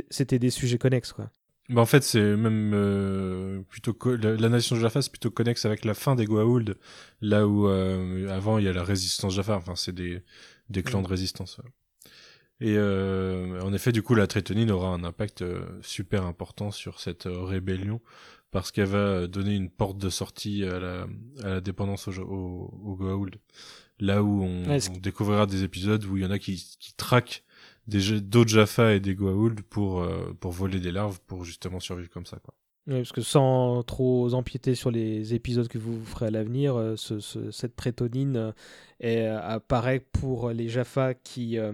[0.07, 1.11] plus des sujets connexes.
[1.11, 1.31] Quoi.
[1.69, 5.65] Bah en fait, c'est même euh, plutôt co- la, la nation Jaffa, c'est plutôt connexe
[5.65, 6.77] avec la fin des Goa'uld,
[7.21, 9.55] là où euh, avant il y a la résistance Jaffa.
[9.57, 10.21] Enfin, c'est des
[10.69, 11.57] des clans de résistance.
[11.57, 11.69] ouais.
[12.61, 16.99] Et euh, en effet, du coup, la Trétonine aura un impact euh, super important sur
[16.99, 18.01] cette euh, rébellion
[18.51, 21.07] parce qu'elle va donner une porte de sortie à la,
[21.43, 23.35] à la dépendance au, au, au Goa'uld.
[23.99, 26.55] Là où on, Ouais, ce- on découvrira des épisodes où il y en a qui,
[26.79, 27.43] qui traquent
[27.87, 32.25] d'autres Jaffa et des Goa'uld pour, euh, pour voler des larves pour justement survivre comme
[32.25, 32.37] ça.
[32.39, 32.53] Quoi.
[32.87, 36.95] Ouais, parce que sans trop empiéter sur les épisodes que vous ferez à l'avenir, euh,
[36.97, 38.53] ce- ce- cette prétonine
[39.01, 41.73] apparaît pour les Jaffa qui, euh,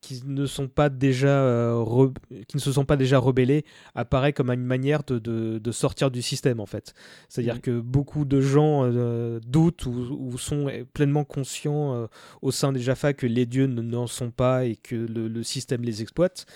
[0.00, 2.14] qui ne sont pas déjà euh, re-
[2.48, 6.10] qui ne se sont pas déjà rebellés apparaît comme une manière de, de- de sortir
[6.10, 6.94] du système en fait.
[7.28, 7.60] C'est-à-dire Mhm.
[7.60, 12.06] que beaucoup de gens euh, doutent ou, ou sont pleinement conscients euh,
[12.42, 15.42] au sein des Jaffa que les dieux ne- n'en sont pas et que le, le
[15.42, 16.46] système les exploite.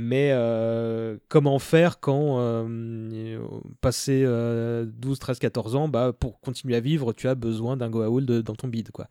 [0.00, 3.40] Mais euh, comment faire quand, euh,
[3.80, 7.90] passé euh, 12, 13, 14 ans, bah, pour continuer à vivre, tu as besoin d'un
[7.90, 8.92] Goa'uld dans ton bide.
[8.92, 9.08] Quoi.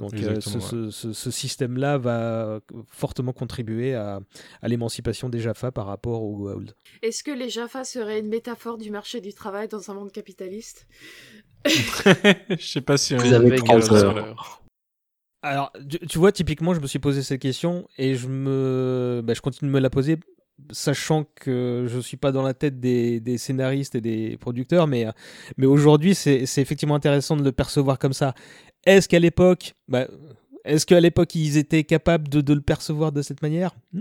[0.00, 2.58] Donc euh, ce, Exactement, ce- ce- ce système-là va
[2.88, 4.18] fortement contribuer à,
[4.60, 6.74] à l'émancipation des Jaffa par rapport aux Goa'uld.
[7.02, 10.88] Est-ce que les Jaffa seraient une métaphore du marché du travail dans un monde capitaliste?
[11.64, 14.14] Je sais pas si Vous on avez est trente égal sur heures.
[14.16, 14.62] l'heure.
[15.44, 19.34] Alors, tu, tu vois, typiquement, je me suis posé cette question et je me, bah,
[19.34, 20.16] je continue de me la poser,
[20.72, 25.06] sachant que je suis pas dans la tête des, des scénaristes et des producteurs, mais,
[25.06, 25.12] euh,
[25.58, 28.34] mais aujourd'hui, c'est c'est effectivement intéressant de le percevoir comme ça.
[28.86, 30.06] Est-ce qu'à l'époque, bah,
[30.64, 33.74] est-ce qu'à l'époque ils étaient capables de, de le percevoir de cette manière?
[33.92, 34.00] Hmm,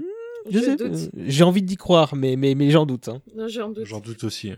[0.50, 0.92] Je, Je sais, doute.
[0.94, 3.10] euh, j'ai envie d'y croire, mais, mais, mais j'en doute.
[3.10, 3.22] hein.
[3.36, 3.86] Non, J'en doute.
[3.86, 4.52] J'en doute aussi.
[4.52, 4.58] hein.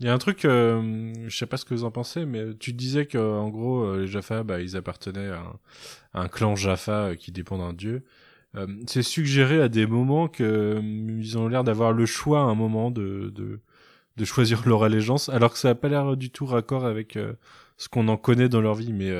[0.00, 2.54] Il y a un truc, euh, je sais pas ce que vous en pensez, mais
[2.58, 5.58] tu disais que en gros euh, les Jaffa, bah, ils appartenaient à un,
[6.12, 8.04] à un clan Jaffa euh, qui dépend d'un dieu.
[8.56, 10.80] Euh, c'est suggéré à des moments que euh,
[11.18, 13.60] ils ont l'air d'avoir le choix à un moment de, de
[14.18, 17.18] de choisir leur allégeance, alors que ça a pas l'air du tout raccord avec
[17.76, 18.94] ce qu'on en connaît dans leur vie.
[18.94, 19.10] Mais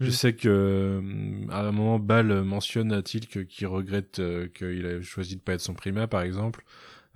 [0.00, 0.10] je Mm.
[0.10, 1.00] sais que
[1.50, 4.20] à un moment, Bal mentionne à Tilk qu'il regrette
[4.58, 6.64] qu'il a choisi de pas être son primat, par exemple.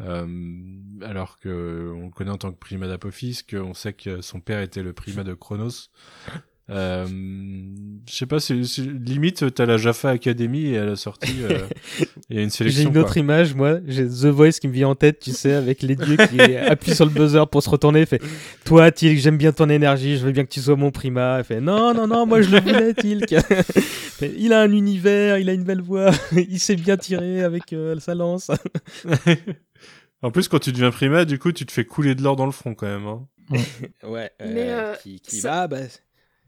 [0.01, 0.27] Euh,
[1.03, 4.61] alors que on le connaît en tant que primat d'Apophis, qu'on sait que son père
[4.61, 5.89] était le primat de Chronos.
[6.71, 7.07] Euh,
[8.07, 11.61] je sais pas, c'est limite t'as la Jaffa Academy et à la sortie euh,
[12.29, 12.91] il y a une J'ai sélection.
[12.91, 13.21] une autre quoi.
[13.21, 13.79] image, moi.
[13.87, 16.95] J'ai The Voice qui me vient en tête, tu sais, avec les dieux qui appuient
[16.95, 18.05] sur le buzzer pour se retourner.
[18.05, 18.21] Fait
[18.67, 21.39] Toi, Tilk, j'aime bien ton énergie, je veux bien que tu sois mon primat.
[21.39, 23.35] Il fait Non, non, non, moi je le voulais, Tilk.
[24.37, 27.99] Il a un univers, il a une belle voix, il sait bien tirer avec euh,
[27.99, 28.51] sa lance.
[30.23, 32.47] En plus, quand tu deviens primat, du coup, tu te fais couler de l'or dans
[32.47, 33.07] le front quand même.
[33.07, 33.29] Hein.
[34.03, 35.81] Ouais, Mais, euh, qui, qui ça- va, bah,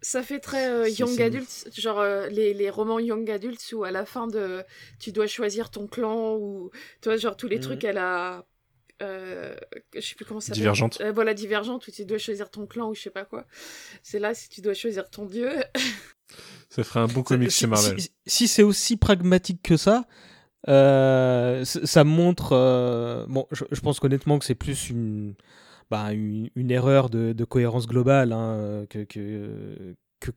[0.02, 3.90] Ça fait très euh, young adult, genre euh, les, les romans young adults où à
[3.90, 4.62] la fin de
[4.98, 6.70] tu dois choisir ton clan ou
[7.02, 7.62] tu vois genre tous les Mhm.
[7.62, 8.44] trucs à la
[9.02, 9.54] euh,
[9.94, 10.60] je sais plus comment ça s'appelle.
[10.60, 11.00] Divergente.
[11.00, 13.46] Euh, voilà divergente où tu dois choisir ton clan ou je sais pas quoi.
[14.02, 15.50] C'est là si tu dois choisir ton dieu.
[16.70, 18.00] Ça ferait un bon comic si, chez Marvel.
[18.00, 20.04] si- si c'est aussi pragmatique que ça,
[20.68, 22.52] euh, ça montre.
[22.52, 25.34] euh, bon, je, je pense honnêtement que c'est plus une,
[25.90, 29.04] bah, une, une erreur de, de cohérence globale hein, que.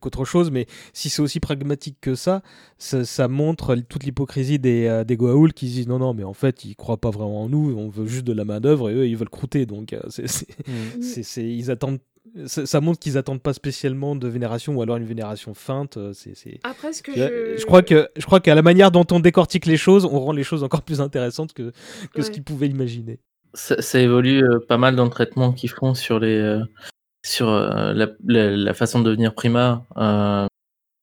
[0.00, 0.64] qu'autre chose, mais
[0.94, 2.40] si c'est aussi pragmatique que ça,
[2.78, 6.32] ça, ça montre toute l'hypocrisie des, euh, des Goa'uld qui disent non, non, mais en
[6.32, 9.06] fait, ils croient pas vraiment en nous, on veut juste de la main-d'œuvre et eux,
[9.06, 9.66] ils veulent croûter.
[9.66, 11.02] Donc, euh, c'est- c'est- Mm.
[11.22, 11.98] c'est- ils attendent
[12.46, 15.96] ça, ça montre qu'ils attendent pas spécialement de vénération ou alors une vénération feinte.
[15.96, 16.60] euh, C'est, c'est...
[16.64, 17.18] Après, ce que Je,
[17.54, 17.56] je...
[17.60, 20.32] je crois que je crois qu'à la manière dont on décortique les choses, on rend
[20.32, 21.72] les choses encore plus intéressantes que,
[22.12, 23.18] que ce qu'ils pouvaient imaginer.
[23.54, 26.60] Ça, ça évolue euh, pas mal dans le traitement qu'ils font sur les euh,
[27.24, 29.84] sur euh, la, la- la façon de devenir prima.
[29.96, 30.46] Euh,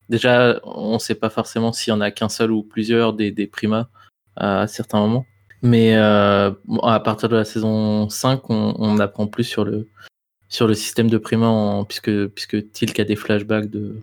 [0.10, 3.48] déjà, on sait pas forcément s'il y en a qu'un seul ou plusieurs des, des
[3.48, 3.88] primas
[4.36, 5.26] à certains moments.
[5.64, 9.88] Mais euh, bon, à partir de la saison 5, on, on apprend plus sur le
[10.52, 13.96] sur le système de prima en- puisque puisque Tilk a des flashbacks de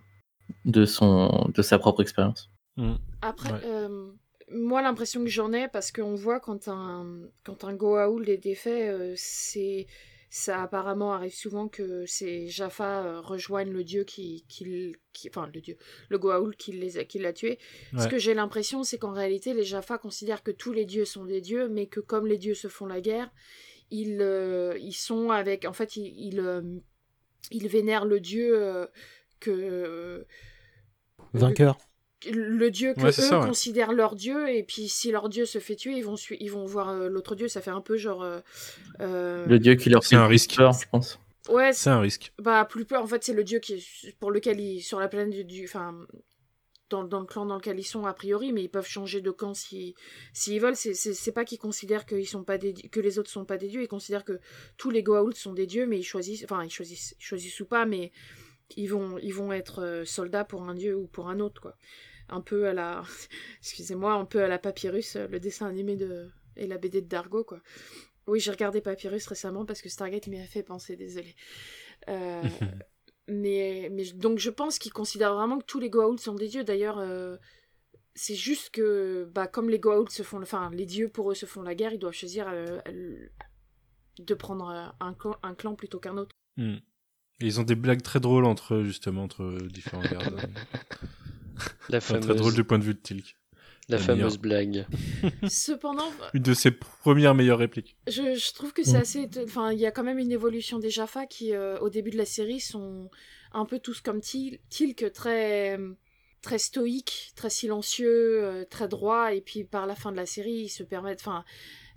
[0.65, 2.51] de son de sa propre expérience.
[2.77, 2.95] Mm.
[3.23, 3.61] Après, Ouais.
[3.65, 4.09] euh,
[4.51, 8.89] moi, l'impression que j'en ai, parce qu'on voit quand un, quand un Goa'uld est défait,
[8.89, 9.87] euh, c'est,
[10.31, 15.51] ça apparemment arrive souvent que ces Jaffa euh, rejoignent le dieu qui, qui, qui- enfin
[15.53, 15.77] le dieu,
[16.09, 17.59] le Goa'uld qui les a, qui l'a tué.
[17.99, 21.27] Ce que j'ai l'impression, c'est qu'en réalité, les Jaffa considèrent que tous les dieux sont
[21.27, 23.31] des dieux, mais que comme les dieux se font la guerre,
[23.91, 26.63] ils, euh, ils sont avec, en fait, ils, ils, euh,
[27.51, 28.87] ils vénèrent le dieu euh,
[29.41, 30.27] que
[31.33, 31.79] Vainqueur.
[32.31, 33.47] le dieu que Ouais, eux ça, ouais.
[33.47, 36.65] considèrent leur dieu et puis si leur dieu se fait tuer ils vont ils vont
[36.65, 38.25] voir euh, l'autre dieu ça fait un peu genre
[39.01, 40.57] Le dieu qui leur C'est fait un risque.
[40.57, 41.19] peur, je pense.
[41.49, 42.33] ouais C'est un risque.
[42.39, 45.09] bah plus peur en fait c'est le dieu qui est pour lequel ils sur la
[45.09, 46.07] planète du- du enfin
[46.91, 49.55] dans, le clan dans lequel ils sont a priori mais ils peuvent changer de camp
[49.55, 49.95] si
[50.33, 50.77] s'ils veulent.
[50.77, 53.83] C'est pas qu'ils considèrent sont pas des que les autres sont pas des dieux.
[53.83, 54.41] Ils considèrent que
[54.77, 57.87] tous les Goa'uld sont des dieux mais ils choisissent enfin ils choisissent choisissent ou pas
[57.87, 58.13] mais
[58.77, 61.77] ils vont ils vont être euh, soldats pour un dieu ou pour un autre quoi.
[62.29, 63.03] Un peu à la
[63.61, 67.09] excusez-moi un peu à la Papyrus euh, le dessin animé de et la BD de
[67.09, 67.61] Dargo quoi.
[68.27, 71.35] Oui j'ai regardé Papyrus récemment parce que Stargate m'y a fait penser désolé.
[72.09, 72.43] Euh,
[73.29, 76.65] mais, mais donc je pense qu'ils considèrent vraiment que tous les Goa'uld sont des dieux.
[76.65, 77.37] D'ailleurs, euh,
[78.15, 81.47] c'est juste que bah, comme les Goa'uld se font, enfin les dieux pour eux se
[81.47, 82.81] font la guerre, ils doivent choisir euh,
[84.19, 86.35] de prendre euh, un clan, un clan plutôt qu'un autre.
[86.57, 86.77] Mm.
[87.41, 90.41] Et ils ont des blagues très drôles entre eux, justement, entre différents gardes.
[91.89, 93.38] La Enfin, très drôle du point de vue de Tilk.
[93.89, 94.87] La la fameuse blague.
[95.49, 97.97] Cependant, Une de ses premières meilleures répliques.
[98.07, 100.91] je, je trouve que c'est assez, enfin il y a quand même une évolution des
[100.91, 103.11] Jaffa qui euh, au début de la série sont
[103.53, 105.79] un peu tous comme Til- Tilk, très
[106.41, 110.53] très stoïque, très silencieux, euh, très droit, et puis par la fin de la série,
[110.53, 111.45] ils se permettent, enfin,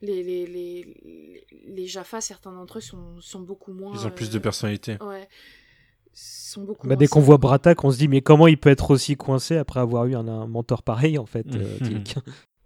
[0.02, 3.94] les, les, les, les Jaffa, certains d'entre eux sont, sont beaucoup moins.
[3.94, 4.98] Ils ont plus de euh, personnalité.
[5.00, 5.30] Ouais.
[6.14, 8.70] Sont beaucoup Bah, moins dès qu'on voit Bratak, on se dit mais comment il peut
[8.70, 11.46] être aussi coincé après avoir eu un, un mentor pareil en fait.
[11.56, 12.04] euh, Mhm.
[12.04, 12.16] Tilk.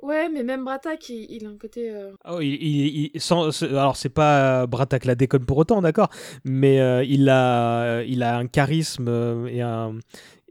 [0.01, 1.89] Ouais, mais même Bratak, il, il a un côté.
[1.89, 5.81] euh, Oh, il, il- il- sans, alors c'est pas euh, Bratak la déconne pour autant,
[5.81, 6.09] d'accord,
[6.43, 9.97] mais euh, il a, il a un charisme euh, et un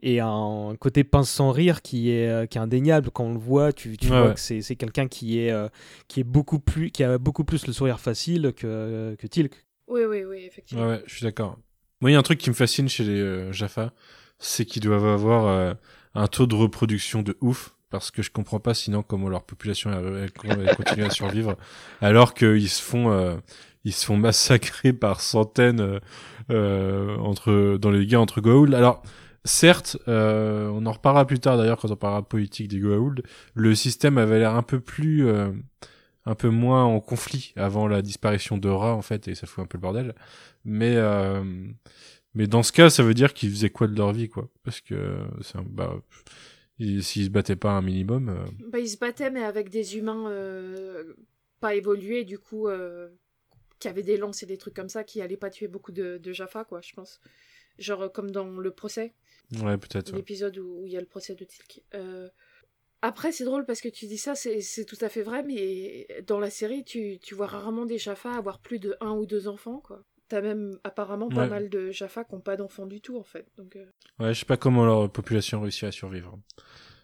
[0.01, 3.39] et un côté pince sans rire qui est euh, qui est indéniable quand on le
[3.39, 3.71] voit.
[3.71, 4.33] Tu, tu Ouais, vois ouais.
[4.33, 5.69] que c'est c'est quelqu'un qui est euh,
[6.09, 9.65] qui est beaucoup plus qui a beaucoup plus le sourire facile que que Tilk.
[9.87, 10.83] Oui, oui, oui, effectivement.
[10.83, 11.57] Ouais, ouais, je suis d'accord.
[12.01, 13.93] Moi, il y a un truc qui me fascine chez les euh, Jaffa,
[14.39, 15.73] c'est qu'ils doivent avoir euh,
[16.13, 19.91] un taux de reproduction de ouf, parce que je comprends pas sinon comment leur population
[19.91, 20.31] elle,
[20.75, 21.55] continue à survivre,
[22.01, 23.37] alors qu'ils se font euh,
[23.85, 25.99] ils se font massacrer par centaines euh,
[26.51, 28.73] euh, entre dans les guerres entre Goa'uld.
[28.73, 29.03] Alors
[29.45, 33.23] certes, euh, on en reparlera plus tard d'ailleurs quand on parlera politique des Goa'uld.
[33.53, 35.51] Le système avait l'air un peu plus euh,
[36.25, 39.63] un peu moins en conflit avant la disparition de Ra en fait et ça fout
[39.63, 40.15] un peu le bordel
[40.63, 41.43] mais euh,
[42.33, 44.49] mais dans ce cas ça veut dire qu'ils faisaient quoi de leur vie quoi?
[44.63, 46.01] Parce que c'est bah
[46.79, 49.97] ils- s'ils se battaient pas un minimum euh, Bah, ils se battaient, mais avec des
[49.97, 51.13] humains euh,
[51.61, 52.67] pas évolués, du coup,
[53.79, 56.17] qui avaient des lances et des trucs comme ça, qui allaient pas tuer beaucoup de,
[56.17, 57.21] de Jaffa, quoi, je pense.
[57.77, 59.13] Genre comme dans le procès,
[59.61, 61.81] ouais peut-être l'épisode où il y a le procès de Tilk.
[63.01, 66.39] Après, c'est drôle parce que tu dis ça, c'est tout à fait vrai, mais dans
[66.39, 69.79] la série, tu, tu vois rarement des Jaffa avoir plus de un ou deux enfants,
[69.79, 70.03] quoi.
[70.27, 71.49] T'as même apparemment pas Ouais.
[71.49, 73.45] mal de Jaffa qui n'ont pas d'enfants du tout, en fait.
[73.57, 73.85] Donc, euh,
[74.19, 76.37] ouais je sais pas comment leur population réussit à survivre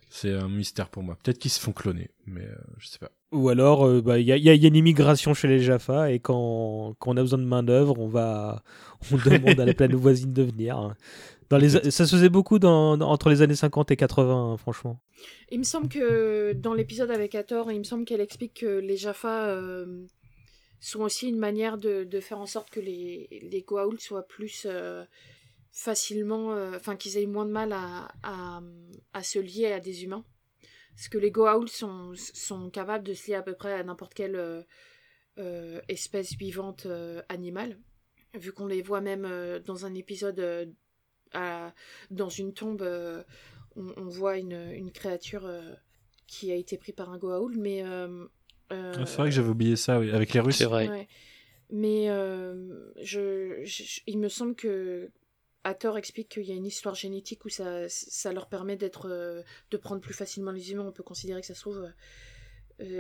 [0.10, 3.12] c'est un mystère pour moi peut-être qu'ils se font cloner mais euh, je sais pas
[3.32, 5.48] Ou alors euh, bah, il y, a, il y a- y a une immigration chez
[5.48, 8.62] les Jaffa et quand, quand on a besoin de main d'œuvre, on va
[9.12, 10.78] on demande à la planète voisine de venir.
[10.78, 10.96] hein.
[11.52, 14.58] Dans les, ça se faisait beaucoup dans, dans- entre les années 50 et 80, hein,
[14.58, 15.00] franchement.
[15.52, 18.98] Il me semble que dans l'épisode avec Hathor, il me semble qu'elle explique que les
[18.98, 20.06] Jaffa euh,
[20.80, 24.66] sont aussi une manière de, de faire en sorte que les, les Goa'uld soient plus
[24.66, 25.04] euh,
[25.72, 26.54] facilement.
[26.54, 28.62] euh, Enfin, qu'ils aient moins de mal à, à,
[29.14, 30.26] à se lier à des humains.
[30.96, 34.14] Parce que les Goa'uld sont, sont capables de se lier à peu près à n'importe
[34.14, 34.62] quelle euh,
[35.38, 37.78] euh, espèce vivante euh, animale.
[38.34, 40.66] Vu qu'on les voit même euh, dans un épisode euh,
[41.34, 41.74] à-
[42.10, 42.82] dans une tombe.
[42.82, 43.24] euh,
[43.76, 45.74] on, on voit une, une créature euh,
[46.28, 47.84] qui a été prise par un Goa'uld, mais.
[47.84, 48.26] euh,
[48.72, 50.88] euh, Ah, c'est vrai que j'avais oublié ça oui, avec les Russes C'est vrai.
[50.88, 51.08] ouais.
[51.70, 52.08] Mais
[53.02, 53.64] je,
[54.08, 55.10] il me semble que
[55.64, 59.08] Hathor explique qu'il y a une histoire génétique où ça, ça leur permet d'être,
[59.72, 60.86] de prendre plus facilement les humains.
[60.88, 61.88] On peut considérer que ça se trouve,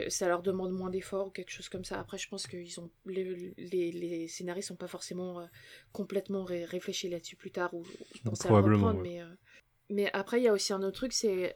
[0.09, 1.99] ça leur demande moins d'efforts ou quelque chose comme ça.
[1.99, 5.47] Après, je pense que ils ont, les, les, les scénaristes sont pas forcément
[5.91, 7.83] complètement réfléchis là-dessus plus tard ou
[8.23, 9.01] penser à reprendre.
[9.01, 9.19] Mais,
[9.89, 11.55] mais après, il y a aussi un autre truc, c'est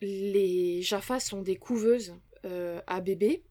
[0.00, 3.44] les Jaffa sont des couveuses à bébés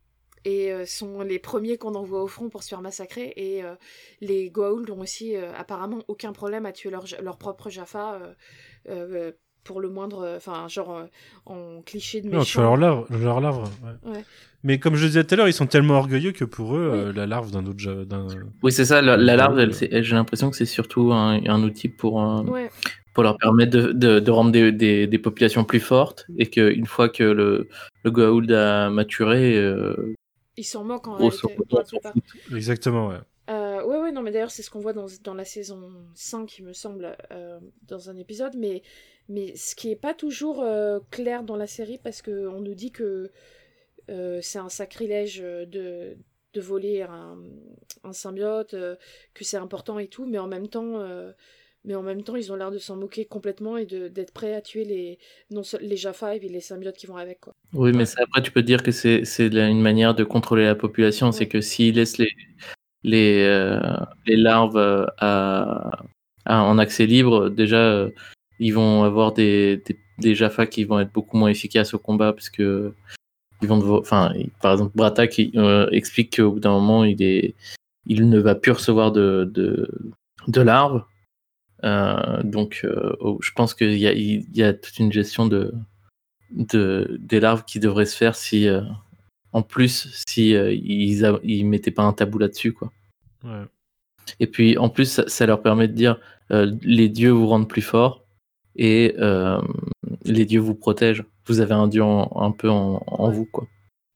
[0.45, 3.33] et euh, sont les premiers qu'on envoie au front pour se faire massacrer.
[3.35, 3.75] Et euh,
[4.21, 8.35] les Goa'uld ont aussi euh, apparemment aucun problème à tuer leur, leur propre Jaffa
[9.63, 10.33] pour le moindre.
[10.37, 11.03] Enfin, genre
[11.45, 12.37] en cliché de méchant.
[12.37, 13.23] Non, tu leur larve.
[13.23, 13.69] Leur larve
[14.05, 14.23] ouais.
[14.63, 17.25] Mais comme je disais tout à l'heure, ils sont tellement orgueilleux que pour eux, la
[17.25, 17.83] larve d'un autre.
[18.61, 19.01] Oui, c'est ça.
[19.01, 22.23] La, larve, j'ai l'impression que c'est surtout un, un, outil pour.
[23.13, 26.87] Pour leur permettre de, de, de rendre des, des, des, populations plus fortes et qu'une
[26.87, 27.67] fois que le,
[28.03, 29.55] le Goa'uld a maturé,
[30.57, 31.55] ils s'en moquent en réalité.
[32.55, 33.17] Exactement, ouais.
[33.83, 36.59] Euh, ouais, ouais, non, mais d'ailleurs, c'est ce qu'on voit dans, dans, la saison 5,
[36.59, 38.55] il me semble, euh, dans un épisode.
[38.55, 38.81] Mais,
[39.29, 42.91] mais ce qui est pas toujours euh, clair dans la série, parce qu'on nous dit
[42.91, 43.31] que
[44.09, 46.17] euh, c'est un sacrilège de,
[46.53, 47.37] de voler un,
[48.03, 51.01] un symbiote, que c'est important et tout, mais en même temps
[51.85, 54.61] mais en même temps, ils ont l'air de s'en moquer complètement et d'être prêts à
[54.61, 55.19] tuer les,
[55.51, 57.41] non, les Jaffa et les symbiotes qui vont avec.
[57.41, 57.55] Quoi.
[57.73, 61.33] Oui, mais après, tu peux dire que c'est une manière de contrôler la population.
[61.33, 62.29] C'est que s'ils laissent les,
[63.03, 63.79] les, euh,
[64.25, 65.05] les larves euh,
[66.45, 68.09] en accès libre, déjà, euh,
[68.59, 72.33] ils vont avoir des, des, des, Jaffa qui vont être beaucoup moins efficaces au combat
[72.33, 72.93] parce que.
[73.61, 75.53] Ils vont enfin, par exemple, Brata qui
[75.93, 77.55] explique qu'au bout d'un moment, il, est,
[78.05, 81.05] il ne va plus recevoir de, de, larves
[82.43, 85.73] donc, je pense qu'il y y a toute une gestion de,
[86.51, 88.67] de, des larves qui devrait se faire si,
[89.53, 92.91] en plus, si ils, ils mettaient pas un tabou là-dessus, quoi.
[93.43, 93.63] Ouais.
[94.39, 98.23] Et puis, en plus, ça, leur permet de dire les dieux vous rendent plus fort
[98.75, 99.15] et
[100.25, 101.23] les dieux vous protègent.
[101.45, 103.67] Vous avez un dieu un peu en, en vous, quoi.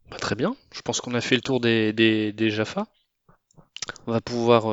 [0.10, 0.56] Bah, très bien.
[0.74, 2.88] Je pense qu'on a fait le tour des, des, des Jaffa.
[4.06, 4.68] On va pouvoir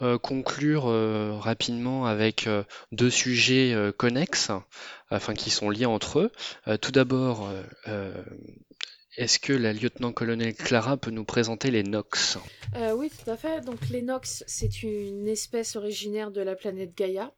[0.00, 2.62] euh, conclure euh, rapidement avec euh,
[2.92, 4.52] deux sujets connexes,
[5.10, 6.76] enfin qui sont liés entre eux.
[6.78, 7.48] tout d'abord,
[9.18, 12.38] est-ce que la lieutenant-colonel Clara peut nous présenter les Nox?
[12.94, 13.64] Oui, tout à fait.
[13.64, 17.32] Donc les Nox, c'est une espèce originaire de la planète Gaïa.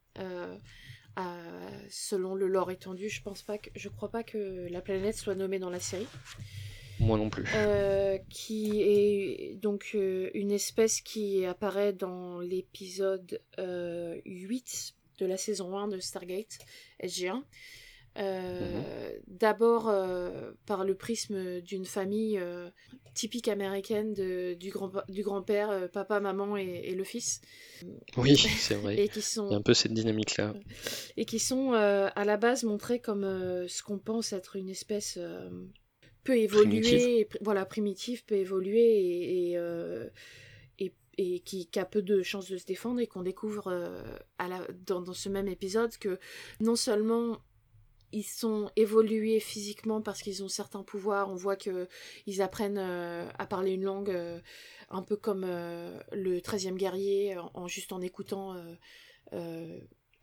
[1.88, 5.34] selon le lore étendu, je pense pas que, je crois pas que la planète soit
[5.34, 6.06] nommée dans la série.
[7.00, 7.44] Moi non plus.
[7.54, 14.20] Euh, qui est donc euh, une espèce qui apparaît dans l'épisode 8 euh,
[15.18, 16.58] de la saison 1 de Stargate
[17.02, 17.42] SG1.
[18.16, 18.84] Mhm.
[19.28, 19.92] D'abord
[20.66, 22.40] par le prisme d'une famille
[23.14, 27.40] typique américaine de, du grand -père, papa, maman et, le fils.
[28.16, 28.98] Oui, c'est vrai.
[28.98, 30.54] et qui sont, Il y a un peu cette dynamique-là.
[31.16, 33.22] Et qui sont à la base montrés comme
[33.68, 35.18] ce qu'on pense être une espèce
[36.24, 40.08] peut évoluer, voilà, primitif, peut évoluer et, euh,
[41.18, 44.02] et, qui, a peu de chances de se défendre et qu'on découvre euh,
[44.38, 46.18] à la, dans, dans, ce même épisode que
[46.60, 47.42] non seulement
[48.12, 51.88] ils sont évolués physiquement parce qu'ils ont certains pouvoirs, on voit que
[52.26, 54.42] ils apprennent euh, à parler une langue
[54.90, 58.56] un peu comme le 13e guerrier, en, juste en écoutant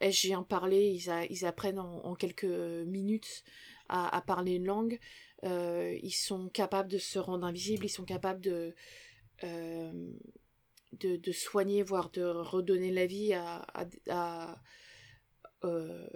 [0.01, 3.43] SG1 parler, ils, ils apprennent en, quelques minutes
[3.89, 4.99] à, parler une langue.
[5.43, 8.75] Euh, ils sont capables de se rendre invisibles, ils sont capables de,
[9.43, 10.11] euh,
[10.93, 14.61] de, soigner, voire de redonner la vie à,
[15.63, 16.07] euh,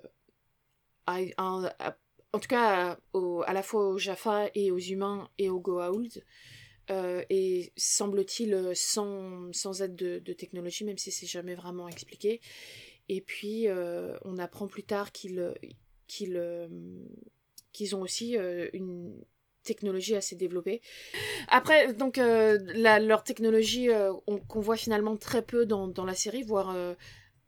[1.38, 6.24] en tout cas à, la fois aux Jaffa et aux humains et aux Goa'uld.
[6.89, 12.41] et semble-t-il sans, sans aide de, technologie, même si c'est jamais vraiment expliqué.
[13.09, 13.68] Et puis
[14.24, 15.39] on apprend plus tard qu'ils
[17.95, 19.14] ont aussi euh, une
[19.64, 20.82] technologie assez développée.
[21.47, 22.57] Après, donc, euh,
[22.99, 24.12] leur technologie euh,
[24.47, 26.76] qu'on voit finalement très peu dans la série, voire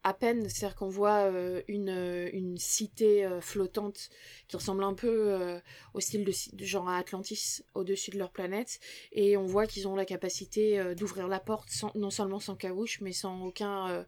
[0.04, 1.30] à peine, c'est-à-dire qu'on voit
[1.66, 4.10] une, une cité flottante
[4.48, 5.60] qui ressemble un peu
[5.94, 8.78] au style de, genre à Atlantis au-dessus de leur planète,
[9.12, 13.12] et on voit qu'ils ont la capacité d'ouvrir la porte non seulement sans caouche, mais
[13.12, 14.04] sans aucun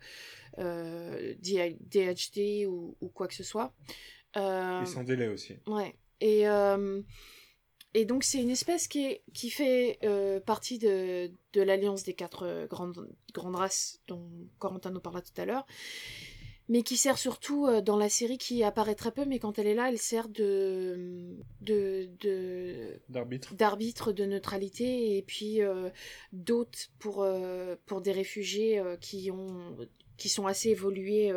[0.59, 3.73] DHD ou, ou, quoi que ce soit.
[4.37, 5.57] et sans délai aussi.
[5.67, 5.97] Ouais.
[6.21, 7.03] Et, euh,
[7.95, 12.15] et donc c'est une espèce qui, est, qui fait euh, partie de, de l'alliance des
[12.15, 14.29] quatre euh, grandes, grandes races dont
[14.59, 15.67] Corentin nous parla tout à l'heure.
[16.69, 19.67] mais qui sert surtout euh, dans la série qui apparaît très peu, mais quand elle
[19.67, 22.11] est là, elle sert de de
[23.09, 25.89] d'arbitre, d'arbitre de neutralité et puis euh,
[26.33, 27.27] d'hôte pour
[27.87, 29.77] pour des réfugiés qui ont
[30.17, 31.33] qui sont assez évolués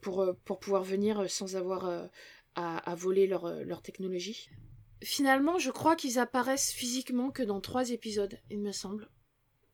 [0.00, 2.08] pour pour pouvoir venir sans avoir
[2.54, 4.50] à, à, voler leur leur technologie.
[5.02, 9.08] Finalement, je crois qu'ils apparaissent physiquement que dans trois épisodes, il me semble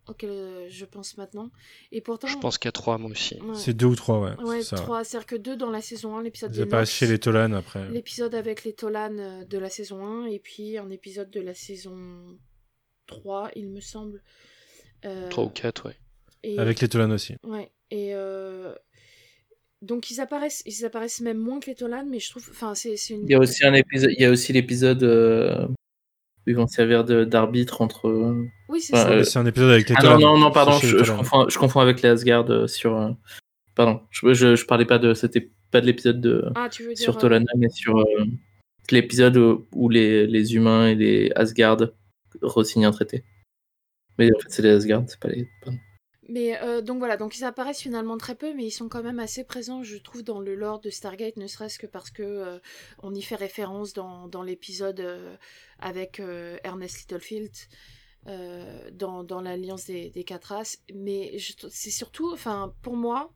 [0.09, 1.51] auquel euh, je pense maintenant.
[1.93, 2.27] Et pourtant.
[2.27, 3.39] Je pense qu'il y a trois, moi aussi.
[3.55, 4.35] C'est deux ou trois, ouais.
[4.43, 5.05] Ouais, trois.
[5.05, 7.89] C'est-à-dire que deux dans la saison 1, l'épisode Ils apparaissent chez les Tolan après.
[7.91, 11.55] L'épisode avec les Tolan euh, de la saison 1, et puis un épisode de la
[11.55, 12.39] saison
[13.07, 14.23] 3, il me semble.
[15.05, 15.29] Euh...
[15.29, 15.97] 3 ou 4, ouais.
[16.43, 16.59] Et...
[16.59, 17.37] Avec les Tolan aussi.
[17.43, 17.71] Ouais.
[17.91, 18.15] Et.
[18.15, 18.75] Euh...
[19.81, 22.95] Donc ils apparaissent, ils apparaissent même moins que les Tolan, mais je trouve, enfin c'est
[23.11, 23.23] une.
[23.25, 25.69] Il y a aussi un épisode, il y a aussi l'épisode euh,
[26.49, 28.09] ils vont servir d'arbitre entre.
[28.69, 29.23] Oui, c'est ça.
[29.23, 31.81] C'est un épisode avec les ah, Non, non, non, pardon, je, je, confonds, je, confonds,
[31.81, 32.97] avec les Asgard euh, sur.
[32.97, 33.11] Euh,
[33.75, 35.13] pardon, je, je, parlais pas de.
[35.13, 36.47] C'était pas de l'épisode de.
[36.55, 38.03] Ah, tu veux dire, sur euh, Tolana, mais sur
[38.91, 41.77] l'épisode où, où, les, les humains et les Asgard
[42.41, 43.25] re-signent un traité.
[44.19, 45.47] Mais en fait, c'est les Asgard, c'est pas les.
[45.63, 45.79] Pardon.
[46.29, 49.19] Mais euh, donc voilà, donc ils apparaissent finalement très peu, mais ils sont quand même
[49.19, 52.59] assez présents, je trouve, dans le lore de Stargate, ne serait-ce que parce que euh,
[53.03, 55.37] on y fait référence dans, dans l'épisode euh,
[55.79, 56.21] avec
[56.65, 57.53] Ernest Littlefield,
[58.93, 60.83] dans, dans l'alliance des, des quatre races.
[60.93, 61.39] Mais
[61.71, 63.33] c'est surtout, enfin, pour moi,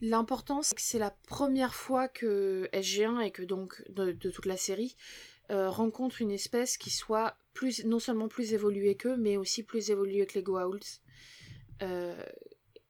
[0.00, 4.46] l'important, c'est que c'est la première fois que SG1 et que donc de, de toute
[4.46, 4.96] la série
[5.50, 10.26] rencontre une espèce qui soit plus, non seulement plus évoluée qu'eux, mais aussi plus évoluée
[10.26, 11.00] que les Goa'ulds.
[11.82, 12.20] Euh,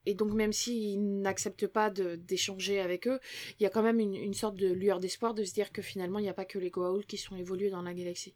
[0.06, 3.20] et donc même s'ils n'acceptent pas d'échanger avec eux,
[3.60, 5.82] il y a quand même une, une sorte de lueur d'espoir de se dire que
[5.82, 8.34] finalement il n'y a pas que les Goa'uld qui sont évolués dans la galaxie.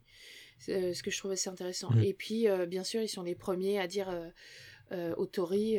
[0.69, 1.91] Euh, ce que je trouve assez intéressant.
[1.91, 2.03] Mmh.
[2.03, 4.29] Et puis euh, bien sûr ils sont les premiers à dire euh,
[4.93, 5.79] euh aux Tori,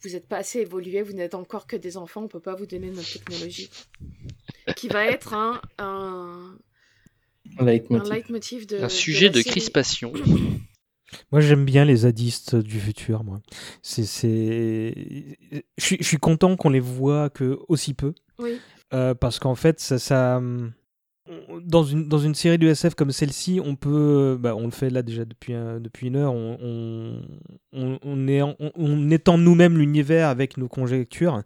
[0.00, 2.66] vous n'êtes pas assez évolués, vous n'êtes encore que des enfants, on peut pas vous
[2.66, 3.68] donner notre technologie.
[4.76, 6.56] qui va être un, un,
[7.58, 8.78] un leitmotiv, un leitmotiv de...
[8.78, 10.12] Un sujet de, de crispation.
[11.32, 13.24] Moi, j'aime bien les zadistes du futur.
[13.24, 13.40] Moi,
[13.82, 15.38] c'est, c'est...
[15.78, 18.58] Je, suis content qu'on les voit que aussi peu, oui.
[18.92, 20.40] euh, parce qu'en fait, ça, ça,
[21.62, 24.90] dans une dans une série de SF comme celle-ci, on peut, bah, on le fait
[24.90, 27.22] là déjà depuis un, depuis une heure, on
[27.72, 31.42] on, on, est, on, on étend nous-mêmes l'univers avec nos conjectures,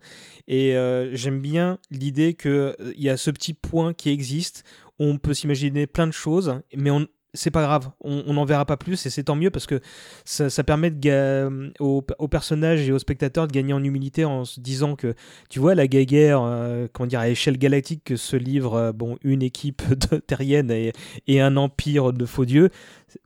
[0.48, 4.64] et euh, j'aime bien l'idée que il y a ce petit point qui existe.
[4.98, 8.76] On peut s'imaginer plein de choses, mais on, c'est pas grave, on n'en verra pas
[8.76, 9.80] plus et c'est tant mieux parce que
[10.24, 14.96] ça, permet de aux, personnages et aux spectateurs de gagner en humilité en se disant
[14.96, 15.14] que
[15.50, 19.18] tu vois la guerre, euh, comment dire, à échelle galactique que se livre euh, bon,
[19.22, 20.92] une équipe de terrienne et,
[21.26, 22.70] et, un empire de faux dieux,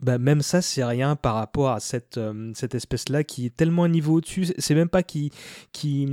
[0.00, 3.84] bah, même ça c'est rien par rapport à cette, euh, cette espèce-là qui est tellement
[3.84, 5.30] un niveau au-dessus, c'est même pas qu'ils
[5.72, 6.06] qui,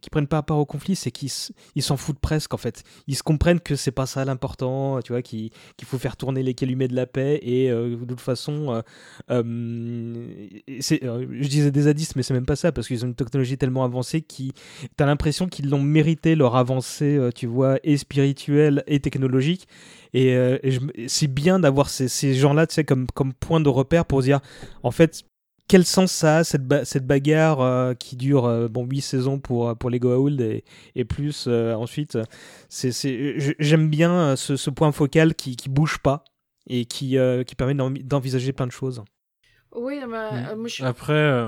[0.00, 2.82] qui prennent pas part au conflit, c'est qu'ils s'en foutent presque en fait.
[3.06, 5.50] Ils se comprennent que c'est pas ça l'important, tu vois, qu'il
[5.84, 8.82] faut faire tourner les calumets de la paix et euh, de toute façon, euh,
[9.30, 13.58] euh, je disais des zadistes, mais c'est même pas ça parce qu'ils ont une technologie
[13.58, 14.52] tellement avancée qui,
[14.96, 19.68] t'as l'impression qu'ils l'ont mérité leur avancée, tu vois, et spirituelle et technologique.
[20.14, 24.04] Et, et c'est bien d'avoir ces, ces gens-là, tu sais, comme, comme point de repère
[24.04, 24.40] pour dire,
[24.82, 25.24] en fait,
[25.72, 29.38] quel sens ça a cette, ba cette bagarre euh, qui dure euh, bon 8 saisons
[29.38, 32.18] pour, pour les Goa'uld et, et plus euh, ensuite
[32.70, 36.24] j'aime bien ce, ce, point focal qui, qui bouge pas
[36.68, 39.02] et qui, qui permet d'envisager plein de choses.
[39.74, 40.84] Oui, bah, moi, je...
[40.84, 41.46] après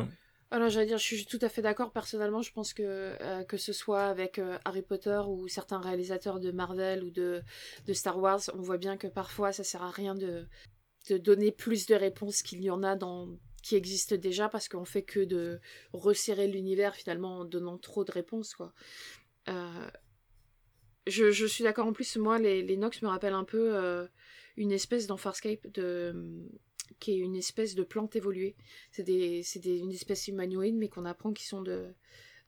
[0.55, 1.91] alors j'allais dire, je suis tout à fait d'accord.
[1.91, 6.39] Personnellement, je pense que euh, que ce soit avec euh, Harry Potter ou certains réalisateurs
[6.39, 7.43] de Marvel ou de,
[7.87, 10.47] de Star Wars, on voit bien que parfois ça sert à rien de,
[11.11, 14.85] de donner plus de réponses qu'il y en a dans qui existent déjà parce qu'on
[14.85, 15.59] fait que de
[15.93, 18.73] resserrer l'univers finalement en donnant trop de réponses quoi.
[19.49, 19.91] Euh,
[21.09, 24.09] je, je, suis d'accord en plus moi les, les Nox me rappellent un peu
[24.57, 26.47] une espèce dans Farscape de
[26.99, 28.57] qui est une espèce de plante évoluée.
[28.91, 31.65] C'est des, des, une espèce humanoïde, mais qu'on apprend qui sont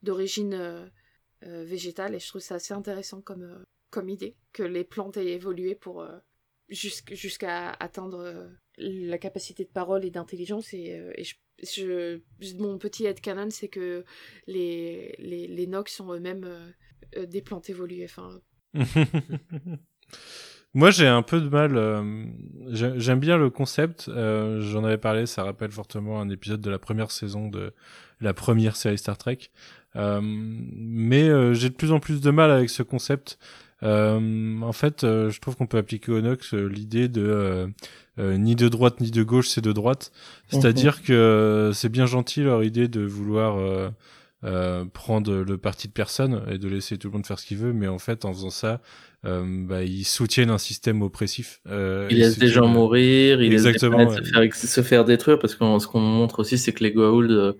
[0.03, 0.87] d'origine euh,
[1.45, 5.16] euh, végétale, et je trouve ça assez intéressant comme, euh, comme idée, que les plantes
[5.16, 6.07] aient évolué pour
[6.68, 11.34] jusqu'à atteindre la capacité de parole et d'intelligence, et je,
[12.41, 14.05] je, mon petit headcanon, c'est que
[14.49, 16.74] les, les, les Nox sont eux-mêmes
[17.16, 18.05] des plantes évoluées.
[18.05, 18.41] Enfin...
[20.77, 21.74] Moi, j'ai un peu de mal.
[21.79, 22.03] Euh,
[22.68, 24.11] J'aime bien le concept.
[24.11, 25.24] Euh, J'en avais parlé.
[25.24, 27.72] Ça rappelle fortement un épisode de la première saison de
[28.20, 29.39] la première série Star Trek.
[29.97, 33.39] Euh, mais euh, j'ai de plus en plus de mal avec ce concept.
[33.85, 37.70] Euh, en fait, je trouve qu'on peut appliquer au Nox l'idée de
[38.19, 40.12] ni de droite ni de gauche, c'est de droite.
[40.48, 41.07] C'est-à-dire mm -hmm.
[41.07, 43.57] que c'est bien gentil leur idée de vouloir
[44.93, 47.73] prendre le parti de personne et de laisser tout le monde faire ce qu'il veut,
[47.73, 48.81] mais en fait, en faisant ça,
[49.25, 51.61] bah, ils soutiennent un système oppressif.
[51.67, 54.11] ils laissent des gens mourir, ils laissent des planètes
[54.55, 57.57] se, faire, détruire, parce que ce qu'on montre aussi, c'est que les Goa'uld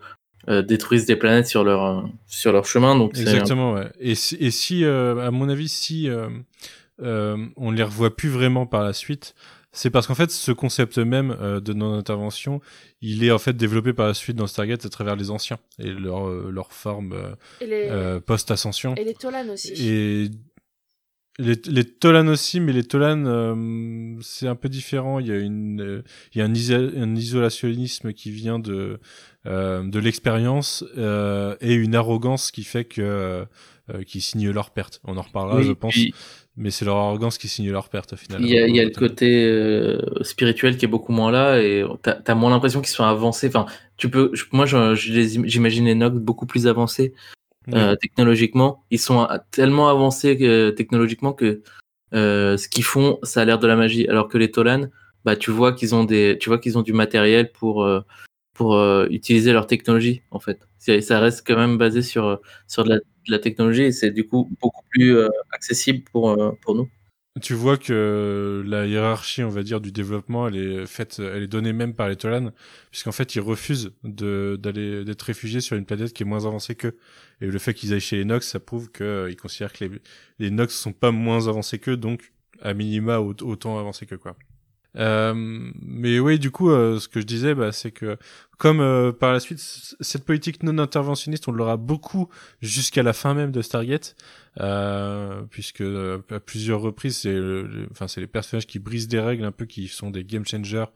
[0.67, 2.97] détruisent des planètes sur leur, sur leur chemin.
[2.97, 3.91] Donc Exactement, ouais.
[3.99, 6.09] Et si, et si à mon avis, si
[6.99, 9.35] on les revoit plus vraiment par la suite,
[9.77, 12.63] c'est parce qu'en fait, ce concept même euh, de non-intervention,
[13.03, 15.91] il est en fait développé par la suite dans Stargate à travers les anciens et
[15.91, 17.15] leur, euh, leur forme
[17.61, 18.95] euh, post-ascension.
[18.95, 19.75] Et les Tolan aussi.
[19.75, 20.31] Et
[21.39, 25.19] les, les Tolan aussi, mais les Tolan, c'est un peu différent.
[25.19, 28.99] Il y a, une, il y a un, un isolationnisme qui vient de,
[29.45, 33.45] de l'expérience et une arrogance qui fait que
[34.07, 35.03] qui signent leur perte.
[35.05, 35.95] On en reparlera, je pense.
[36.59, 38.41] Mais c'est leur arrogance qui signe leur perte au final.
[38.41, 41.61] Il y a, il y a le côté euh, spirituel qui est beaucoup moins là
[41.61, 43.49] et t'as as moins l'impression qu'ils sont avancés.
[43.49, 43.67] Enfin,
[43.99, 47.13] tu peux, moi j'imagine les Nox beaucoup plus avancés
[47.75, 48.85] euh, technologiquement.
[48.91, 51.63] Ils sont tellement avancés euh, technologiquement que
[52.15, 54.09] euh, ce qu'ils font, ça a l'air de la magie.
[54.09, 54.87] Alors que les Tolan,
[55.25, 57.87] bah tu vois qu'ils ont des, tu vois qu'ils ont du matériel pour
[58.55, 58.81] pour
[59.11, 60.61] utiliser leur technologie en fait.
[60.79, 63.01] Ça reste quand même basé sur sur de la
[63.33, 66.89] la technologie et c'est du coup beaucoup plus euh, accessible pour, euh, pour nous.
[67.43, 71.49] Tu vois que la hiérarchie, on va dire, du développement, elle est faite, elle est
[71.49, 72.51] donnée même par les Tolan,
[72.91, 76.75] puisqu'en fait, ils refusent de, d'aller, d'être réfugiés sur une planète qui est moins avancée
[76.77, 76.97] qu'eux.
[77.43, 79.91] Et le fait qu'ils aillent chez les Nox, ça prouve qu'ils euh, considèrent que les,
[80.39, 82.33] les Nox sont pas moins avancés qu'eux, donc,
[82.63, 84.35] à minima, autant avancés que quoi.
[84.97, 88.17] Euh, mais oui, du coup, euh, ce que je disais, bah, c'est que
[88.59, 92.29] comme euh, par la suite, cette politique non interventionniste, on l'aura beaucoup
[92.63, 94.17] jusqu'à la fin même de Stargate,
[95.51, 97.39] puisque à plusieurs reprises, c'est
[97.91, 100.87] enfin c'est les personnages qui brisent des règles, un peu qui sont des game changers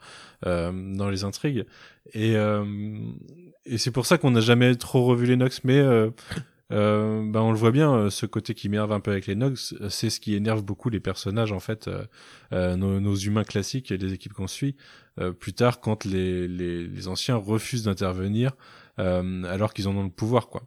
[0.43, 1.67] dans les intrigues,
[2.15, 2.35] et
[3.67, 5.83] et c'est pour ça qu'on n'a jamais trop revu les Nox, mais
[6.73, 9.35] euh, bah on le voit bien, euh, ce côté qui m'énerve un peu avec les
[9.35, 11.89] Nox, euh, c'est ce qui énerve beaucoup les personnages en fait,
[12.53, 14.77] euh, nos, nos, humains classiques et les équipes qu'on suit.
[15.39, 18.53] plus tard, quand les, les, les anciens refusent d'intervenir,
[18.97, 20.63] alors qu'ils en ont le pouvoir, quoi.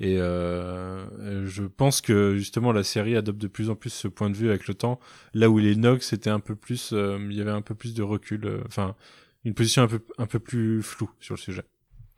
[0.00, 4.36] Et je pense que justement la série adopte de plus en plus ce point de
[4.36, 5.00] vue avec le temps,
[5.34, 8.02] là où les Nox c'était un peu plus, il y avait un peu plus de
[8.02, 8.96] recul, enfin
[9.44, 11.62] une position un peu un peu plus floue sur le sujet.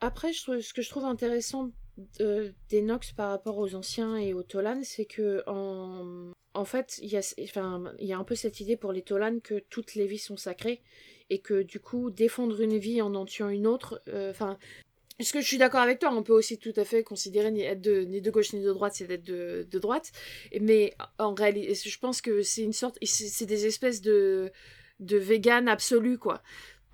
[0.00, 1.70] Après, je trouve, ce que je trouve intéressant
[2.69, 7.10] des Nox par rapport aux anciens et aux Tolan, c'est que en, en fait, il
[7.10, 10.06] y, a, enfin, y a un peu cette idée pour les Tolan que toutes les
[10.06, 10.82] vies sont sacrées
[11.31, 14.59] et que du coup, défendre une vie en en tuant une autre, euh, enfin.
[15.19, 16.10] est-ce que je suis d'accord avec toi?
[16.12, 18.73] On peut aussi tout à fait considérer ni être de, ni de gauche ni de
[18.73, 20.12] droite, c'est d'être de, de, droite.
[20.60, 24.51] Mais en réalité, je pense que c'est une sorte, c'est des espèces de
[25.01, 26.43] de vegan absolu quoi.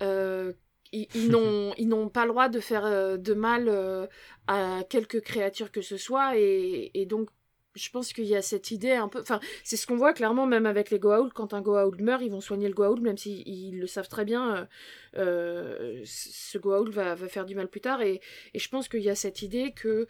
[0.01, 0.53] Euh,
[0.91, 4.07] ils, n'ont pas le droit de faire euh, de mal euh,
[4.47, 7.29] à quelque créature que ce soit et, donc
[7.75, 10.47] je pense qu'il y a cette idée un peu enfin c'est ce qu'on voit clairement
[10.47, 11.31] même avec les Goa'uld.
[11.33, 14.67] Quand un Goa'uld meurt ils vont soigner le Goa'uld même s'ils le savent très bien
[15.15, 18.01] euh, ce Goa'uld va, va, faire du mal plus tard.
[18.01, 18.21] Et,
[18.55, 20.07] et je pense qu'il y a cette idée que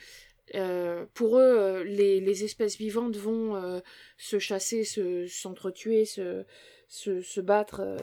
[1.14, 3.82] pour eux, les, les, espèces vivantes vont
[4.18, 4.84] se chasser,
[5.28, 6.46] s'entretuer, se,
[6.90, 7.98] se, se battre, euh,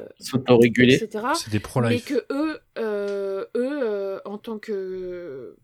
[0.79, 1.27] etc.
[1.35, 5.57] C'est des pro Mais que eux, euh, eux euh, en tant que.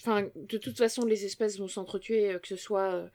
[0.00, 3.08] Enfin, de toute façon, les espèces vont s'entretuer, que ce soit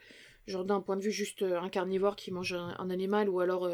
[0.47, 3.69] genre d'un point de vue juste un carnivore qui mange un, animal ou alors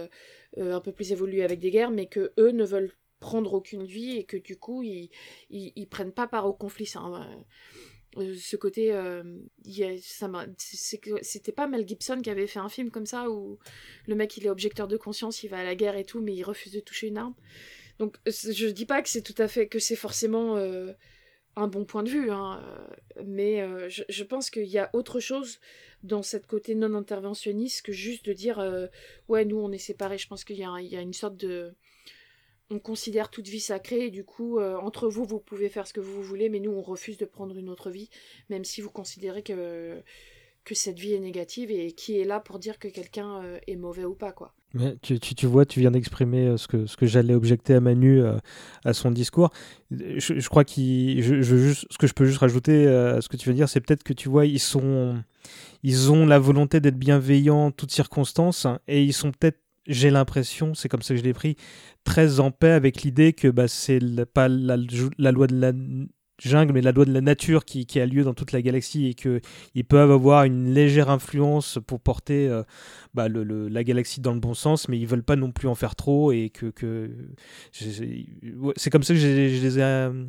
[0.58, 2.92] un peu plus évolué avec des guerres, mais que eux ne veulent
[3.24, 5.10] prendre aucune vie et que du coup ils,
[5.50, 6.92] ils, ils prennent pas part au conflit.
[6.98, 7.24] Euh,
[8.16, 9.24] ce côté euh,
[10.62, 13.60] c'était pas Mel Gibson qui avait fait un film comme ça où
[14.08, 16.34] le mec il est objecteur de conscience il va à la guerre et tout mais
[16.34, 17.36] il refuse de toucher une arme.
[18.00, 20.58] Donc euh, je dis pas que c'est tout à fait que c'est forcément
[21.56, 22.64] un bon point de vue hein,
[23.26, 25.60] mais je, je, pense qu'il y a autre chose
[26.02, 28.60] dans cette côté non interventionniste que juste de dire
[29.28, 30.18] ouais nous on est séparés.
[30.18, 31.76] Je pense qu'il y, y, a une sorte de
[32.74, 35.94] on considère toute vie sacrée et du coup, euh, entre vous, vous pouvez faire ce
[35.94, 38.10] que vous voulez, mais nous, on refuse de prendre une autre vie,
[38.50, 40.02] même si vous considérez que,
[40.66, 43.76] que cette vie est négative et qui est là pour dire que quelqu'un euh, est
[43.76, 44.54] mauvais ou pas, quoi.
[44.74, 47.80] Mais tu, tu, vois, tu viens d'exprimer euh, ce que, ce que j'allais objecter à
[47.80, 48.24] Manu
[48.84, 49.52] à son discours.
[49.92, 53.50] Je, crois qu'il, je, juste, ce que je peux juste rajouter à ce que tu
[53.50, 55.22] veux dire, c'est peut-être que tu vois, ils sont,
[55.84, 60.10] ils ont la volonté d'être bienveillants en toutes circonstances hein, et ils sont peut-être j'ai
[60.10, 61.56] l'impression, c'est comme ça que je l'ai pris,
[62.04, 65.72] très en paix avec l'idée que bah, c'est pas la, loi de la
[66.40, 69.14] jungle, mais la loi de la nature qui, a lieu dans toute la galaxie et
[69.14, 72.64] qu'ils peuvent avoir une légère influence pour porter euh,
[73.14, 75.76] bah, le, la galaxie dans le bon sens, mais ils veulent pas non plus en
[75.76, 77.12] faire trop et que, que
[77.72, 80.26] c'est comme ça que je, les ai euh,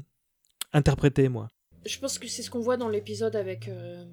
[0.72, 1.48] interprétés, moi.
[1.86, 4.04] Je pense que c'est ce qu'on voit dans l'épisode avec euh,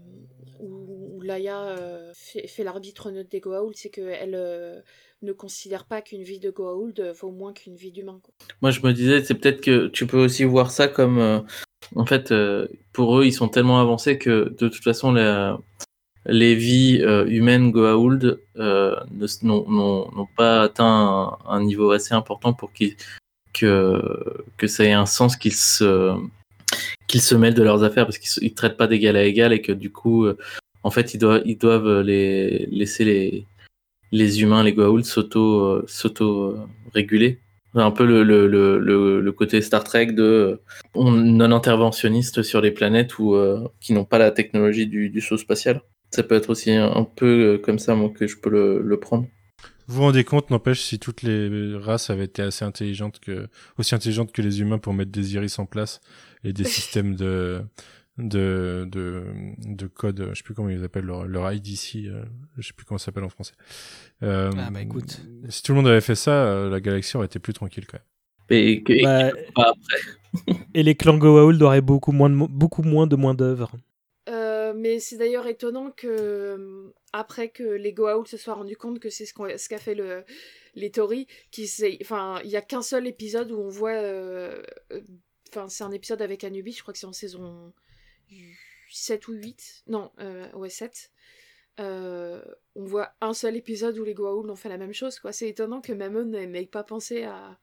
[0.59, 1.77] où, où Laia
[2.13, 4.83] fait, l'arbitre neutre des Goa'uld, c'est qu'elle
[5.21, 8.19] ne considère pas qu'une vie de Goa'uld vaut moins qu'une vie d'humain.
[8.61, 11.39] Moi, je me disais, c'est peut-être que tu peux aussi voir ça comme, euh,
[11.95, 15.13] en fait, euh, pour eux, ils sont tellement avancés que de toute façon,
[16.25, 22.95] les vies euh, humaines Goa'uld ne n'ont pas atteint un, niveau assez important pour que
[24.57, 26.15] que ça ait un sens qu'ils se
[27.07, 29.61] qu'ils se mêlent de leurs affaires parce qu'ils ils traitent pas d'égal à égal et
[29.61, 30.25] que du coup,
[30.83, 33.45] en fait, ils doivent ils doivent les laisser les
[34.11, 36.59] les humains, les Goa'uld s'auto euh, s'auto euh,
[36.93, 37.39] réguler.
[37.73, 40.61] Un peu le, le, le, le, côté Star Trek de euh,
[40.93, 45.37] on- non-interventionniste sur les planètes ou euh, qui n'ont pas la technologie du, du saut
[45.37, 45.81] spatial.
[46.09, 49.25] Ça peut être aussi un, peu comme ça, moi, que je peux le, le prendre.
[49.87, 53.47] Vous vous rendez compte, n'empêche, si toutes les races avaient été assez intelligentes que,
[53.77, 56.01] aussi intelligentes que les humains pour mettre des iris en place
[56.43, 57.61] et des systèmes de,
[58.17, 59.23] de, de,
[59.57, 62.23] de code, je sais plus comment ils appellent leur, leur IDC, euh,
[62.57, 63.53] je sais plus comment ça s'appelle en français.
[64.23, 65.21] Euh, Ah, bah, écoute.
[65.49, 67.97] Si tout le monde avait fait ça, euh, la galaxie aurait été plus tranquille quand
[67.97, 68.05] même.
[68.59, 70.57] Et, que- et Bah, pas après.
[70.73, 73.71] et les clans Goa'uld auraient beaucoup moins de, beaucoup moins de moins d'œuvres.
[74.29, 79.09] Euh, mais c'est d'ailleurs étonnant que après que les Goa'uld se soient rendus compte que
[79.09, 79.33] c'est ce
[79.69, 80.23] qu'a fait le,
[80.75, 81.69] les Tories, qui
[82.01, 84.61] enfin il y a qu'un seul épisode où on voit, euh,
[85.49, 87.73] enfin c'est un épisode avec Anubis, je crois que c'est en saison
[88.89, 91.11] 7 ou 8, non euh, ouais 7.
[91.79, 92.41] Euh,
[92.75, 95.31] on voit un seul épisode où les Goa'uld ont fait la même chose quoi.
[95.31, 97.57] C'est étonnant que même eux n'aient pas pensé à,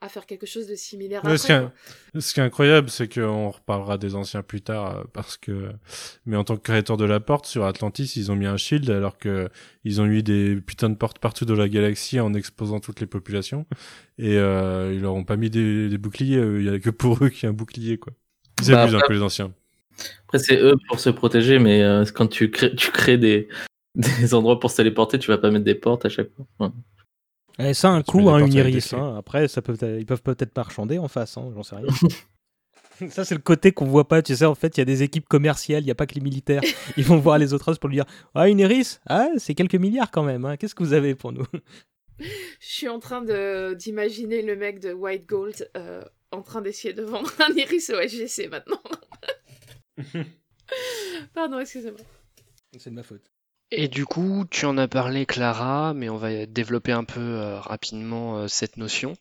[0.00, 1.20] à faire quelque chose de similaire.
[1.20, 2.20] Après, ce, qui est, quoi.
[2.20, 5.70] ce qui est incroyable, c'est qu'on reparlera des anciens plus tard, euh, parce que,
[6.26, 8.90] mais en tant que créateur de la porte, sur Atlantis, ils ont mis un shield,
[8.90, 9.48] alors que
[9.84, 13.06] ils ont eu des putains de portes partout dans la galaxie en exposant toutes les
[13.06, 13.64] populations,
[14.18, 17.18] et euh, ils leur ont pas mis des, des boucliers, il y a que pour
[17.24, 18.12] eux qu'il y a un bouclier, quoi.
[18.60, 19.54] Ils Bah, abusent un peu les anciens.
[20.24, 23.48] Après, c'est eux pour se protéger, mais euh, quand tu crées, tu crées des,
[23.94, 26.46] des endroits pour se téléporter, tu vas pas mettre des portes à chaque fois.
[27.58, 27.66] Ouais.
[27.68, 28.92] Et ça, un Tu coup, hein, une iris.
[28.94, 29.14] hein.
[29.18, 31.86] Après, ça peut, ils peuvent peut-être marchander en face, hein, j'en sais rien.
[33.10, 34.22] ça, c'est le côté qu'on voit pas.
[34.22, 36.14] Tu sais, en fait, il y a des équipes commerciales, il n'y a pas que
[36.14, 36.62] les militaires.
[36.96, 39.00] Ils vont voir les autres races pour lui dire Ah, une iris?
[39.06, 40.44] Ah, c'est quelques milliards quand même.
[40.46, 40.56] hein.
[40.56, 41.44] Qu'est-ce que vous avez pour nous?
[42.18, 42.26] Je
[42.60, 47.02] suis en train de d'imaginer le mec de White Gold euh, en train d'essayer de
[47.02, 48.80] vendre un iris au SGC maintenant.
[51.34, 52.00] Pardon, excusez-moi.
[52.78, 53.22] C'est de ma faute.
[53.74, 57.58] Et du coup, tu en as parlé, Clara, mais on va développer un peu euh,
[57.58, 59.14] rapidement euh, cette notion.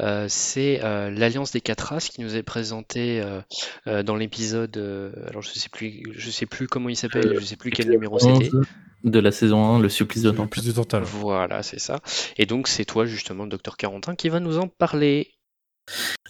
[0.00, 3.40] Euh, c'est euh, l'alliance des quatre races qui nous est présentée euh,
[3.86, 4.76] euh, dans l'épisode.
[4.76, 7.90] euh, alors, je sais plus, je sais plus comment il s'appelle, je sais plus quel
[7.90, 8.50] numéro c'était.
[8.52, 8.62] 11
[9.04, 10.46] de la saison 1, le supplice de Le temps.
[10.48, 11.04] plus de Tantal.
[11.04, 12.00] Voilà, c'est ça.
[12.36, 15.30] Et donc, c'est toi, justement, le docteur Carentin, qui va nous en parler.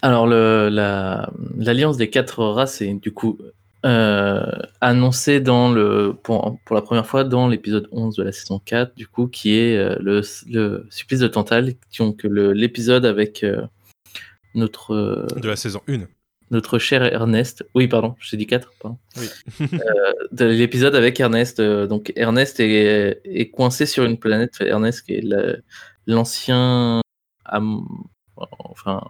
[0.03, 3.39] Alors, la, l'alliance des quatre races est du coup
[3.85, 4.45] euh,
[4.81, 8.95] annoncée dans le, pour, pour la première fois dans l'épisode 11 de la saison 4,
[8.95, 13.63] du coup, qui est euh, le, le supplice de Tantal, donc le, l'épisode avec euh,
[14.55, 16.03] notre, euh, De la saison 1.
[16.51, 17.65] notre cher Ernest.
[17.75, 18.73] Oui, pardon, j'ai dit 4.
[18.81, 18.99] Pardon.
[19.19, 19.29] Oui.
[19.73, 21.59] Euh, de l'épisode avec Ernest.
[21.61, 24.55] euh, donc, Ernest est, est coincé sur une planète.
[24.61, 25.57] Ernest, qui est la-
[26.07, 27.01] l'ancien
[28.59, 29.03] enfin,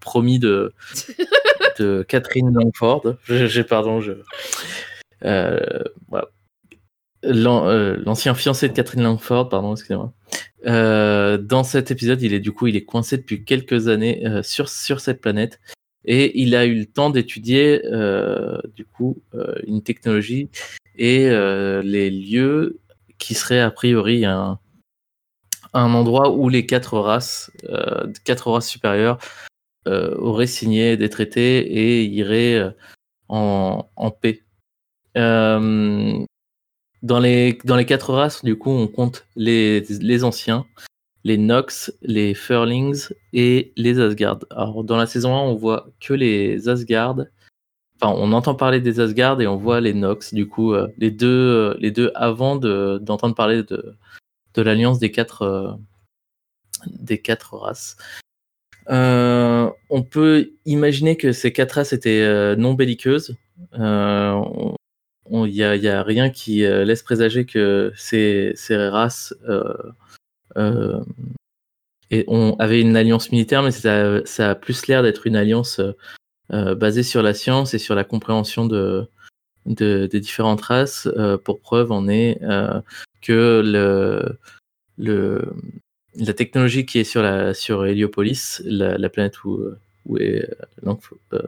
[0.00, 0.72] promis de,
[2.08, 3.16] Catherine Langford.
[3.26, 4.12] J'ai, pardon, je.
[5.24, 5.82] Euh,
[7.24, 10.12] euh, L'ancien fiancé de Catherine Langford, pardon, excusez-moi.
[10.66, 14.68] Euh, dans cet épisode, il est du coup, il est coincé depuis quelques années sur,
[14.68, 15.60] sur cette planète
[16.06, 17.82] et il a eu le temps d'étudier
[18.74, 19.22] du coup
[19.66, 20.48] une technologie
[20.96, 21.28] et
[21.82, 22.80] les lieux
[23.18, 24.58] qui seraient a priori un,
[25.74, 27.50] un endroit où les quatre races,
[28.24, 29.18] quatre races supérieures
[29.88, 32.70] euh, auraient signé des traités et iraient euh,
[33.28, 34.42] en, en paix.
[35.16, 36.24] Euh,
[37.02, 40.66] dans les, dans les quatre races, du coup, on compte les, les anciens,
[41.24, 44.38] les Nox, les Furlings et les Asgard.
[44.50, 47.16] Alors, dans la saison 1, on voit que les Asgard.
[48.02, 51.76] Enfin, on entend parler des Asgard et on voit les Nox, du coup, les, deux,
[51.78, 53.94] les deux avant de- d'entendre parler de,
[54.54, 55.78] de l'alliance des quatre,
[56.86, 57.96] des quatre races.
[58.90, 63.36] Euh, on peut imaginer que ces quatre races étaient euh, non belliqueuses.
[63.78, 64.40] Euh,
[65.30, 69.72] il n'y a, a rien qui euh, laisse présager que ces, ces races euh,
[70.56, 71.00] euh,
[72.10, 75.78] et on avait une alliance militaire, mais ça, ça a plus l'air d'être une alliance
[75.78, 75.92] euh,
[76.52, 79.06] euh, basée sur la science et sur la compréhension de,
[79.66, 81.06] de- des différentes races.
[81.16, 82.80] Euh, pour preuve, on est euh,
[83.22, 84.36] que le,
[84.98, 85.54] le,
[86.20, 89.60] la technologie qui est sur, la, sur Heliopolis, la, la planète où,
[90.06, 90.44] où est
[90.86, 90.94] euh,
[91.32, 91.42] euh,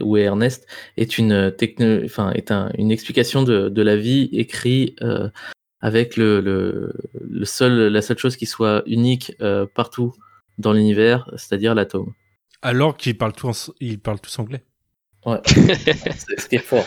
[0.00, 4.28] où est Ernest, est une techno, enfin est un, une explication de, de la vie
[4.32, 5.28] écrite euh,
[5.80, 10.14] avec le, le, le, seul, la seule chose qui soit unique euh, partout
[10.58, 12.12] dans l'univers, c'est-à-dire l'atome.
[12.62, 14.64] Alors qu'ils parlent tous, ils parlent tous anglais.
[15.24, 16.86] Ouais, c'est ce qui est fort.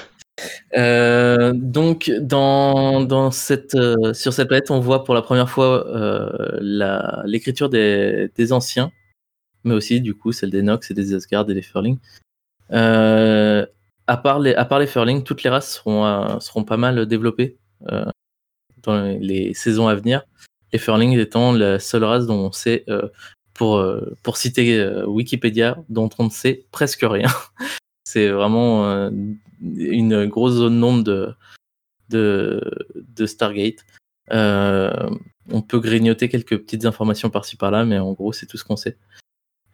[0.77, 8.51] Euh, donc, euh, sur cette planète, on voit pour la première fois euh, l'écriture des,
[8.51, 8.91] anciens,
[9.63, 11.97] mais aussi, du coup, celle des Nox et des Asgard et des Furling.
[12.71, 17.57] À, part les, à Furling, toutes les races seront, pas mal développées
[18.83, 20.23] dans les saisons à venir.
[20.71, 22.85] Les Furling étant la seule race dont on sait,
[23.53, 23.83] pour,
[24.23, 27.29] pour citer Wikipédia, dont on ne sait presque rien.
[28.03, 29.11] C'est vraiment
[29.61, 31.33] une grosse zone d'ombre de,
[32.09, 32.61] de,
[32.95, 33.85] de Stargate.
[34.31, 35.09] Euh,
[35.51, 38.75] on peut grignoter quelques petites informations par-ci par-là, mais en gros, c'est tout ce qu'on
[38.75, 38.97] sait.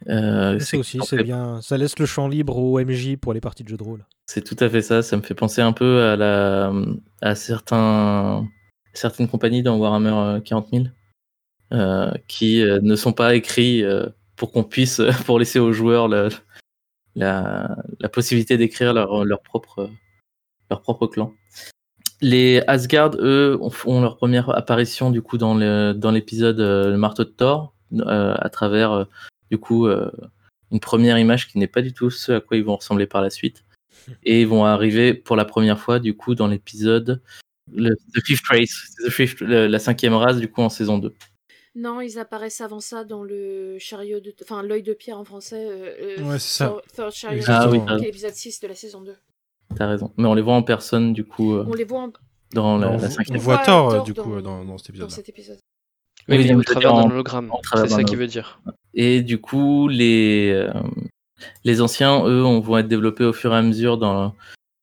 [0.08, 1.62] Euh, Ça c'est aussi, c'est bien.
[1.62, 4.06] Ça laisse le champ libre au MJ pour les parties de jeux de rôle.
[4.28, 5.02] C'est tout à fait ça.
[5.02, 6.72] Ça me fait penser un peu à, la,
[7.22, 8.48] à certains,
[8.94, 10.86] certaines compagnies dans Warhammer euh, 40 000
[11.74, 13.84] euh, qui euh, ne sont pas écrits
[14.36, 16.30] pour qu'on puisse, pour laisser aux joueurs le-
[17.16, 19.90] la, la possibilité d'écrire leur, leur, propre,
[20.70, 21.34] leur propre clan.
[22.22, 26.98] Les Asgard, eux, ont- leur première apparition du coup dans le- dans l'épisode euh, Le
[26.98, 29.06] marteau de Thor, euh, à travers euh,
[29.52, 30.10] du coup euh,
[30.72, 33.22] une première image qui n'est pas du tout ce à quoi ils vont ressembler par
[33.22, 33.64] la suite
[34.24, 37.22] et ils vont arriver pour la première fois du coup dans l'épisode
[37.76, 41.14] The Fifth Race, The Fifth- la cinquième race du coup en saison 2.
[41.76, 44.34] Non, ils apparaissent avant ça dans le chariot de.
[44.42, 45.68] Enfin, l'œil de pierre en français.
[45.70, 46.76] euh, euh, Ouais, c'est ça.
[46.96, 49.16] Third Chariot, Ah oui, qui t'as- est l'épisode 6 de la saison 2.
[49.76, 50.12] T'as raison.
[50.18, 52.14] Mais on les voit en personne du coup euh, On les voit en-
[52.54, 53.38] dans la, on, la cinquième.
[53.38, 55.10] on voit voit Thor, Thor du dans- coup, dans, dans cet dans épisode.
[55.12, 55.58] cet épisode.
[56.30, 57.52] Oui, Oui, au mais travers en- d'un hologramme.
[57.76, 58.62] C'est ça qu'il veut dire.
[58.94, 60.72] Et du coup, les, euh,
[61.66, 64.34] les anciens, eux, on, vont être développés au fur et à mesure dans,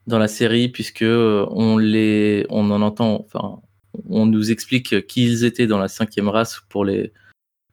[0.06, 3.60] dans la série, puisque on, les, on en entend, enfin,
[4.08, 7.12] on nous explique qui ils étaient dans la cinquième race pour les,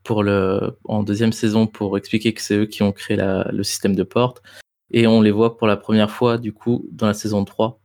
[0.03, 3.63] pour le, en deuxième saison pour expliquer que c'est eux qui ont créé la, le
[3.63, 4.41] système de porte.
[4.91, 7.79] Et on les voit pour la première fois, du coup, dans la saison 3,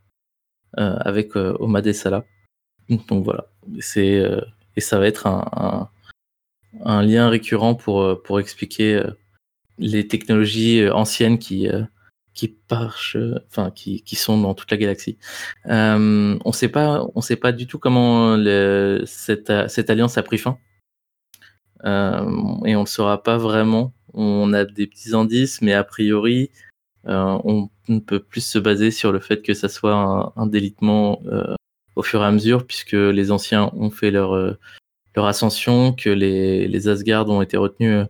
[0.78, 2.24] euh, avec euh, Omade Salah.
[2.88, 3.46] Donc voilà.
[3.80, 4.40] C'est, euh,
[4.76, 5.90] et ça va être un, un,
[6.84, 9.02] un lien récurrent pour, euh, pour expliquer
[9.78, 11.68] les technologies anciennes qui,
[12.34, 13.16] qui, parchent,
[13.48, 15.16] enfin, qui, qui sont dans toute la galaxie.
[15.66, 20.22] Euh, on sait pas, on sait pas du tout comment le, cette, cette alliance a
[20.22, 20.58] pris fin.
[21.84, 22.24] Euh,
[22.64, 23.92] et on le saura pas vraiment.
[24.14, 26.50] On a des petits indices, mais a priori,
[27.06, 30.46] euh, on ne peut plus se baser sur le fait que ça soit un, un
[30.46, 31.54] délitement euh,
[31.96, 34.58] au fur et à mesure, puisque les anciens ont fait leur, euh,
[35.14, 38.04] leur ascension, que les, les Asgard ont été retenus euh,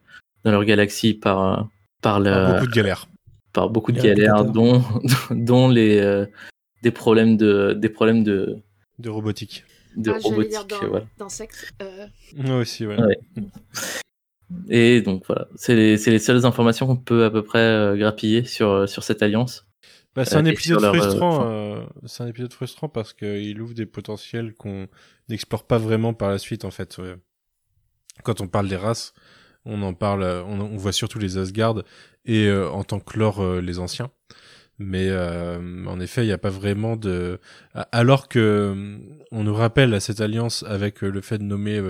[0.44, 1.68] dans leur galaxie par,
[2.02, 3.06] par, le, Beaucoup de galères.
[3.54, 4.82] Par beaucoup de galères, dont,
[5.30, 6.26] dont les, euh,
[6.82, 8.58] des problèmes de, des problèmes de,
[8.98, 9.64] De robotique.
[9.96, 10.74] de Ah, robotique.
[10.82, 11.06] voilà.
[11.18, 11.72] d'insectes.
[11.80, 12.06] Euh,
[12.36, 13.00] Moi aussi, ouais.
[13.00, 13.18] Ouais.
[14.68, 17.96] Et donc voilà, c'est les, c'est les seules informations qu'on peut à peu près euh,
[17.96, 19.66] grappiller sur, sur cette alliance.
[20.14, 21.48] Bah, c'est Euh, un épisode leur, euh, frustrant.
[21.50, 24.86] euh, c'est un épisode frustrant parce qu'il ouvre des potentiels qu'on
[25.28, 26.98] n'explore pas vraiment par la suite, en fait.
[26.98, 27.16] ouais.
[28.22, 29.12] Quand on parle des races,
[29.64, 31.82] on en parle, euh, on, voit surtout les Asgard
[32.26, 34.10] et euh, en tant que lore euh, les anciens.
[34.78, 37.38] Mais euh, en effet, il n'y a pas vraiment de.
[37.92, 38.98] Alors que
[39.30, 41.80] on nous rappelle à cette alliance avec le fait de nommer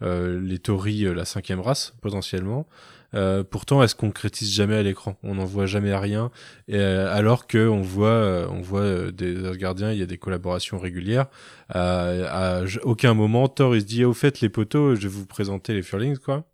[0.00, 2.68] les Tories la cinquième race potentiellement.
[3.14, 5.16] Euh, pourtant, elle se concrétise jamais à l'écran.
[5.22, 6.30] On n'en voit jamais rien.
[6.70, 10.18] Euh, alors que on voit, euh, on voit euh, des Asgardiens, il y a des
[10.18, 11.26] collaborations régulières.
[11.74, 15.26] Euh, à aucun moment, Thor il se dit au fait les poteaux, je vais vous
[15.26, 16.44] présenter les Furlings quoi.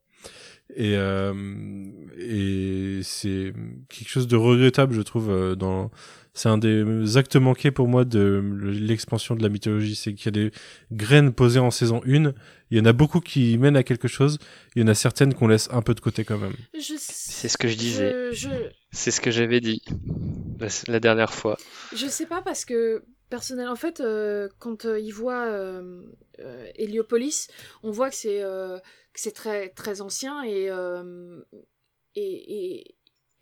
[0.76, 0.94] Et
[2.18, 3.52] et c'est
[3.88, 5.54] quelque chose de regrettable, je trouve.
[5.56, 5.90] dans
[6.36, 10.28] c'est un des actes manqués pour moi de l'expansion de la mythologie, c'est qu'il y
[10.28, 10.50] a des
[10.90, 12.32] graines posées en saison 1.
[12.74, 14.38] Il y en a beaucoup qui mènent à quelque chose.
[14.74, 16.56] Il y en a certaines qu'on laisse un peu de côté quand même.
[16.76, 18.32] je, C'est ce que je disais.
[18.32, 18.48] Je, je,
[18.90, 19.80] C'est ce que j'avais dit
[20.58, 21.56] la, la dernière fois.
[21.94, 26.02] je sais pas parce que personnel, en fait, euh, quand euh, ils voient euh,
[26.40, 27.46] euh, Héliopolis,
[27.84, 28.78] on voit que c'est euh,
[29.36, 31.40] très très ancien et, euh,
[32.16, 32.94] et et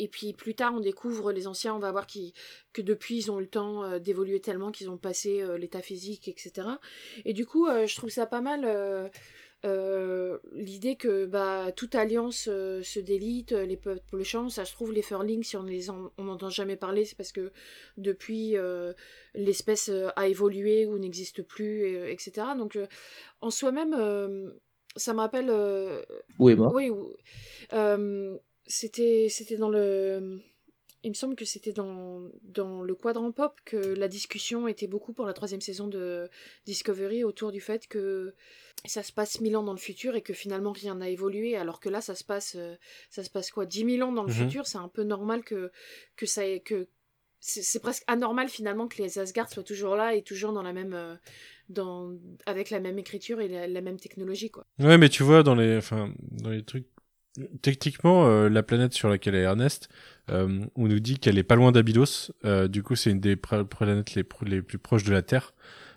[0.03, 2.35] et puis plus tard, on découvre les anciens, on va voir qui,
[2.73, 5.83] que depuis, ils ont eu le temps euh, d'évoluer tellement qu'ils ont passé euh, l'état
[5.83, 6.69] physique, etc.
[7.25, 8.65] Et du coup, euh, je trouve ça pas mal
[9.65, 14.51] euh, l'idée que bah, toute alliance euh, se délite, les peuples changent.
[14.53, 15.65] Ça, je trouve, les Furlings, si on
[16.19, 17.53] en- n'entend jamais parler, c'est parce que
[17.97, 18.93] depuis, euh,
[19.35, 22.49] l'espèce a évolué ou n'existe plus, et, etc.
[22.59, 22.77] Donc,
[23.41, 24.53] en soi-même,
[24.97, 25.49] ça me rappelle
[26.75, 27.15] oui, ou-
[27.73, 28.37] euh,
[28.73, 30.41] c'était c'était dans le
[31.05, 35.13] il me semble que c'était dans, dans le quadrant pop que la discussion était beaucoup
[35.13, 36.29] pour la troisième saison de
[36.65, 38.35] Discovery autour du fait que
[38.85, 41.81] ça se passe mille ans dans le futur et que finalement rien n'a évolué, alors
[41.81, 42.77] que là ça se passe, euh,
[43.11, 44.35] ça se passe quoi, dix mille ans dans le Mhm.
[44.43, 45.73] futur, c'est un peu normal que,
[46.15, 46.87] que ça ait, que
[47.41, 50.73] c'est c'est presque anormal finalement que les Asgard soient toujours là et toujours dans la
[50.73, 51.17] même, euh,
[51.69, 52.13] dans,
[52.47, 54.65] avec la même écriture et la, la même technologie quoi.
[54.79, 56.87] Ouais, mais tu vois, dans les, enfin, dans les trucs,
[57.63, 59.89] techniquement, euh, la planète sur laquelle est Ernest,
[60.31, 62.33] euh, on nous dit qu'elle est pas loin d'Abydos.
[62.45, 64.23] Euh, du coup, c'est une des planètes les,
[64.63, 65.55] plus proches de la Terre.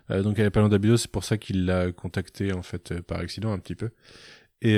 [0.09, 0.97] Donc, elle est pas loin d'Abydos.
[0.97, 3.89] C'est pour ça qu'il l'a contacté en fait par accident un petit peu.
[4.61, 4.77] Et,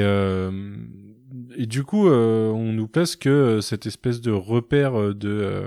[1.66, 5.66] du coup, on nous place que cette espèce de repère de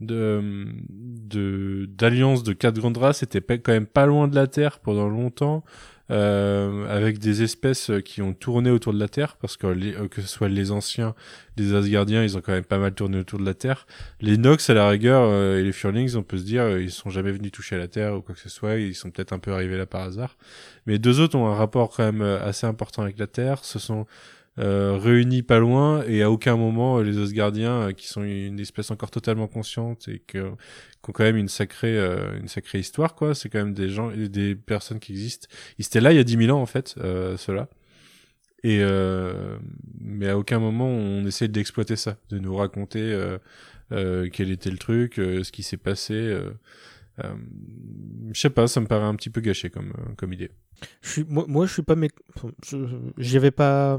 [0.00, 4.80] de de d'alliance de quatre grandes races était quand même pas loin de la Terre
[4.80, 5.62] pendant longtemps
[6.10, 9.94] euh, avec des espèces euh, qui ont tourné autour de la Terre, parce que les,
[9.94, 11.14] euh, que ce soit les anciens,
[11.56, 13.86] les Asgardiens, ils ont quand même pas mal tourné autour de la Terre.
[14.20, 16.90] Les Nox, à la rigueur, euh, et les Furlings, on peut se dire, euh, ils
[16.90, 19.38] sont jamais venus toucher la Terre ou quoi que ce soit, ils sont peut-être un
[19.38, 20.36] peu arrivés là par hasard.
[20.86, 24.06] Mais deux autres ont un rapport quand même assez important avec la Terre, se sont
[24.58, 28.58] euh, réunis pas loin, et à aucun moment, euh, les Asgardiens, euh, qui sont une
[28.58, 30.50] espèce encore totalement consciente et que,
[31.02, 31.96] qui ont quand même une sacrée,
[32.38, 35.48] une sacrée histoire, quoi, c'est quand même des gens, des personnes qui existent
[35.78, 37.68] ils étaient là il y a 10 000 ans en fait, euh, ceux-là.
[38.62, 38.82] Et
[39.98, 43.18] mais à aucun moment on essaie d'exploiter ça, de nous raconter
[43.88, 46.36] quel était le truc, ce qui s'est passé.
[47.18, 50.50] Je sais pas, ça me paraît un petit peu gâché comme comme idée.
[51.00, 51.96] Je suis, moi, je suis pas.
[51.96, 52.10] Mé...
[53.16, 53.98] J'y avais pas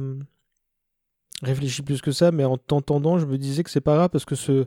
[1.42, 4.26] réfléchi plus que ça, mais en t'entendant, je me disais que c'est pas grave parce
[4.26, 4.66] que ce,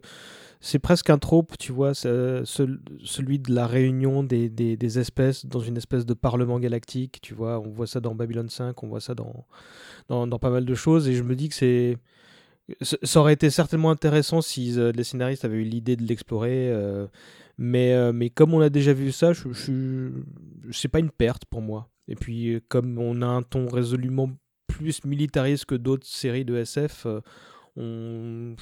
[0.61, 5.77] c'est presque un trope, tu vois, ce- celui de la réunion des, espèces dans une
[5.77, 7.61] espèce de parlement galactique, tu vois.
[7.61, 9.45] On voit ça dans Babylon 5, on voit ça dans,
[10.09, 11.99] dans, pas mal de choses, et je me dis que c'est.
[12.81, 17.07] Ça aurait été certainement intéressant si euh, les scénaristes avaient eu l'idée de l'explorer, euh,
[17.59, 20.11] mais, euh, mais comme on a déjà vu ça, je,
[20.73, 21.91] c'est pas une perte pour moi.
[22.09, 24.31] Et puis, comme on a un ton résolument
[24.66, 27.07] plus militariste que d'autres séries de SF,
[27.77, 28.55] euh,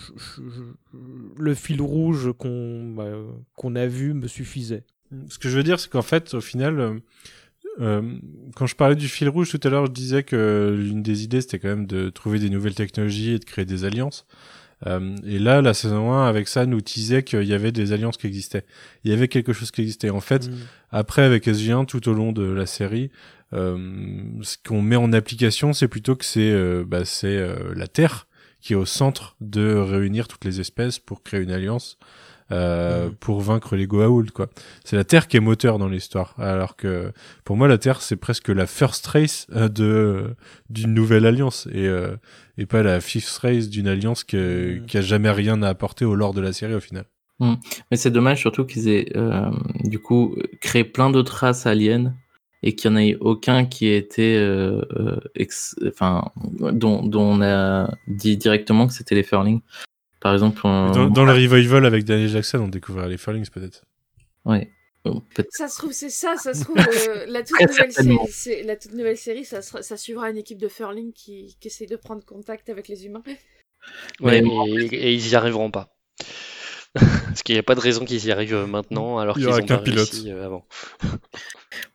[1.38, 3.10] le fil rouge qu'on bah,
[3.56, 4.84] qu'on a vu me suffisait.
[5.28, 6.94] Ce que je veux dire, c'est qu'en fait, au final, euh,
[7.80, 8.18] euh,
[8.56, 11.42] quand je parlais du fil rouge tout à l'heure, je disais que l'une des idées,
[11.42, 14.26] c'était quand même de trouver des nouvelles technologies et de créer des alliances.
[14.86, 18.16] Euh, et là, la saison 1, avec ça, nous disait qu'il y avait des alliances
[18.16, 18.64] qui existaient.
[19.04, 20.10] Il y avait quelque chose qui existait.
[20.10, 20.54] En fait, Mm.
[20.90, 23.10] après, avec SG1, tout au long de la série,
[23.52, 23.76] euh,
[24.42, 27.38] ce qu'on met en application, c'est plutôt que c'est euh, bah, c'est
[27.74, 28.26] la Terre
[28.60, 31.98] qui est au centre de réunir toutes les espèces pour créer une alliance,
[32.50, 33.14] euh, Mhm.
[33.14, 34.48] pour vaincre les Goa'uld, quoi.
[34.84, 37.12] C'est la Terre qui est moteur dans l'histoire, alors que
[37.44, 40.34] pour moi, la Terre, c'est presque la first race euh, de
[40.70, 42.16] d'une nouvelle alliance et euh,
[42.58, 44.86] et pas la fifth race d'une alliance que, Mhm.
[44.86, 47.04] qui a jamais rien à apporter au lore de la série au final.
[47.90, 49.50] Mais c'est dommage surtout qu'ils aient euh,
[49.82, 52.14] du coup créé plein d'autres races aliens
[52.62, 56.30] et qu'il n'y en ait aucun qui ait été, euh, euh, ex- enfin,
[56.70, 59.60] dont, dont on a dit directement que c'était les Furlings.
[60.22, 60.90] Par exemple, on...
[60.92, 63.84] Dans, dans le revival avec Daniel Jackson, on découvrira les Furlings peut-être.
[64.44, 64.70] ouais.
[65.04, 67.90] Peut- Ça se trouve, c'est ça, ça se trouve, euh, la, toute nouvelle
[68.30, 71.66] série, la toute nouvelle série, ça, sera- ça suivra une équipe de Furling qui, qui
[71.66, 73.22] essaie de prendre contact avec les humains.
[74.20, 75.96] Ouais, Mais- et, et ils y arriveront pas.
[76.94, 79.58] Parce qu'il n'y a pas de raison qu'ils y arrivent euh, maintenant alors qu'ils ont
[79.58, 80.08] qu'un pas pilote.
[80.08, 80.66] réussi euh, avant.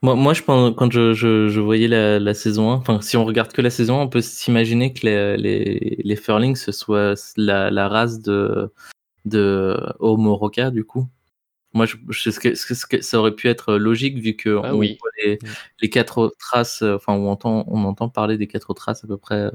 [0.02, 3.16] Moi, moi, je pense, quand je, je, je voyais la, la saison 1, enfin, si
[3.16, 6.72] on regarde que la saison 1, on peut s'imaginer que les, les, les Furlings, ce
[6.72, 8.72] soit la, la race de,
[9.24, 11.08] de Homo Roca, du coup.
[11.74, 14.74] Moi, je, je- ce que, ce que ça aurait pu être logique, vu que Ah
[14.74, 14.96] on oui.
[15.00, 15.38] voit les,
[15.80, 19.04] les quatre autres races, euh, enfin, on entend, on entend parler des quatre autres races
[19.04, 19.50] à peu près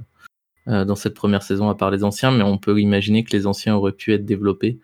[0.67, 3.47] euh, dans cette première saison, à part les anciens, mais on peut imaginer que les
[3.47, 4.79] anciens auraient pu être développés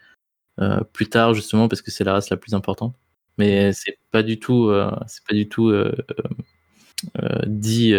[0.59, 2.95] euh, plus tard, justement, parce que c'est la race la plus importante.
[3.39, 5.95] Mais c'est pas du tout, euh, c'est pas du tout euh,
[7.17, 7.93] euh, dit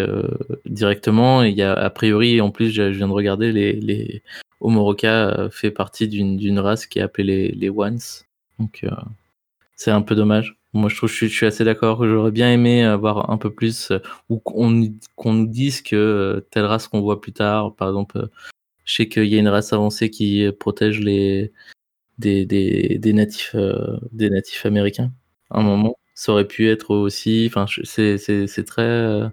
[0.66, 1.42] directement.
[1.42, 4.22] Il y a a priori, en plus, je viens de regarder, les, les
[4.60, 7.98] Homoroka euh, fait partie d'une race qui est appelée les, Ones.
[8.58, 8.84] Donc
[9.76, 10.58] c'est un peu dommage.
[10.74, 12.06] Moi, je trouve, je suis, assez d'accord.
[12.06, 13.92] J'aurais bien aimé avoir un peu plus,
[14.28, 18.28] ou qu'on nous dise que telle race qu'on voit plus tard, par exemple,
[18.84, 21.52] je sais qu'il y a une race avancée qui protège les
[22.18, 23.56] des, des, des natifs
[24.12, 25.10] des natifs américains.
[25.50, 27.46] Un moment, ça aurait pu être aussi.
[27.48, 29.28] Enfin, c'est c'est c'est très euh,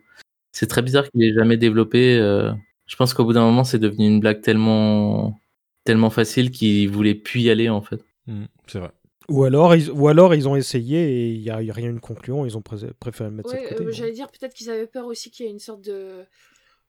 [0.54, 2.18] c'est très bizarre qu'il ait jamais développé.
[2.20, 2.52] euh,
[2.88, 5.40] je pense qu'au bout d'un moment, c'est devenu une blague tellement
[5.86, 8.06] tellement facile qu'il voulait plus y aller en fait.
[8.28, 8.92] Mm, c'est vrai.
[9.30, 11.74] Ou alors, ils, ou alors ils ont essayé et il n'y a, il y a
[11.74, 13.84] rien eu de concluant, ils ont pré- préféré le mettre ça de Ouais, côté.
[13.84, 16.26] euh, j'allais dire peut-être qu'ils avaient peur aussi qu'il y ait une sorte de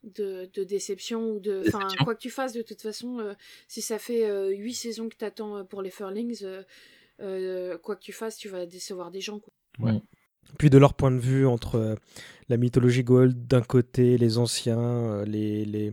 [0.04, 1.60] de, de déception ou de.
[1.62, 3.34] Enfin, quoi que tu fasses, de toute façon, euh,
[3.68, 6.44] si ça fait euh, huit saisons que t'attends pour les Furlings,
[7.20, 9.38] euh, quoi que tu fasses, tu vas décevoir des gens.
[9.38, 9.52] quoi.
[10.58, 11.94] Puis de leur point de vue, entre euh,
[12.48, 15.92] la mythologie Gold d'un côté, les anciens, euh, les, les,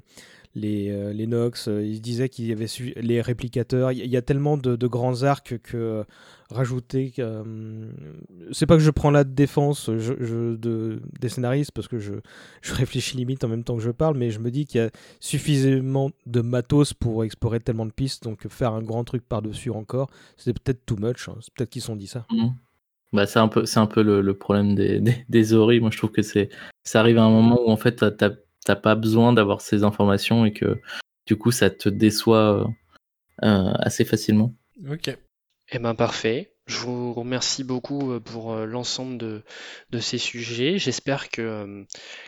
[0.56, 3.92] les, les Nox, ils disaient qu'il y avait su- les réplicateurs.
[3.92, 6.04] Il y, il y a tellement de, de grands arcs que euh,
[6.50, 7.12] rajouter.
[7.12, 7.92] que, euh,
[8.52, 12.14] c'est pas que je prends la défense je, je- de, des scénaristes parce que je,
[12.62, 14.84] je réfléchis limite en même temps que je parle, mais je me dis qu'il y
[14.84, 14.90] a
[15.20, 20.10] suffisamment de matos pour explorer tellement de pistes, donc faire un grand truc par-dessus encore,
[20.38, 21.28] c'est peut-être too much.
[21.30, 21.36] hein.
[21.42, 22.26] C'est peut-être qu'ils se sont dit ça.
[22.32, 22.54] Mhm.
[23.14, 25.80] Bah, c'est un peu, c'est un peu le, le problème des, des, des Ori.
[25.80, 26.50] Moi, je trouve que c'est,
[26.84, 28.32] ça arrive à un moment où en fait, t'as- t'as
[28.66, 30.82] t'as pas besoin d'avoir ces informations et que
[31.28, 34.56] du coup, ça te déçoit euh, euh, assez facilement.
[34.90, 35.16] Ok.
[35.72, 36.52] Eh ben parfait.
[36.68, 39.44] Je vous remercie beaucoup euh, pour euh, l'ensemble de,
[39.92, 40.78] de ces sujets.
[40.80, 41.84] J'espère que, euh,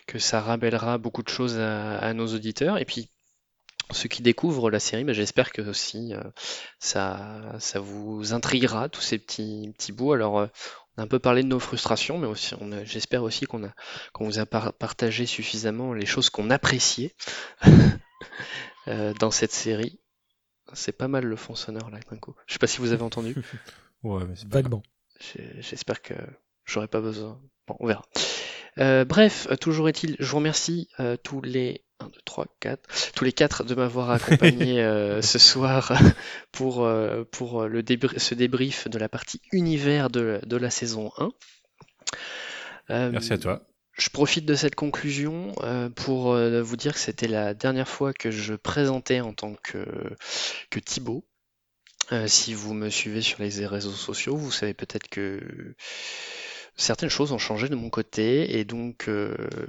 [0.07, 2.77] que ça rappellera beaucoup de choses à, nos auditeurs.
[2.77, 3.09] Et puis,
[3.91, 6.13] ceux qui découvrent la série, ben, j'espère que aussi
[6.79, 10.13] ça, ça vous intriguera, tous ces petits, petits bouts.
[10.13, 12.53] Alors, on a un peu parlé de nos frustrations, mais aussi,
[12.83, 13.73] j'espère aussi qu'on a,
[14.13, 17.15] qu'on vous a par- partagé suffisamment les choses qu'on appréciait
[19.19, 19.99] dans cette série.
[20.73, 22.35] C'est pas mal le fond sonore là d'un coup.
[22.45, 23.35] Je sais pas si vous avez entendu.
[24.03, 24.47] Ouais, mais c'est.
[24.47, 24.83] Vaguement.
[25.59, 26.13] J'espère que
[26.65, 27.41] j'aurai pas besoin.
[27.67, 28.03] Bon, on verra.
[28.77, 33.11] Euh, bref, euh, toujours est-il, je vous remercie euh, tous les 1, 2, 3, 4,
[33.15, 35.91] tous les quatre de m'avoir accompagné euh, ce soir
[36.51, 41.11] pour, euh, pour le débr- ce débrief de la partie univers de, de la saison
[41.17, 41.31] 1.
[42.91, 43.63] Euh, Merci à toi.
[43.97, 48.13] Je profite de cette conclusion euh, pour euh, vous dire que c'était la dernière fois
[48.13, 49.85] que je présentais en tant que,
[50.69, 51.25] que Thibaut.
[52.11, 55.75] Euh, si vous me suivez sur les réseaux sociaux, vous savez peut-être que
[56.75, 59.09] certaines choses ont changé de mon côté et donc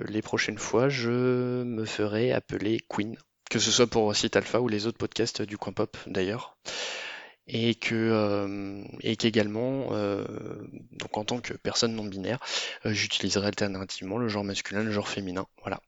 [0.07, 3.17] les prochaines fois, je me ferai appeler Queen,
[3.51, 6.59] que ce soit pour Site Alpha ou les autres podcasts du Coin Pop d'ailleurs.
[7.51, 10.25] Et que euh, et qu'également, euh,
[10.93, 12.41] donc en tant que personne non binaire,
[12.85, 15.47] euh, j'utiliserai alternativement le genre masculin, le genre féminin.
[15.63, 15.81] Voilà.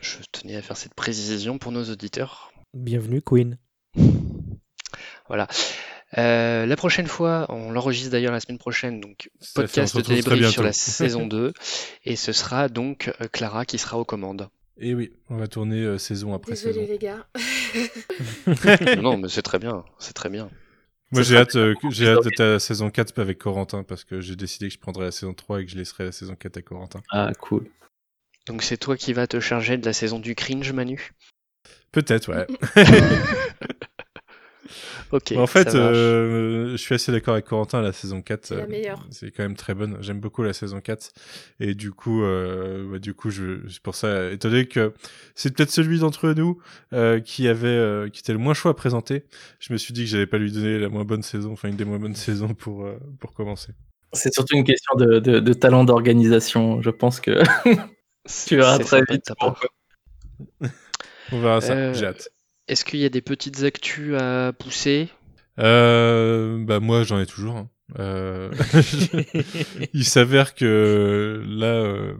[0.00, 2.52] Je tenais à faire cette précision pour nos auditeurs.
[2.74, 3.58] Bienvenue, Queen.
[5.28, 5.48] Voilà.
[6.18, 10.50] Euh, la prochaine fois, on l'enregistre d'ailleurs la semaine prochaine, donc Ça podcast de débrief
[10.50, 11.52] sur la saison 2.
[12.04, 14.48] Et ce sera donc euh, Clara qui sera aux commandes.
[14.76, 16.92] Et oui, on va tourner euh, saison après Désolée saison.
[16.92, 17.26] les gars.
[19.02, 20.50] non, mais c'est très bien, c'est très bien.
[21.14, 23.82] Moi, Ça j'ai hâte, euh, que- j'ai hâte d'être à la saison 4 avec Corentin
[23.84, 26.12] parce que j'ai décidé que je prendrais la saison 3 et que je laisserai la
[26.12, 27.00] saison 4 à Corentin.
[27.10, 27.66] Ah, cool.
[28.46, 31.12] Donc c'est toi qui vas te charger de la saison du cringe, Manu?
[31.92, 32.46] Peut-être, ouais.
[35.12, 35.32] Ok.
[35.36, 38.46] en fait, euh, je suis assez d'accord avec Corentin, la saison 4.
[38.46, 38.96] C'est la euh.
[39.10, 39.98] C'est quand même très bonne.
[40.00, 41.12] J'aime beaucoup la saison 4.
[41.60, 44.92] Et du coup, euh, bah, du coup, je, c'est pour ça, étant donné que
[45.34, 46.58] c'est peut-être celui d'entre nous
[46.92, 49.24] euh, qui avait, euh, qui était le moins chaud à présenter,
[49.58, 51.76] je me suis dit que j'allais pas lui donner la moins bonne saison, enfin une
[51.76, 53.72] des moins bonnes saisons pour, euh, pour commencer.
[54.12, 56.80] C'est surtout une question de, de, de talent d'organisation.
[56.82, 57.42] Je pense que
[58.46, 59.32] tu verras très vite.
[61.32, 61.72] On verra ça.
[61.72, 62.28] Euh, J'ai hâte.
[62.68, 65.08] Est-ce qu'il y a des petites actus à pousser?
[65.58, 67.56] Euh, bah moi j'en ai toujours.
[67.56, 67.70] hein.
[67.98, 68.50] Euh,
[69.92, 72.14] il s'avère que là, euh,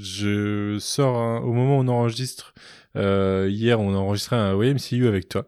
[0.00, 2.54] je sors un- au moment où on enregistre.
[2.96, 5.46] euh, hier, on a enregistré un WMCU avec toi.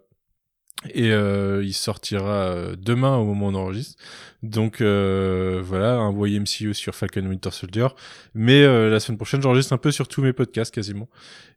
[0.91, 4.03] Et euh, il sortira euh, demain au moment où on enregistre.
[4.43, 7.89] Donc euh, voilà, un YMCU sur Falcon Winter Soldier.
[8.35, 11.09] Mais la semaine prochaine, j'enregistre un peu sur tous mes podcasts quasiment.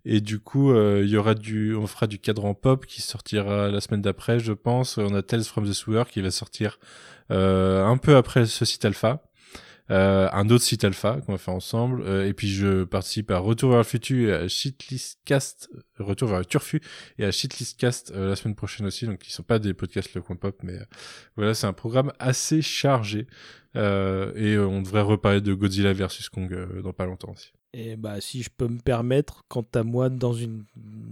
[0.05, 3.81] Et du coup, il y aura du, on fera du cadran pop qui sortira la
[3.81, 4.99] semaine d'après, je pense.
[4.99, 6.79] On a Tales from the Sewer qui va sortir
[7.29, 9.23] un peu après ce site alpha.
[9.91, 12.01] Euh, un autre site alpha qu'on va faire ensemble.
[12.01, 16.29] Euh, et puis je participe à Retour vers le futur et à Shitlist Cast, Retour
[16.29, 16.81] vers le Turfu
[17.19, 19.05] et à Shitlist Cast euh, la semaine prochaine aussi.
[19.05, 20.83] Donc ils sont pas des podcasts le coin pop, mais euh,
[21.35, 23.27] voilà, c'est un programme assez chargé.
[23.75, 27.51] Euh, et euh, on devrait reparler de Godzilla versus Kong dans pas longtemps aussi.
[27.73, 30.63] Et bah, si je peux me permettre, quant à moi, dans une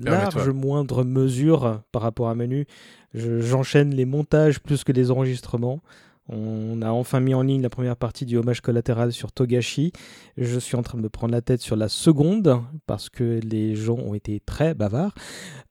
[0.02, 2.66] large moindre mesure par rapport à Manu,
[3.14, 5.84] je- j'enchaîne les montages plus que les enregistrements.
[6.30, 9.92] On a enfin mis en ligne la première partie du hommage collatéral sur Togashi.
[10.38, 13.76] Je suis en train de me prendre la tête sur la seconde parce que les
[13.76, 15.14] gens ont été très bavards.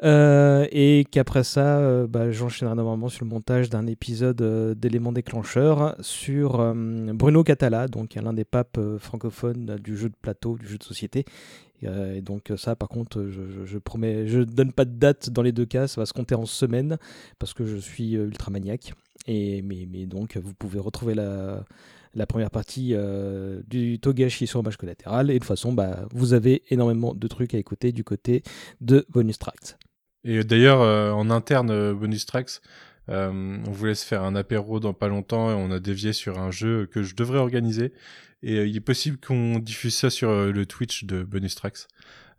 [0.05, 5.13] Euh, et qu'après ça, euh, bah, j'enchaînerai normalement sur le montage d'un épisode euh, d'éléments
[5.13, 10.77] déclencheurs sur Bruno Catala, donc l'un des papes francophones du jeu de plateau, du jeu
[10.77, 11.25] de société.
[11.83, 14.97] Et, euh, et donc ça, par contre, je, je- je promets, je donne pas de
[14.97, 16.99] date dans les deux cas, ça va se compter en semaines
[17.39, 18.93] parce que je suis euh, ultra maniaque.
[19.27, 21.65] Et mais, donc vous pouvez retrouver la
[22.15, 22.95] la première partie
[23.71, 25.31] du Togashi sur Hommage collatéral.
[25.31, 28.43] Et de toute façon, bah, vous avez énormément de trucs à écouter du côté
[28.83, 29.79] de Bonus Tracks.
[30.25, 30.81] Et d'ailleurs,
[31.17, 32.61] en interne, Bonus Tracks,
[33.09, 36.51] on vous laisse faire un apéro dans pas longtemps et on a dévié sur un
[36.51, 37.93] jeu que je devrais organiser.
[38.43, 41.87] Et il est possible qu'on diffuse ça sur le Twitch de Bonus Tracks.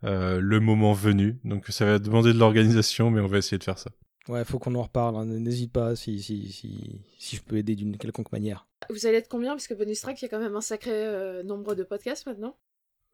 [0.04, 1.38] Euh, le moment venu.
[1.44, 3.90] Donc ça va demander de l'organisation, mais on va essayer de faire ça.
[4.28, 5.16] Ouais, faut qu'on en reparle.
[5.16, 5.24] Hein.
[5.24, 8.66] N'hésite pas si, si, si, si, je peux aider d'une quelconque manière.
[8.90, 9.52] Vous allez être combien?
[9.52, 12.26] Parce que Bonus Track, il y a quand même un sacré euh, nombre de podcasts
[12.26, 12.56] maintenant.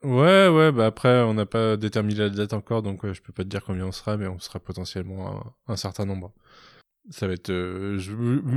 [0.03, 3.45] Ouais, ouais, bah après, on n'a pas déterminé la date encore, donc je peux pas
[3.45, 6.33] te dire combien on sera, mais on sera potentiellement un, certain nombre.
[7.11, 7.51] Ça va être.
[7.51, 8.15] Euh, je,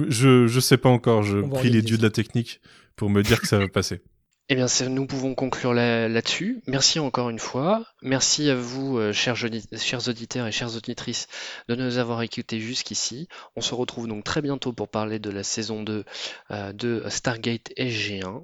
[0.08, 2.62] je, je, sais pas encore, je prie les dieux de la technique
[2.96, 4.02] pour me dire que ça va passer.
[4.50, 6.62] Eh bien, nous pouvons conclure là-dessus.
[6.68, 7.86] Merci encore une fois.
[8.02, 11.28] Merci à vous, euh, chers, chers, auditeurs et chères auditrices,
[11.70, 13.30] de nous avoir écoutés jusqu'ici.
[13.56, 16.04] On se retrouve donc très bientôt pour parler de la saison 2
[16.52, 18.44] euh, de Stargate SG1.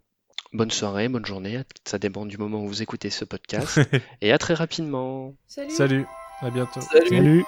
[0.54, 3.80] Bonne soirée, bonne journée, ça dépend du moment où vous écoutez ce podcast.
[4.22, 5.36] et à très rapidement.
[5.48, 5.72] Salut.
[5.72, 6.06] Salut,
[6.42, 6.82] à bientôt.
[6.82, 7.44] Salut.